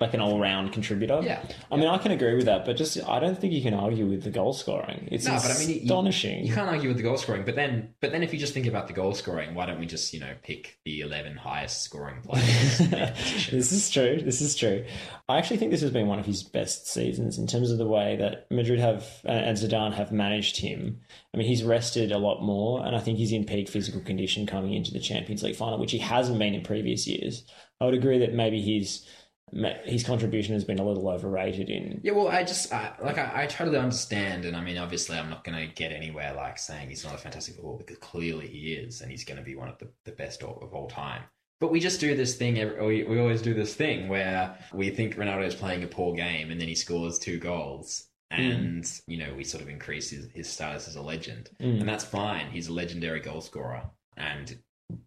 [0.01, 1.21] Like an all-round contributor.
[1.23, 1.41] Yeah,
[1.71, 4.07] I mean, I can agree with that, but just I don't think you can argue
[4.07, 5.07] with the goal scoring.
[5.11, 6.45] It's No, but I mean, you- astonishing.
[6.45, 8.65] You can't argue with the goal scoring, but then, but then, if you just think
[8.65, 12.21] about the goal scoring, why don't we just, you know, pick the eleven highest scoring
[12.23, 13.57] players in their position?
[13.57, 14.21] this is true.
[14.21, 14.83] This is true.
[15.29, 17.87] I actually think this has been one of his best seasons in terms of the
[17.87, 20.99] way that Madrid have uh, and Zidane have managed him.
[21.33, 24.45] I mean, he's rested a lot more, and I think he's in peak physical condition
[24.45, 27.45] coming into the Champions League final, which he hasn't been in previous years.
[27.79, 29.05] I would agree that maybe his
[29.85, 33.43] his contribution has been a little overrated in Yeah, well, I just I, like I,
[33.43, 36.89] I totally understand, and I mean, obviously, I'm not going to get anywhere like saying
[36.89, 39.69] he's not a fantastic footballer because clearly he is, and he's going to be one
[39.69, 41.23] of the, the best of, of all time.
[41.59, 42.55] But we just do this thing.
[42.83, 46.49] We, we always do this thing where we think Ronaldo is playing a poor game,
[46.49, 50.49] and then he scores two goals, and you know we sort of increase his, his
[50.49, 51.81] status as a legend, Mm.
[51.81, 52.49] and that's fine.
[52.51, 53.83] He's a legendary goal scorer,
[54.17, 54.57] and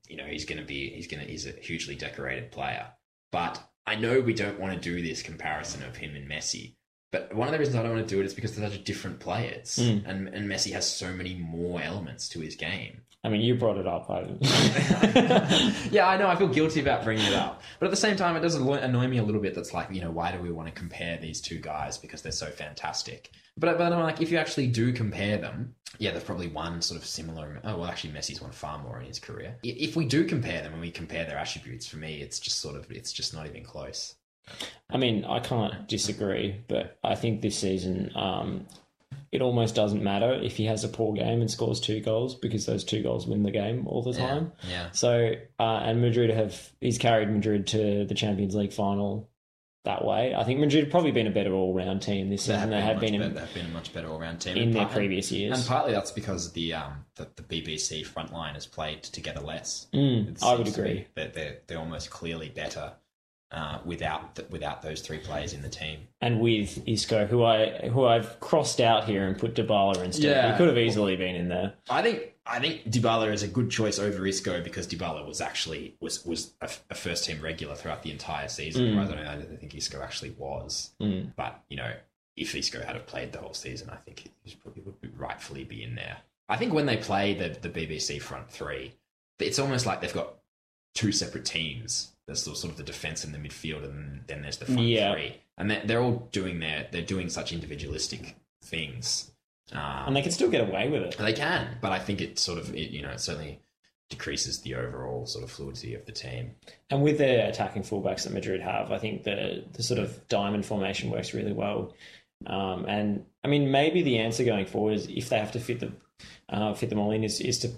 [0.07, 2.87] you know he's going to be he's going to he's a hugely decorated player.
[3.33, 6.75] But I know we don't want to do this comparison of him and Messi.
[7.13, 8.83] But one of the reasons I don't want to do it is because they're such
[8.85, 10.03] different players, Mm.
[10.07, 13.03] and and Messi has so many more elements to his game.
[13.23, 14.11] I mean, you brought it up.
[14.11, 14.25] I
[15.91, 16.27] yeah, I know.
[16.29, 18.79] I feel guilty about bringing it up, but at the same time, it does annoy
[18.79, 19.55] annoy me a little bit.
[19.55, 22.33] That's like, you know, why do we want to compare these two guys because they're
[22.33, 23.31] so fantastic?
[23.57, 27.01] But but I'm like, if you actually do compare them, yeah, there's probably one sort
[27.01, 27.61] of similar.
[27.65, 29.57] Oh well, actually, Messi's won far more in his career.
[29.63, 32.77] If we do compare them and we compare their attributes, for me, it's just sort
[32.77, 34.15] of it's just not even close.
[34.91, 38.67] I mean, I can't disagree, but I think this season um,
[39.33, 42.67] it almost doesn't matter if he has a poor game and scores two goals because
[42.67, 44.53] those two goals win the game all the time.
[44.69, 44.91] Yeah.
[44.93, 49.29] So, uh, and Madrid have he's carried Madrid to the Champions League final
[49.85, 50.35] that way.
[50.35, 52.71] I think Madrid have probably been a better all round team this season.
[52.71, 55.59] They have been they've been a much better all round team in their previous years.
[55.59, 59.87] And partly that's because the um the, the BBC front line has played together less.
[59.95, 61.07] Mm, I would seems to be agree.
[61.15, 62.93] that they're they're almost clearly better
[63.53, 66.01] uh, without th- without those three players in the team.
[66.21, 70.25] and with Isco, who I who I've crossed out here and put Dybala instead.
[70.25, 70.53] Yeah.
[70.53, 71.75] He could have easily been in there.
[71.89, 75.97] I think I think Dybala is a good choice over Isco because Dybala was actually
[76.01, 78.85] was was a, a first team regular throughout the entire season.
[78.95, 78.99] Mm.
[78.99, 80.91] I don't, I don't think Isco actually was.
[81.01, 81.33] Mm.
[81.37, 81.93] But you know,
[82.37, 85.83] if Isco had have played the whole season, I think he probably would rightfully be
[85.83, 86.19] in there.
[86.49, 88.93] I think when they play the the BBC front three,
[89.39, 90.35] it's almost like they've got
[90.95, 92.13] two separate teams.
[92.27, 94.81] There's sort of- sort of the defense and the midfield, and then there's the front
[94.81, 95.13] Yeah.
[95.13, 99.31] three, and they're, they're all doing their they're doing such individualistic things.
[99.73, 101.17] Um, And they can still get away with it.
[101.19, 103.61] they can, but I think it sort of, it, you know, it certainly
[104.11, 106.55] decreases the overall sort of fluidity of the team.
[106.91, 110.67] And with the attacking fullbacks that Madrid have, I think the the sort of diamond
[110.67, 111.95] formation works really well.
[112.47, 115.81] Um, and I mean, maybe the answer going forward is if they have to fit
[115.81, 115.93] the
[116.51, 117.71] uh, fit them all in is, is to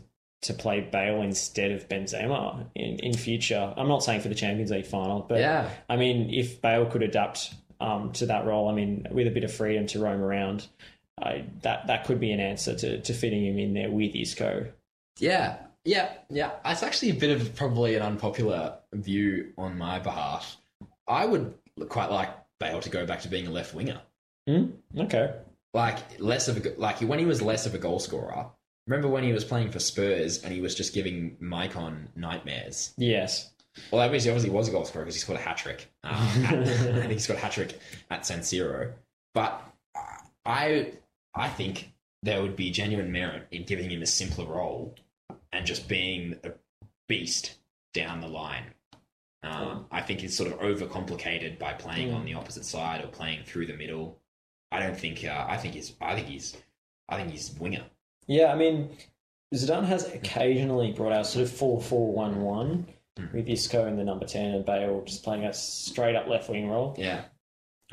[0.43, 3.72] to play Bale instead of Benzema in, in future.
[3.76, 5.70] I'm not saying for the Champions League final, but Yeah.
[5.89, 9.45] I mean, if Bale could adapt um, to that role, I mean, with a bit
[9.45, 10.66] of freedom to roam around,
[11.23, 14.67] I, that that could be an answer to, to fitting him in there with Isco.
[15.19, 16.51] Yeah, yeah, yeah.
[16.64, 20.57] It's actually a bit of probably an unpopular view on my behalf.
[21.09, 21.55] I would
[21.89, 24.01] quite like Bale to go back to being a left winger,
[24.47, 24.67] Hmm?
[24.99, 25.35] Okay.
[25.75, 28.47] like less of a like when he was less of a goal scorer.
[28.87, 32.93] Remember when he was playing for Spurs and he was just giving Maicon nightmares?
[32.97, 33.51] Yes.
[33.91, 35.91] Well, obviously, obviously he obviously was a goal scorer because he scored a hat trick.
[36.05, 38.93] Um, I think he scored a hat trick at San Siro.
[39.35, 39.61] But
[40.45, 40.93] I,
[41.37, 44.95] I think there would be genuine merit in giving him a simpler role
[45.53, 46.53] and just being a
[47.09, 47.59] beast
[47.95, 48.64] down the line.
[49.43, 53.45] Um, I think it's sort of overcomplicated by playing on the opposite side or playing
[53.45, 54.18] through the middle.
[54.72, 55.24] I don't think.
[55.24, 55.93] Uh, I think he's.
[56.01, 56.57] I think he's.
[57.09, 57.84] I think he's winger.
[58.26, 58.97] Yeah, I mean,
[59.55, 62.87] Zidane has occasionally brought out sort of 4 4 1 1
[63.32, 66.68] with Isco in the number 10 and Bale just playing a straight up left wing
[66.68, 66.95] role.
[66.99, 67.22] Yeah.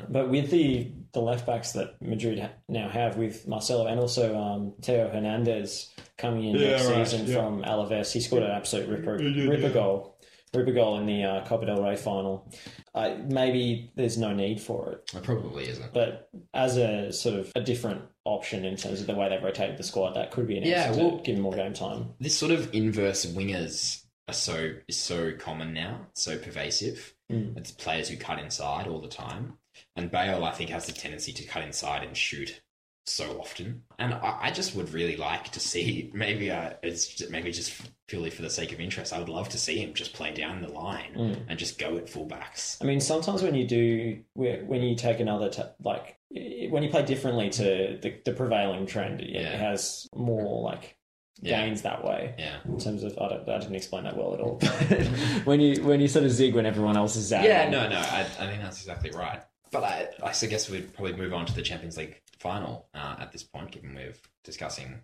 [0.08, 4.74] But with the, the left backs that Madrid now have with Marcelo and also um,
[4.82, 7.34] Theo Hernandez coming in Yeah, next right, season yeah.
[7.34, 10.18] from Alaves, he scored an absolute ripper, Yeah, yeah, ripper goal.
[10.52, 12.52] Ripper goal in the uh, Copa del Rey final.
[12.94, 15.10] Uh, maybe there's no need for it.
[15.14, 15.92] It probably isn't.
[15.92, 19.76] But as a sort of a different option in terms of the way they've rotated
[19.78, 22.10] the squad, that could be an Yeah, answer well- to give him more game time.
[22.20, 27.14] this sort of inverse wingers are so is so common now, so pervasive.
[27.30, 27.56] Mm.
[27.58, 29.58] It's players who cut inside all the time,
[29.96, 32.60] and Bale I think has the tendency to cut inside and shoot
[33.06, 33.82] so often.
[33.98, 37.78] And I, I just would really like to see maybe uh, it's just, maybe just
[38.08, 39.12] purely for the sake of interest.
[39.12, 41.40] I would love to see him just play down the line Mm.
[41.48, 42.78] and just go at fullbacks.
[42.82, 47.04] I mean, sometimes when you do, when you take another, t- like, when you play
[47.04, 49.54] differently to the, the prevailing trend, it Yeah.
[49.54, 50.96] has more, like,
[51.42, 51.60] Yeah.
[51.66, 52.34] gains that way.
[52.38, 52.56] Yeah.
[52.64, 54.58] In terms of, I, don't, I didn't explain that well at all.
[55.44, 57.50] when you when you sort of zig when everyone else is zagging.
[57.50, 59.42] Yeah, no, no, I, I think that's exactly right.
[59.74, 63.32] But I, I guess we'd probably move on to the Champions League final uh, at
[63.32, 64.14] this point, given we're
[64.44, 65.00] discussing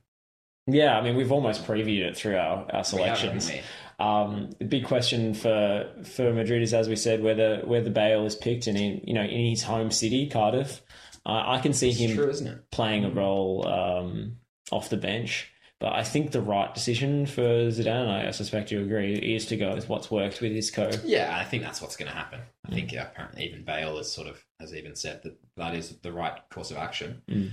[0.68, 3.50] Yeah, I mean, we've almost previewed it through our, our selections.
[3.98, 8.36] Um, the big question for for Madrid is, as we said, whether whether Bale is
[8.36, 10.82] picked and in you know in his home city, Cardiff.
[11.26, 11.94] Uh, I can see we?
[11.94, 14.36] him true, playing a role um,
[14.70, 15.50] off the bench.
[15.80, 19.74] But I think the right decision for Zidane, I suspect you agree, is to go
[19.74, 20.90] with what's worked with Isco.
[21.04, 22.40] Yeah, I think that's what's going to happen.
[22.66, 25.96] I think uh, apparently even Bale is sort of has even said that that is
[26.02, 27.22] the right course of action.
[27.28, 27.50] Mm.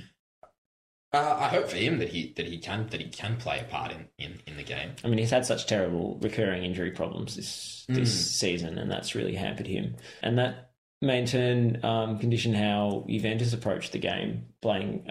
[1.13, 3.63] Uh, I hope for him that he that he can that he can play a
[3.63, 4.91] part in, in, in the game.
[5.03, 8.27] I mean, he's had such terrible recurring injury problems this this Mm.
[8.37, 9.95] season, and that's really hampered him.
[10.21, 15.09] And that may in turn um, condition how Juventus approach the game, playing.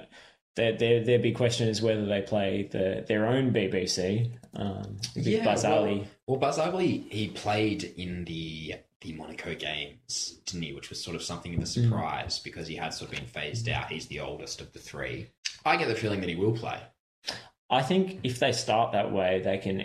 [0.57, 5.27] Their, their, their big question is whether they play the, their own BBC um, with
[5.27, 6.07] Yeah, Barzagli.
[6.27, 10.73] Well, Barzagli, he played in the the Monaco games, didn't he?
[10.73, 11.67] Which was sort of something of a hmm.
[11.67, 13.91] surprise because he had sort of been phased out.
[13.91, 15.29] He's the oldest of the three.
[15.65, 16.81] I get the feeling that he will play.
[17.69, 19.83] I think if they start that way, they can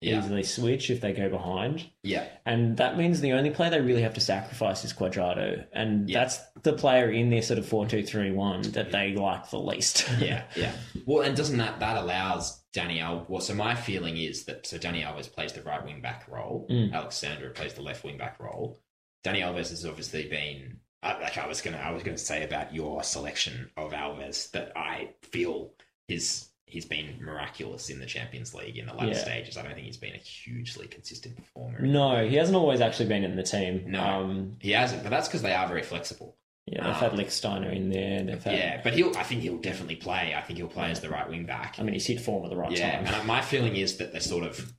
[0.00, 1.90] Yeah, easily switch if they go behind.
[2.02, 5.66] yeah, And that means the only player they really have to sacrifice is Cuadrado.
[5.74, 6.20] And Yeah.
[6.20, 9.58] that's the player in their sort of 4 2 3 1 that they like the
[9.58, 10.08] least.
[10.18, 10.72] yeah, yeah.
[11.04, 13.28] Well, and doesn't that that allows Dani Alves?
[13.28, 16.66] Well, so my feeling is that so Dani Alves plays the right wing back role.
[16.70, 16.92] Mm.
[16.94, 18.80] Alex Sandro plays the left wing back role.
[19.22, 20.78] Dani Alves has obviously been.
[21.02, 25.10] Like I was gonna, I was gonna say about your selection of Alves that I
[25.22, 25.72] feel
[26.08, 29.18] his he's been miraculous in the Champions League in the latter Yeah.
[29.18, 29.56] stages.
[29.56, 31.80] I don't think he's been a hugely consistent performer.
[31.80, 33.84] No, he hasn't always actually been in the team.
[33.86, 34.00] No.
[34.02, 36.36] Um, He hasn't, but that's because they are very flexible.
[36.66, 38.36] yeah, they've had Lichtsteiner in there.
[38.38, 39.16] Had, Yeah, but he'll.
[39.16, 40.34] I think he'll definitely play.
[40.36, 41.76] I think he'll play as the right wing back.
[41.78, 43.14] I mean, he's hit form at the right Yeah, time.
[43.14, 44.72] and my feeling is that they're sort of.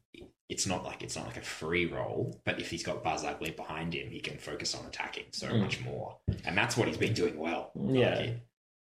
[0.48, 3.94] It's not like it's not like a free role, but if he's got Barzagli behind
[3.94, 5.62] him, he can focus on attacking so Mm.
[5.62, 7.72] much more, and that's what he's been doing well.
[7.90, 8.16] Yeah.
[8.20, 8.40] Like,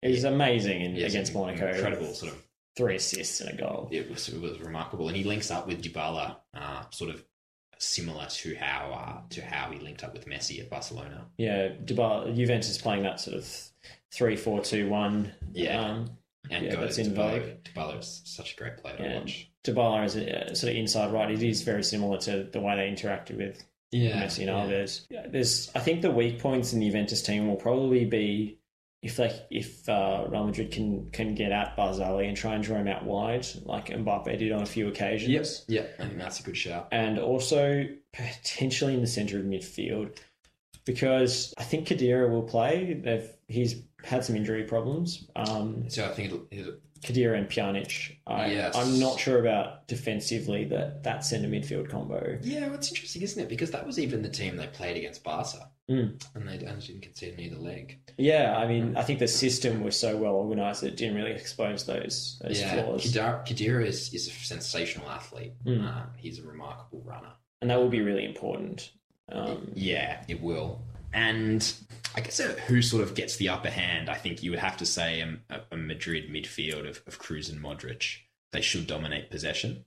[0.02, 1.66] He's amazing in, he against Monaco.
[1.68, 2.45] incredible sort of
[2.76, 3.88] Three assists and a goal.
[3.90, 7.24] it was it was remarkable, and he links up with Dybala, uh, sort of
[7.78, 11.26] similar to how uh, to how he linked up with Messi at Barcelona.
[11.38, 13.48] Yeah, Dybala, Juventus playing that sort of
[14.12, 15.32] three four two one.
[15.52, 15.80] Yeah.
[15.80, 16.10] Um,
[16.50, 17.40] And Yeah, that's in Dybala.
[17.40, 17.64] vogue.
[17.64, 19.50] Dybala is such a great player to watch.
[19.64, 21.30] Dybala is a, sort of inside right.
[21.30, 25.06] It is very similar to the way they interacted with Yeah, Messi and Alves.
[25.32, 28.58] There's, I think the weak points in the Juventus team will probably be
[29.06, 32.76] if they if uh, Real Madrid can can get at Barzagli and try and draw
[32.78, 35.30] him out wide, like Mbappe did on a few occasions.
[35.30, 36.88] Yes, yeah, I think that's a good shout.
[36.92, 40.18] and also potentially in the centre of midfield
[40.84, 42.94] because I think Khedira will play.
[42.94, 45.26] They've he's had some injury problems.
[45.34, 48.16] Um, So I think it'll, it'll, Khedira and Pjanic.
[48.26, 48.74] I, Yes.
[48.76, 52.38] I'm not sure about defensively that that centre midfield combo.
[52.42, 53.48] yeah, well, it's interesting, isn't it?
[53.48, 56.20] Because that was even the team they played against Barca, Mm.
[56.34, 58.00] and they and didn't concede neither leg.
[58.18, 61.30] Yeah, I mean, I think the system was so well organised that it didn't really
[61.30, 65.52] expose those those yeah, flaws, Khedira, is, is a sensational athlete.
[65.64, 65.86] Mm.
[65.86, 67.30] Um, he's a remarkable runner.
[67.60, 68.90] and that will be really important.
[69.30, 70.80] Um, Yeah, it will.
[71.12, 71.72] And
[72.16, 74.10] I guess uh, who sort of gets the upper hand?
[74.10, 77.48] I think you would have to say um, a, a Madrid midfield of, of Kroos
[77.50, 78.18] and Modric.
[78.52, 79.84] They should dominate possession,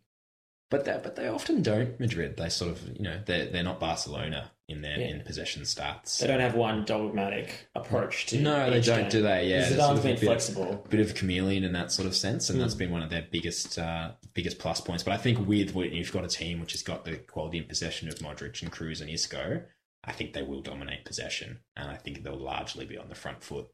[0.69, 1.99] but they, but they often don't.
[1.99, 5.07] Madrid, they sort of you know they're they're not Barcelona in their Yeah.
[5.07, 6.19] in possession stats.
[6.19, 8.39] they don't have one dogmatic approach to.
[8.39, 9.09] no, they don't, game.
[9.09, 9.49] do they?
[9.49, 10.85] Yeah, Zidane's they're sort of a been bit- flexible.
[10.89, 13.25] bit of a chameleon in that sort of sense, and that's been one of their
[13.31, 15.03] biggest uh, biggest plus points.
[15.03, 17.67] But I think with when you've got a team which has got the quality and
[17.67, 19.63] possession of Modric and Kroos and Isco,
[20.03, 23.43] I think they will dominate possession, and I think they'll largely be on the front
[23.43, 23.67] foot.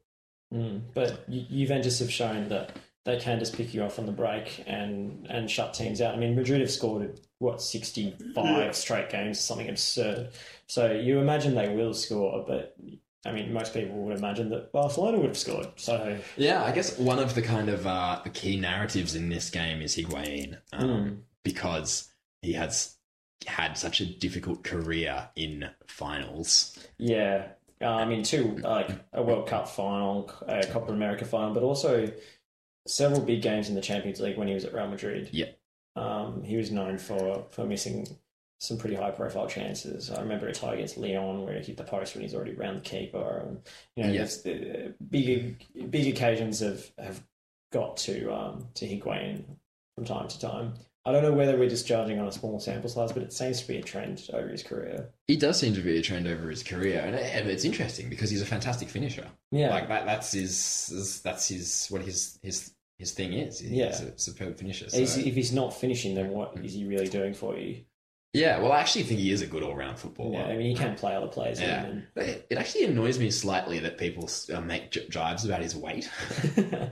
[0.52, 2.76] Mm, but Ju- Juventus have shown that
[3.06, 6.14] they can just pick you off on the break and and shut teams out.
[6.14, 10.30] I mean, Madrid have scored what sixty five straight games, something absurd.
[10.66, 12.76] So you imagine they will score, but
[13.24, 15.68] I mean, most people would imagine that Barcelona would have scored.
[15.76, 19.50] So Yeah, I guess one of the kind of uh, the key narratives in this
[19.50, 21.16] game is Higuain, um, Mm.
[21.42, 22.12] because
[22.42, 22.96] he has
[23.46, 26.78] had such a difficult career in finals.
[26.98, 27.48] yeah,
[27.82, 32.10] uh, I mean, two like a World Cup final, a Copa America final, but also
[32.86, 35.28] several big games in the Champions League when he was at Real Madrid.
[35.32, 35.46] Yeah.
[35.96, 38.06] Um, he was known for, for missing
[38.58, 40.10] some pretty high profile chances.
[40.10, 42.78] I remember a tie against Lyon where he hit the post when he's already round
[42.78, 43.42] the keeper.
[43.46, 43.60] And,
[43.96, 47.22] you know, the big big occasions have, have
[47.72, 49.44] got to um, to Higuain
[49.94, 50.74] from time to time.
[51.04, 53.60] I don't know whether we're just judging on a small sample size, but it seems
[53.60, 55.10] to be a trend over his career.
[55.28, 57.14] He does seem to be a trend over his career, and
[57.48, 59.24] it's interesting because he's a fantastic finisher.
[59.52, 63.58] Yeah, Like that, that's his- that's his, what his, his, his thing is.
[63.60, 63.88] He's Yeah.
[64.02, 64.88] a superb finisher.
[64.88, 64.96] So.
[64.98, 67.84] If he's not finishing, then what is he really doing for you?
[68.32, 70.32] Yeah, well, I actually think he is a good all-round footballer.
[70.38, 71.58] Yeah, I mean, he can play other players.
[71.60, 71.84] Yeah.
[71.86, 75.74] and- It it actually annoys me slightly that people uh, make j- jibes about his
[75.74, 76.10] weight.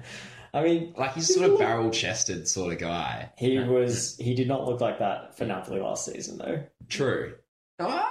[0.55, 3.31] I mean, like he's sort of barrel-chested sort of guy.
[3.36, 6.62] he was he did not look like that for Napoli last season, though.
[6.89, 7.35] True.
[7.81, 8.09] Ah,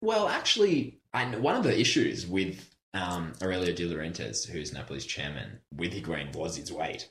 [0.00, 2.64] well, actually, I know one of the issues with
[2.94, 7.10] um, Aurelio De Laurentiis, who's Napoli's chairman, with Higuain was his weight.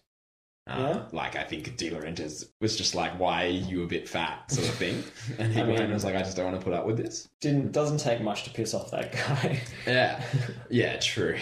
[0.69, 1.01] Uh, Yeah?
[1.11, 4.67] Like, I think De Laurentiis was just like, why are you a bit fat, sort
[4.69, 5.03] of thing.
[5.39, 7.27] And I Higuain mean- was like, I just don't want to put up with this.
[7.41, 9.61] Didn't doesn't take much to piss off that guy.
[9.87, 10.21] Yeah.
[10.69, 11.37] Yeah, true.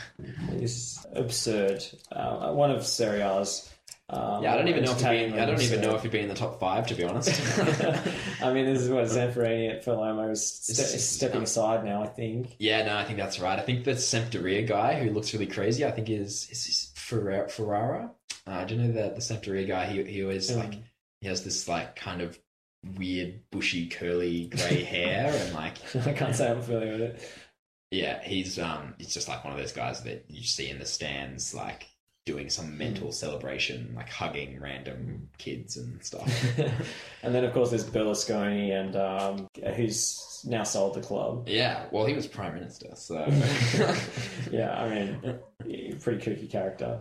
[0.58, 1.84] He's absurd.
[2.12, 3.70] Uh, one of Serie A's.
[4.10, 6.10] Um, yeah, I don't even know if he'd be, I don't even know if he'd
[6.10, 7.28] be in the top five, to be honest.
[7.58, 8.00] uh,
[8.42, 12.02] I mean, this is what Zamparini at Palermo is ste- stepping aside now.
[12.02, 12.56] I think.
[12.58, 13.58] Yeah, no, I think that's right.
[13.58, 17.48] I think the Sampdoria guy who looks really crazy, I think is is this Ferrara.
[17.48, 18.10] Ferrara?
[18.46, 19.86] Uh, do you know that the Sampdoria guy?
[19.86, 20.84] He he always like Um,
[21.20, 22.38] he has this like kind of
[22.96, 25.76] weird bushy curly grey hair and like
[26.06, 27.30] I can't say I'm familiar with it.
[27.90, 30.86] yeah, he's um he's just like one of those guys that you see in the
[30.86, 31.86] stands like
[32.28, 36.30] doing some mental celebration, like hugging random kids and stuff.
[37.22, 41.48] and then, of course, there's Berlusconi, and um, who's now sold the club.
[41.48, 43.14] yeah, well, he was prime minister, so
[44.52, 45.38] yeah, I mean,
[46.00, 47.00] pretty kooky character.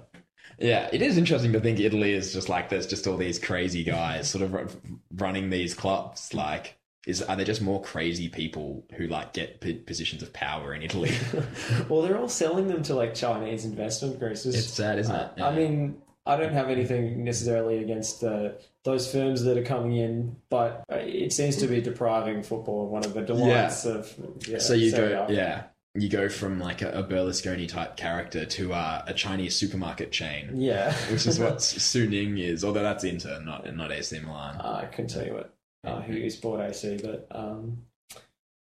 [0.59, 3.83] Yeah, it is interesting to think Italy is just like there's just all these crazy
[3.83, 6.33] guys sort of ru- running these clubs.
[6.33, 6.77] Like,
[7.07, 10.81] is are there just more crazy people who like get p- positions of power in
[10.83, 11.11] Italy?
[11.89, 14.45] well, they're all selling them to like Chinese investment groups.
[14.45, 15.31] it's sad, isn't it?
[15.41, 18.49] I mean, I don't have anything necessarily against uh,
[18.83, 22.89] those firms that are coming in, but uh, it seems to be depriving football of
[22.91, 24.13] one of the delights of.
[24.45, 25.33] Yeah, So you go, A.
[25.33, 25.63] yeah,
[25.95, 30.91] you go from like a, Berlusconi type character to uh, a Chinese supermarket chain, Yeah.
[31.09, 32.65] which is what Suning is.
[32.65, 34.59] Although that's Inter, not not AC Milan.
[34.59, 35.53] I couldn't tell you what
[35.85, 37.79] uh, who is bought AC, but um,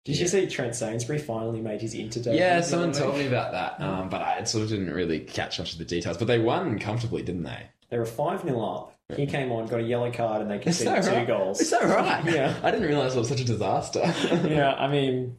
[0.04, 0.22] did Yeah.
[0.22, 2.38] you see Trent Sainsbury finally made his Inter debut?
[2.40, 5.72] yeah, someone told me about that, um, but I sort of didn't really catch much
[5.72, 6.16] of the details.
[6.16, 7.66] But they won comfortably, didn't they?
[7.90, 8.88] They were 5 0 up.
[9.16, 11.26] He came on, got a yellow card, and they conceded two right?
[11.26, 11.60] goals.
[11.60, 12.24] Is that right?
[12.34, 12.58] Yeah.
[12.62, 14.00] I didn't realize it was such a disaster.
[14.48, 15.36] yeah, I mean,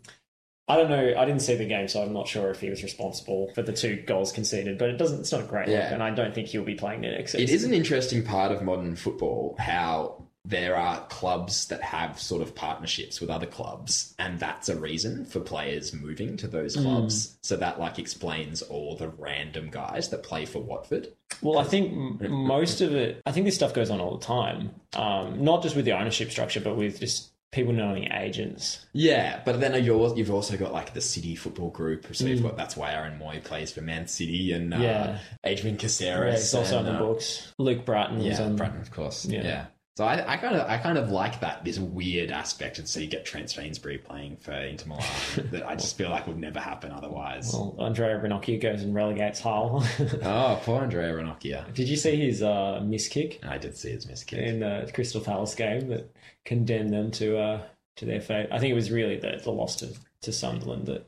[0.67, 1.15] I don't know.
[1.17, 3.73] I didn't see the game, so I'm not sure if he was responsible for the
[3.73, 4.77] two goals conceded.
[4.77, 5.21] But it doesn't.
[5.21, 5.79] It's not a great Yeah.
[5.85, 7.55] look, and I don't think he'll be playing the next It season.
[7.55, 12.53] is an interesting part of modern football how there are clubs that have sort of
[12.53, 17.37] partnerships with other clubs, and that's a reason for players moving to those clubs.
[17.41, 21.07] So that like explains all the random guys that play for Watford.
[21.41, 21.93] Well, I think
[22.29, 23.21] most of it.
[23.25, 24.71] I think this stuff goes on all the time.
[24.97, 28.85] Um, not just with the ownership structure, but with just people knowing agents.
[28.93, 32.13] Yeah, but then you've also got like the City Football Group.
[32.13, 35.19] So you've got that's why Aaron Mooy plays for Man City and uh, Yeah.
[35.45, 36.33] Adrian Yeah, Caceres.
[36.41, 37.53] it's also and, on the uh, books.
[37.59, 38.57] Luke Brattan Yeah, on.
[38.57, 39.25] Brattan, of course.
[39.25, 39.43] Yeah.
[39.43, 39.65] Yeah.
[39.95, 42.99] So I, I kind of, I kind of like that this weird aspect, and so
[42.99, 45.05] you get Trent Sainsbury playing for Inter Milan
[45.51, 47.53] that I just feel like would never happen otherwise.
[47.53, 49.83] Well, Andrea Ranocchia goes and relegates Hull.
[50.23, 51.71] oh, poor Andrea Ranocchia.
[51.75, 54.39] Did you see his uh, miss kick I did see his miss kick.
[54.39, 56.11] in the Crystal Palace game that
[56.43, 57.61] condemned them to uh,
[57.97, 58.47] to their fate?
[58.51, 61.07] I think it was really the, the loss to, to Sunderland that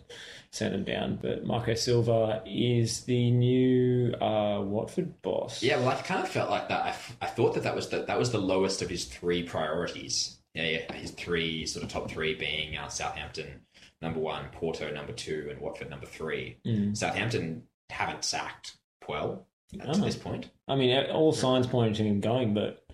[0.56, 1.20] sent him down.
[1.22, 5.62] But Marco Silva is the new uh, Watford boss.
[5.62, 6.86] Yeah, well, I kind of felt like that.
[6.86, 9.44] I, f- I thought that that was the, that was the lowest of his three
[9.44, 10.38] priorities.
[10.54, 13.62] Yeah, yeah, his three sort of top three being uh, Southampton
[14.02, 16.58] number one, Porto number two, and Watford number three.
[16.66, 16.96] Mm.
[16.96, 19.94] Southampton haven't sacked Puel to Oh.
[19.96, 20.50] this point.
[20.70, 22.86] I mean, all signs pointing to him going, but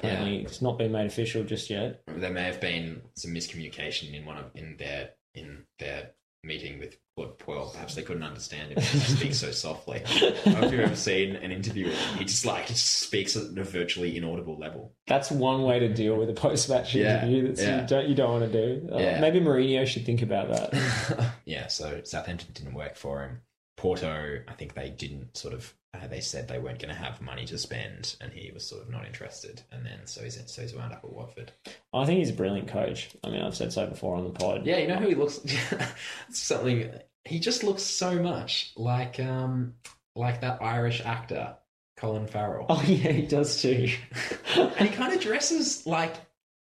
[0.00, 2.02] apparently it's not been made official just yet.
[2.06, 6.12] There may have been some miscommunication in one of in their in their
[6.44, 7.72] meeting with Claude Puel.
[7.72, 10.02] Perhaps they couldn't understand him because he speaks so softly.
[10.06, 12.18] I don't know if you've ever seen an interview with him.
[12.18, 14.92] He just like he just speaks at a virtually inaudible level.
[15.06, 17.80] That's one way to deal with a post-match Yeah, interview that yeah.
[17.80, 18.88] you don't you don't want to do.
[18.92, 19.20] Uh, Yeah.
[19.20, 21.32] Maybe Mourinho should think about that.
[21.44, 23.40] yeah, so Southampton didn't work for him.
[23.76, 25.74] Porto, I think they didn't sort of.
[25.94, 28.82] Uh, they said they weren't going to have money to spend, and he was sort
[28.82, 29.62] of not interested.
[29.70, 31.52] And then so he's so he's wound up at Watford.
[31.92, 33.10] I think he's a brilliant coach.
[33.22, 34.66] I mean, I've said so before on the pod.
[34.66, 35.40] Yeah, you know who he looks
[36.30, 36.90] something.
[37.24, 39.74] He just looks so much like um
[40.16, 41.56] like that Irish actor
[41.96, 43.88] Colin Farrell, Oh yeah, he does too.
[44.56, 46.14] and he kind of dresses like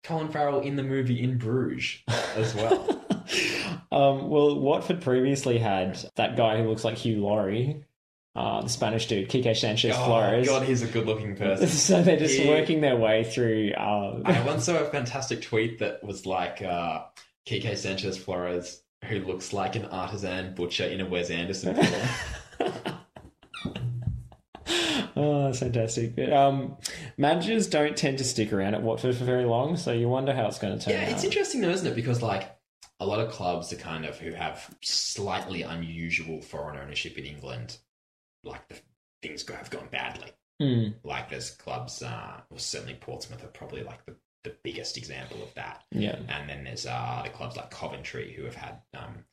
[0.05, 2.03] Colin Farrell in the movie In Bruges
[2.35, 2.89] as well.
[3.93, 7.85] um, well, Watford previously had that guy who looks like Hugh Laurie,
[8.39, 10.47] uh, the Spanish dude, Kike Sanchez oh Flores.
[10.47, 11.67] God, he's a good-looking person.
[11.67, 13.73] so they're just working their way through.
[13.77, 17.03] Um, I once saw a fantastic tweet that was like uh,
[17.49, 21.75] Kike Sanchez Flores, who looks like an artisan butcher in a Wes Anderson
[22.61, 22.73] film.
[25.17, 26.15] oh, that's fantastic.
[26.15, 26.77] But, um,
[27.17, 30.47] managers don't tend to stick around at Watford for very long, so you wonder how
[30.47, 31.11] it's going to turn yeah, out.
[31.11, 31.97] it's interesting though, isn't it?
[31.97, 32.57] Because like
[33.01, 37.79] a lot of clubs are kind of who have slightly unusual foreign ownership in England,
[38.45, 38.77] like the
[39.23, 40.31] things go, have gone badly.
[40.61, 45.43] Hmm, Like there's clubs, uh, well, certainly Portsmouth are probably like the, the biggest example
[45.43, 45.85] of that.
[45.93, 46.17] yeah.
[46.29, 49.25] And then there's uh, the clubs like Coventry who have had um,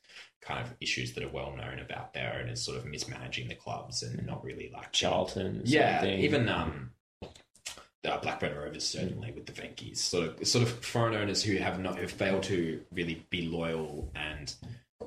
[0.41, 4.03] kind of issues that are well known about their owners sort of mismanaging the clubs
[4.03, 5.61] and not really like Charlton.
[5.65, 6.91] yeah, even um,
[7.23, 11.79] uh, Blackburn Rovers certainly with the Venkies, sort of sort of foreign owners who have
[11.79, 14.53] not have failed to really be loyal and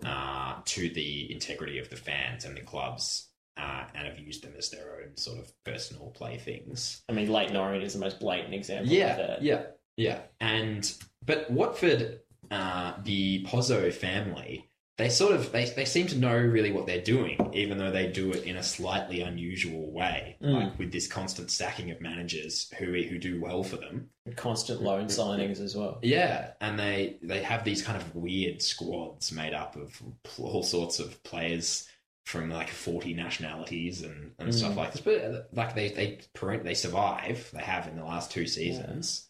[0.04, 3.27] uh, to the integrity of the fans and the clubs.
[3.58, 7.02] Uh, and have used them as their own sort of personal playthings.
[7.08, 9.42] I mean, Leyton Orient is the most blatant example of Yeah, that.
[9.42, 9.62] yeah,
[9.96, 10.20] yeah.
[10.40, 10.90] And
[11.26, 12.20] but Watford,
[12.52, 17.00] uh, the Pozzo family, they sort of they, they seem to know really what they're
[17.02, 20.54] doing, even though they do it in a slightly unusual way, Mm.
[20.54, 24.10] like with this constant stacking of managers who who do well for them.
[24.36, 25.98] Constant loan signings as well.
[26.02, 30.00] Yeah, and they they have these kind of weird squads made up of
[30.38, 31.88] all sorts of players
[32.28, 34.76] from like 40 nationalities and, and stuff Mm.
[34.76, 38.30] like this but uh, like they they parent- they survive they have in the last
[38.30, 39.24] two seasons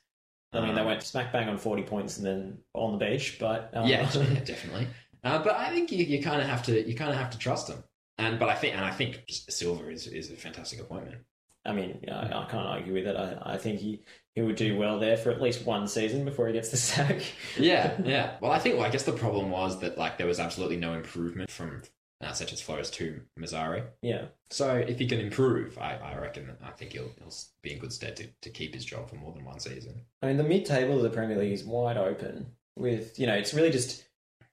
[0.53, 3.37] I mean, they Um, went smack bang on 40 points and then on the beach,
[3.39, 3.71] but.
[3.75, 4.87] Um, yeah, yeah, definitely.
[5.23, 7.39] Uh, but I think you, you kind of have to you kind of have to
[7.39, 7.85] trust them.
[8.17, 11.19] And but I think and I think Silva is is a fantastic appointment.
[11.67, 13.15] I mean, I, I can't argue with it.
[13.15, 14.01] I, I think he,
[14.35, 17.21] he would do well there for at least one season before he gets the sack.
[17.59, 18.37] Yeah, yeah.
[18.41, 20.95] Well, I think well, I guess the problem was that like there was absolutely no
[20.95, 21.83] improvement from
[22.21, 23.85] uh, such as Flores to Mazzari.
[24.03, 24.27] Yeah.
[24.51, 27.33] So if he can improve, I, I reckon I think he'll, he'll
[27.63, 30.03] be in good stead to, to keep his job for more than one season.
[30.23, 32.47] I mean, the mid-table of the Premier League is wide open.
[32.77, 34.05] With you know, it's really just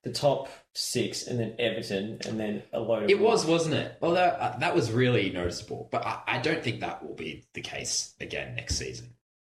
[0.03, 3.09] the top six, and then Everton, and then a load of.
[3.09, 3.97] It was, wasn't it?
[4.01, 7.45] Well, that, uh, that was really noticeable, but I, I don't think that will be
[7.53, 9.13] the case again next season.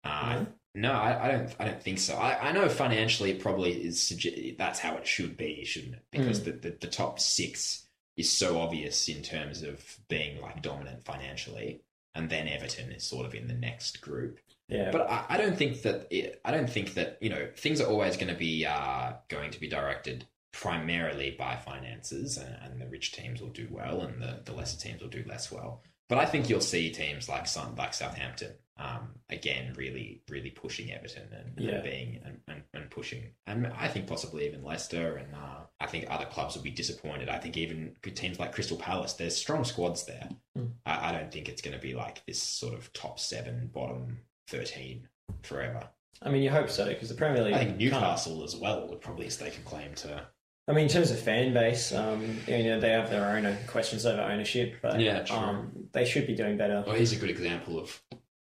[0.05, 0.47] Uh, No?
[0.75, 1.57] No, I, I don't.
[1.59, 2.17] I don't think so.
[2.17, 4.13] I, I know financially, it probably is.
[4.59, 6.03] That's how it should be, shouldn't it?
[6.13, 7.86] Because the, the the top six
[8.17, 11.83] is so obvious in terms of being like dominant financially,
[12.15, 14.39] and then Everton is sort of in the next group.
[14.69, 14.91] Yeah.
[14.91, 17.89] But I, I don't think that it, I don't think that you know things are
[17.89, 22.87] always going to be uh, going to be directed primarily by finances, and, and the
[22.87, 25.83] rich teams will do well, and the, the lesser teams will do less well.
[26.09, 30.93] But I think you'll see teams like some like Southampton um, again really really pushing
[30.93, 31.77] Everton and, Yeah.
[31.77, 35.87] and being and, and, and pushing, and I think possibly even Leicester, and uh, I
[35.87, 37.29] think other clubs will be disappointed.
[37.29, 40.29] I think even good teams like Crystal Palace, there's strong squads there.
[40.59, 40.71] Mm.
[40.85, 44.19] I, I don't think it's going to be like this sort of top seven, bottom
[44.49, 45.07] 13
[45.43, 45.89] forever.
[46.23, 47.55] I mean, you hope so because the Premier League.
[47.55, 50.27] I think can't- Newcastle as well would probably stake a claim to.
[50.69, 54.05] I mean, in terms of fan base, um, you know, they have their own questions
[54.05, 56.83] over ownership, but Yeah, um, they should be doing better.
[56.85, 58.03] Well, here's a good example of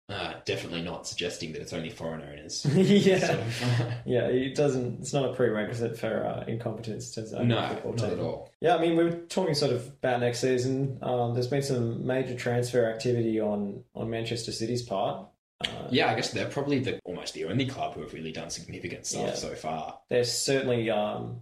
[0.08, 2.64] uh, definitely not suggesting that it's only foreign owners.
[2.74, 3.44] yeah,
[4.06, 4.26] yeah.
[4.28, 5.00] It doesn't.
[5.00, 8.12] It's not a prerequisite for uh, incompetence to own no, football not team.
[8.12, 8.50] at all.
[8.60, 10.98] Yeah, I mean, we were talking sort of about next season.
[11.02, 15.26] Um, there's been some major transfer activity on on Manchester City's part.
[15.60, 18.48] Uh, Yeah, I guess they're probably the almost the only club who have really done
[18.48, 19.34] significant stuff Yeah.
[19.34, 19.98] so far.
[20.08, 21.40] they're certainly um,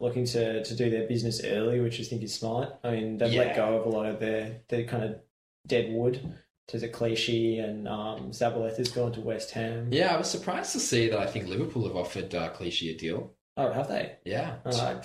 [0.00, 2.72] looking to, to do their business early, which I think is smart.
[2.84, 3.40] I mean, they've Yeah.
[3.40, 5.16] let go of a lot of their, their kind of
[5.66, 6.20] dead wood
[6.68, 9.88] to the cliche, and um, Zabaleta's gone to West Ham.
[9.90, 12.96] Yeah, I was surprised to see that I think Liverpool have offered uh, Clichy a
[12.96, 13.32] deal.
[13.56, 14.16] Oh, have they?
[14.24, 14.56] Yeah.
[14.64, 15.02] Uh,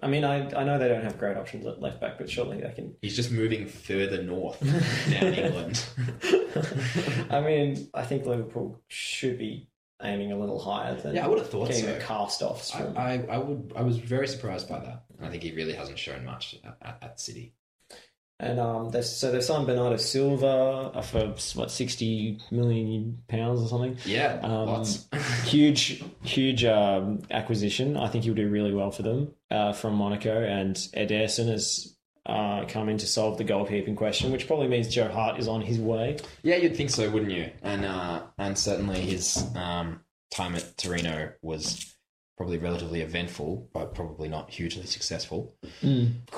[0.00, 2.60] I mean, I, I know they don't have great options at left back, but surely
[2.60, 2.94] they can.
[3.02, 4.60] He's just moving further north
[5.10, 5.84] down England.
[7.30, 9.68] I mean, I think Liverpool should be
[10.02, 11.94] aiming a little higher than Yeah, I would have thought getting so.
[11.94, 12.96] the cast offs I, from.
[12.98, 15.04] I, I would I was very surprised by that.
[15.20, 17.54] I think he really hasn't shown much at, at City.
[18.38, 23.96] And um, they've, so they've signed Bernardo Silva for what sixty million pounds or something.
[24.04, 25.08] Yeah, Um, lots.
[25.44, 27.96] huge, huge um, acquisition.
[27.96, 30.42] I think he'll do really well for them uh, from Monaco.
[30.42, 31.96] And Ederson has
[32.26, 35.62] uh, come in to solve the goalkeeping question, which probably means Joe Hart is on
[35.62, 36.18] his way.
[36.42, 37.50] yeah, you'd think so, wouldn't you?
[37.62, 40.00] And uh, and certainly his um,
[40.30, 41.95] time at Torino was
[42.36, 45.54] probably relatively eventful, but probably not hugely successful.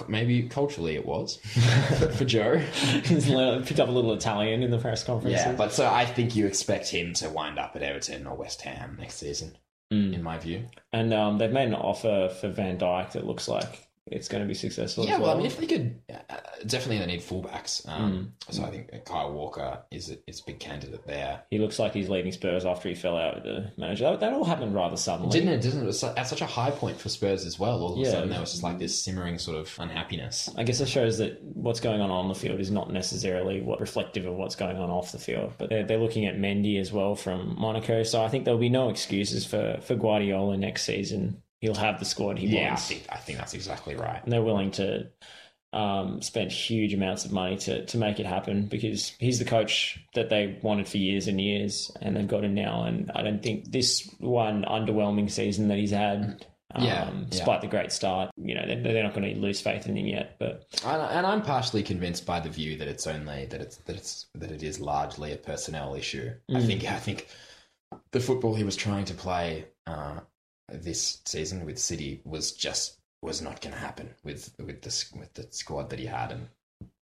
[0.08, 1.36] Maybe culturally it was
[2.16, 2.58] for Joe.
[2.58, 5.36] He's picked up a little Italian in the press conference.
[5.36, 8.62] Yeah, but so I think you expect him to wind up at Everton or West
[8.62, 9.56] Ham next season,
[9.92, 10.12] Mm.
[10.14, 10.66] in my view.
[10.92, 14.48] And um, they've made an offer for Van Dijk that looks like it's going to
[14.48, 15.04] be successful.
[15.04, 16.36] Yeah, as well, well, I mean, if they could, uh,
[16.66, 17.86] definitely they need fullbacks.
[17.88, 21.42] Um, So I think Kyle Walker is a, is a big candidate there.
[21.50, 24.04] he looks like he's leaving Spurs after he fell out with the manager.
[24.04, 25.30] That, that all happened rather suddenly.
[25.30, 25.60] Didn't it?
[25.62, 26.04] Didn't it?
[26.16, 27.80] At such a high point for Spurs as well.
[27.82, 30.48] All of a sudden, there was just like this simmering sort of unhappiness.
[30.56, 33.80] I guess it shows that what's going on on the field is not necessarily what
[33.80, 35.52] reflective of what's going on off the field.
[35.58, 38.68] But they're, they're looking at Mendy as well from Monaco, so I think there'll be
[38.68, 41.42] no excuses for, for Guardiola next season.
[41.60, 44.22] He'll have the squad he Yeah, I wants, think I think that's exactly right.
[44.22, 45.08] and they're willing to
[45.72, 49.98] um, spend huge amounts of money to to make it happen because he's the coach
[50.14, 52.84] that they wanted for years and years, and they've got him now.
[52.84, 56.46] And I don't think this one underwhelming season that he's had.
[56.74, 57.24] Um, Yeah, yeah.
[57.30, 60.06] despite the great start, you know they're, they're not going to lose faith in him
[60.06, 60.36] yet.
[60.38, 64.26] But And, I'm partially convinced by the view that it's only that it's that it's
[64.34, 66.30] that it is largely a personnel issue.
[66.54, 67.28] I think I think
[68.12, 70.20] the football he was trying to play uh,
[70.68, 75.34] this season with City was just was not going to happen with with the with
[75.34, 76.48] the squad that he had and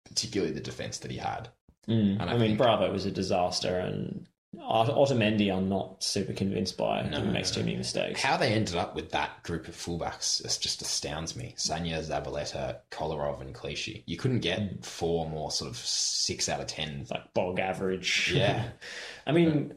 [0.06, 1.50] particularly the defense that he had.
[1.88, 2.20] Mm.
[2.20, 4.26] And I, I mean, think- Bravo was a disaster, and
[4.60, 7.02] Ot- Otamendi, I'm not super convinced by.
[7.02, 8.22] Think he makes too many mistakes.
[8.22, 11.56] How they ended up with that group of fullbacks just astounds me.
[11.58, 14.04] Sagna, Zabaleta, Kolarov, and Clichy.
[14.06, 17.00] You couldn't get four more sort of six out of ten.
[17.02, 18.32] It's like bog average.
[18.34, 18.66] Yeah.
[19.26, 19.74] I mean,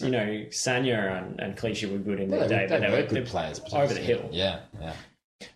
[0.00, 2.90] you know, Sagna and, and Clichy were good in their Well, day, they, but they
[2.90, 3.60] were were good players.
[3.72, 4.28] over the hill.
[4.32, 4.94] Yeah, yeah.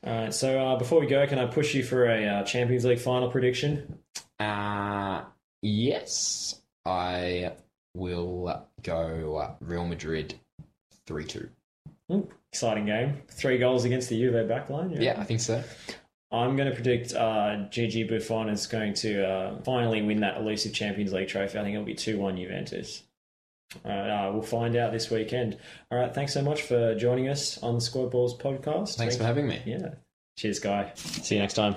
[0.05, 2.85] All right, so uh, before we go, can I push you for a uh, Champions
[2.85, 3.99] League final prediction?
[4.41, 5.23] Uh,
[5.63, 7.53] yes, I
[7.95, 10.35] will go Real Madrid
[11.07, 11.49] 3 2.
[12.13, 13.23] Ooh, exciting game.
[13.31, 15.01] Three goals against the Juve backline.
[15.01, 15.63] Yeah, I think so.
[16.31, 20.75] I'm going to predict uh, Gigi Buffon is going to uh, finally win that elusive
[20.75, 21.59] Champions League trophy.
[21.59, 23.03] I think it'll be 2 1 Juventus.
[23.85, 25.59] Uh, we'll find out this weekend.
[25.91, 28.97] All right, thanks so much for joining us on the Squad Balls podcast.
[28.97, 29.63] Thanks for having me.
[29.67, 29.95] Yeah.
[30.37, 30.93] Cheers, Guy.
[30.95, 31.77] See you next time.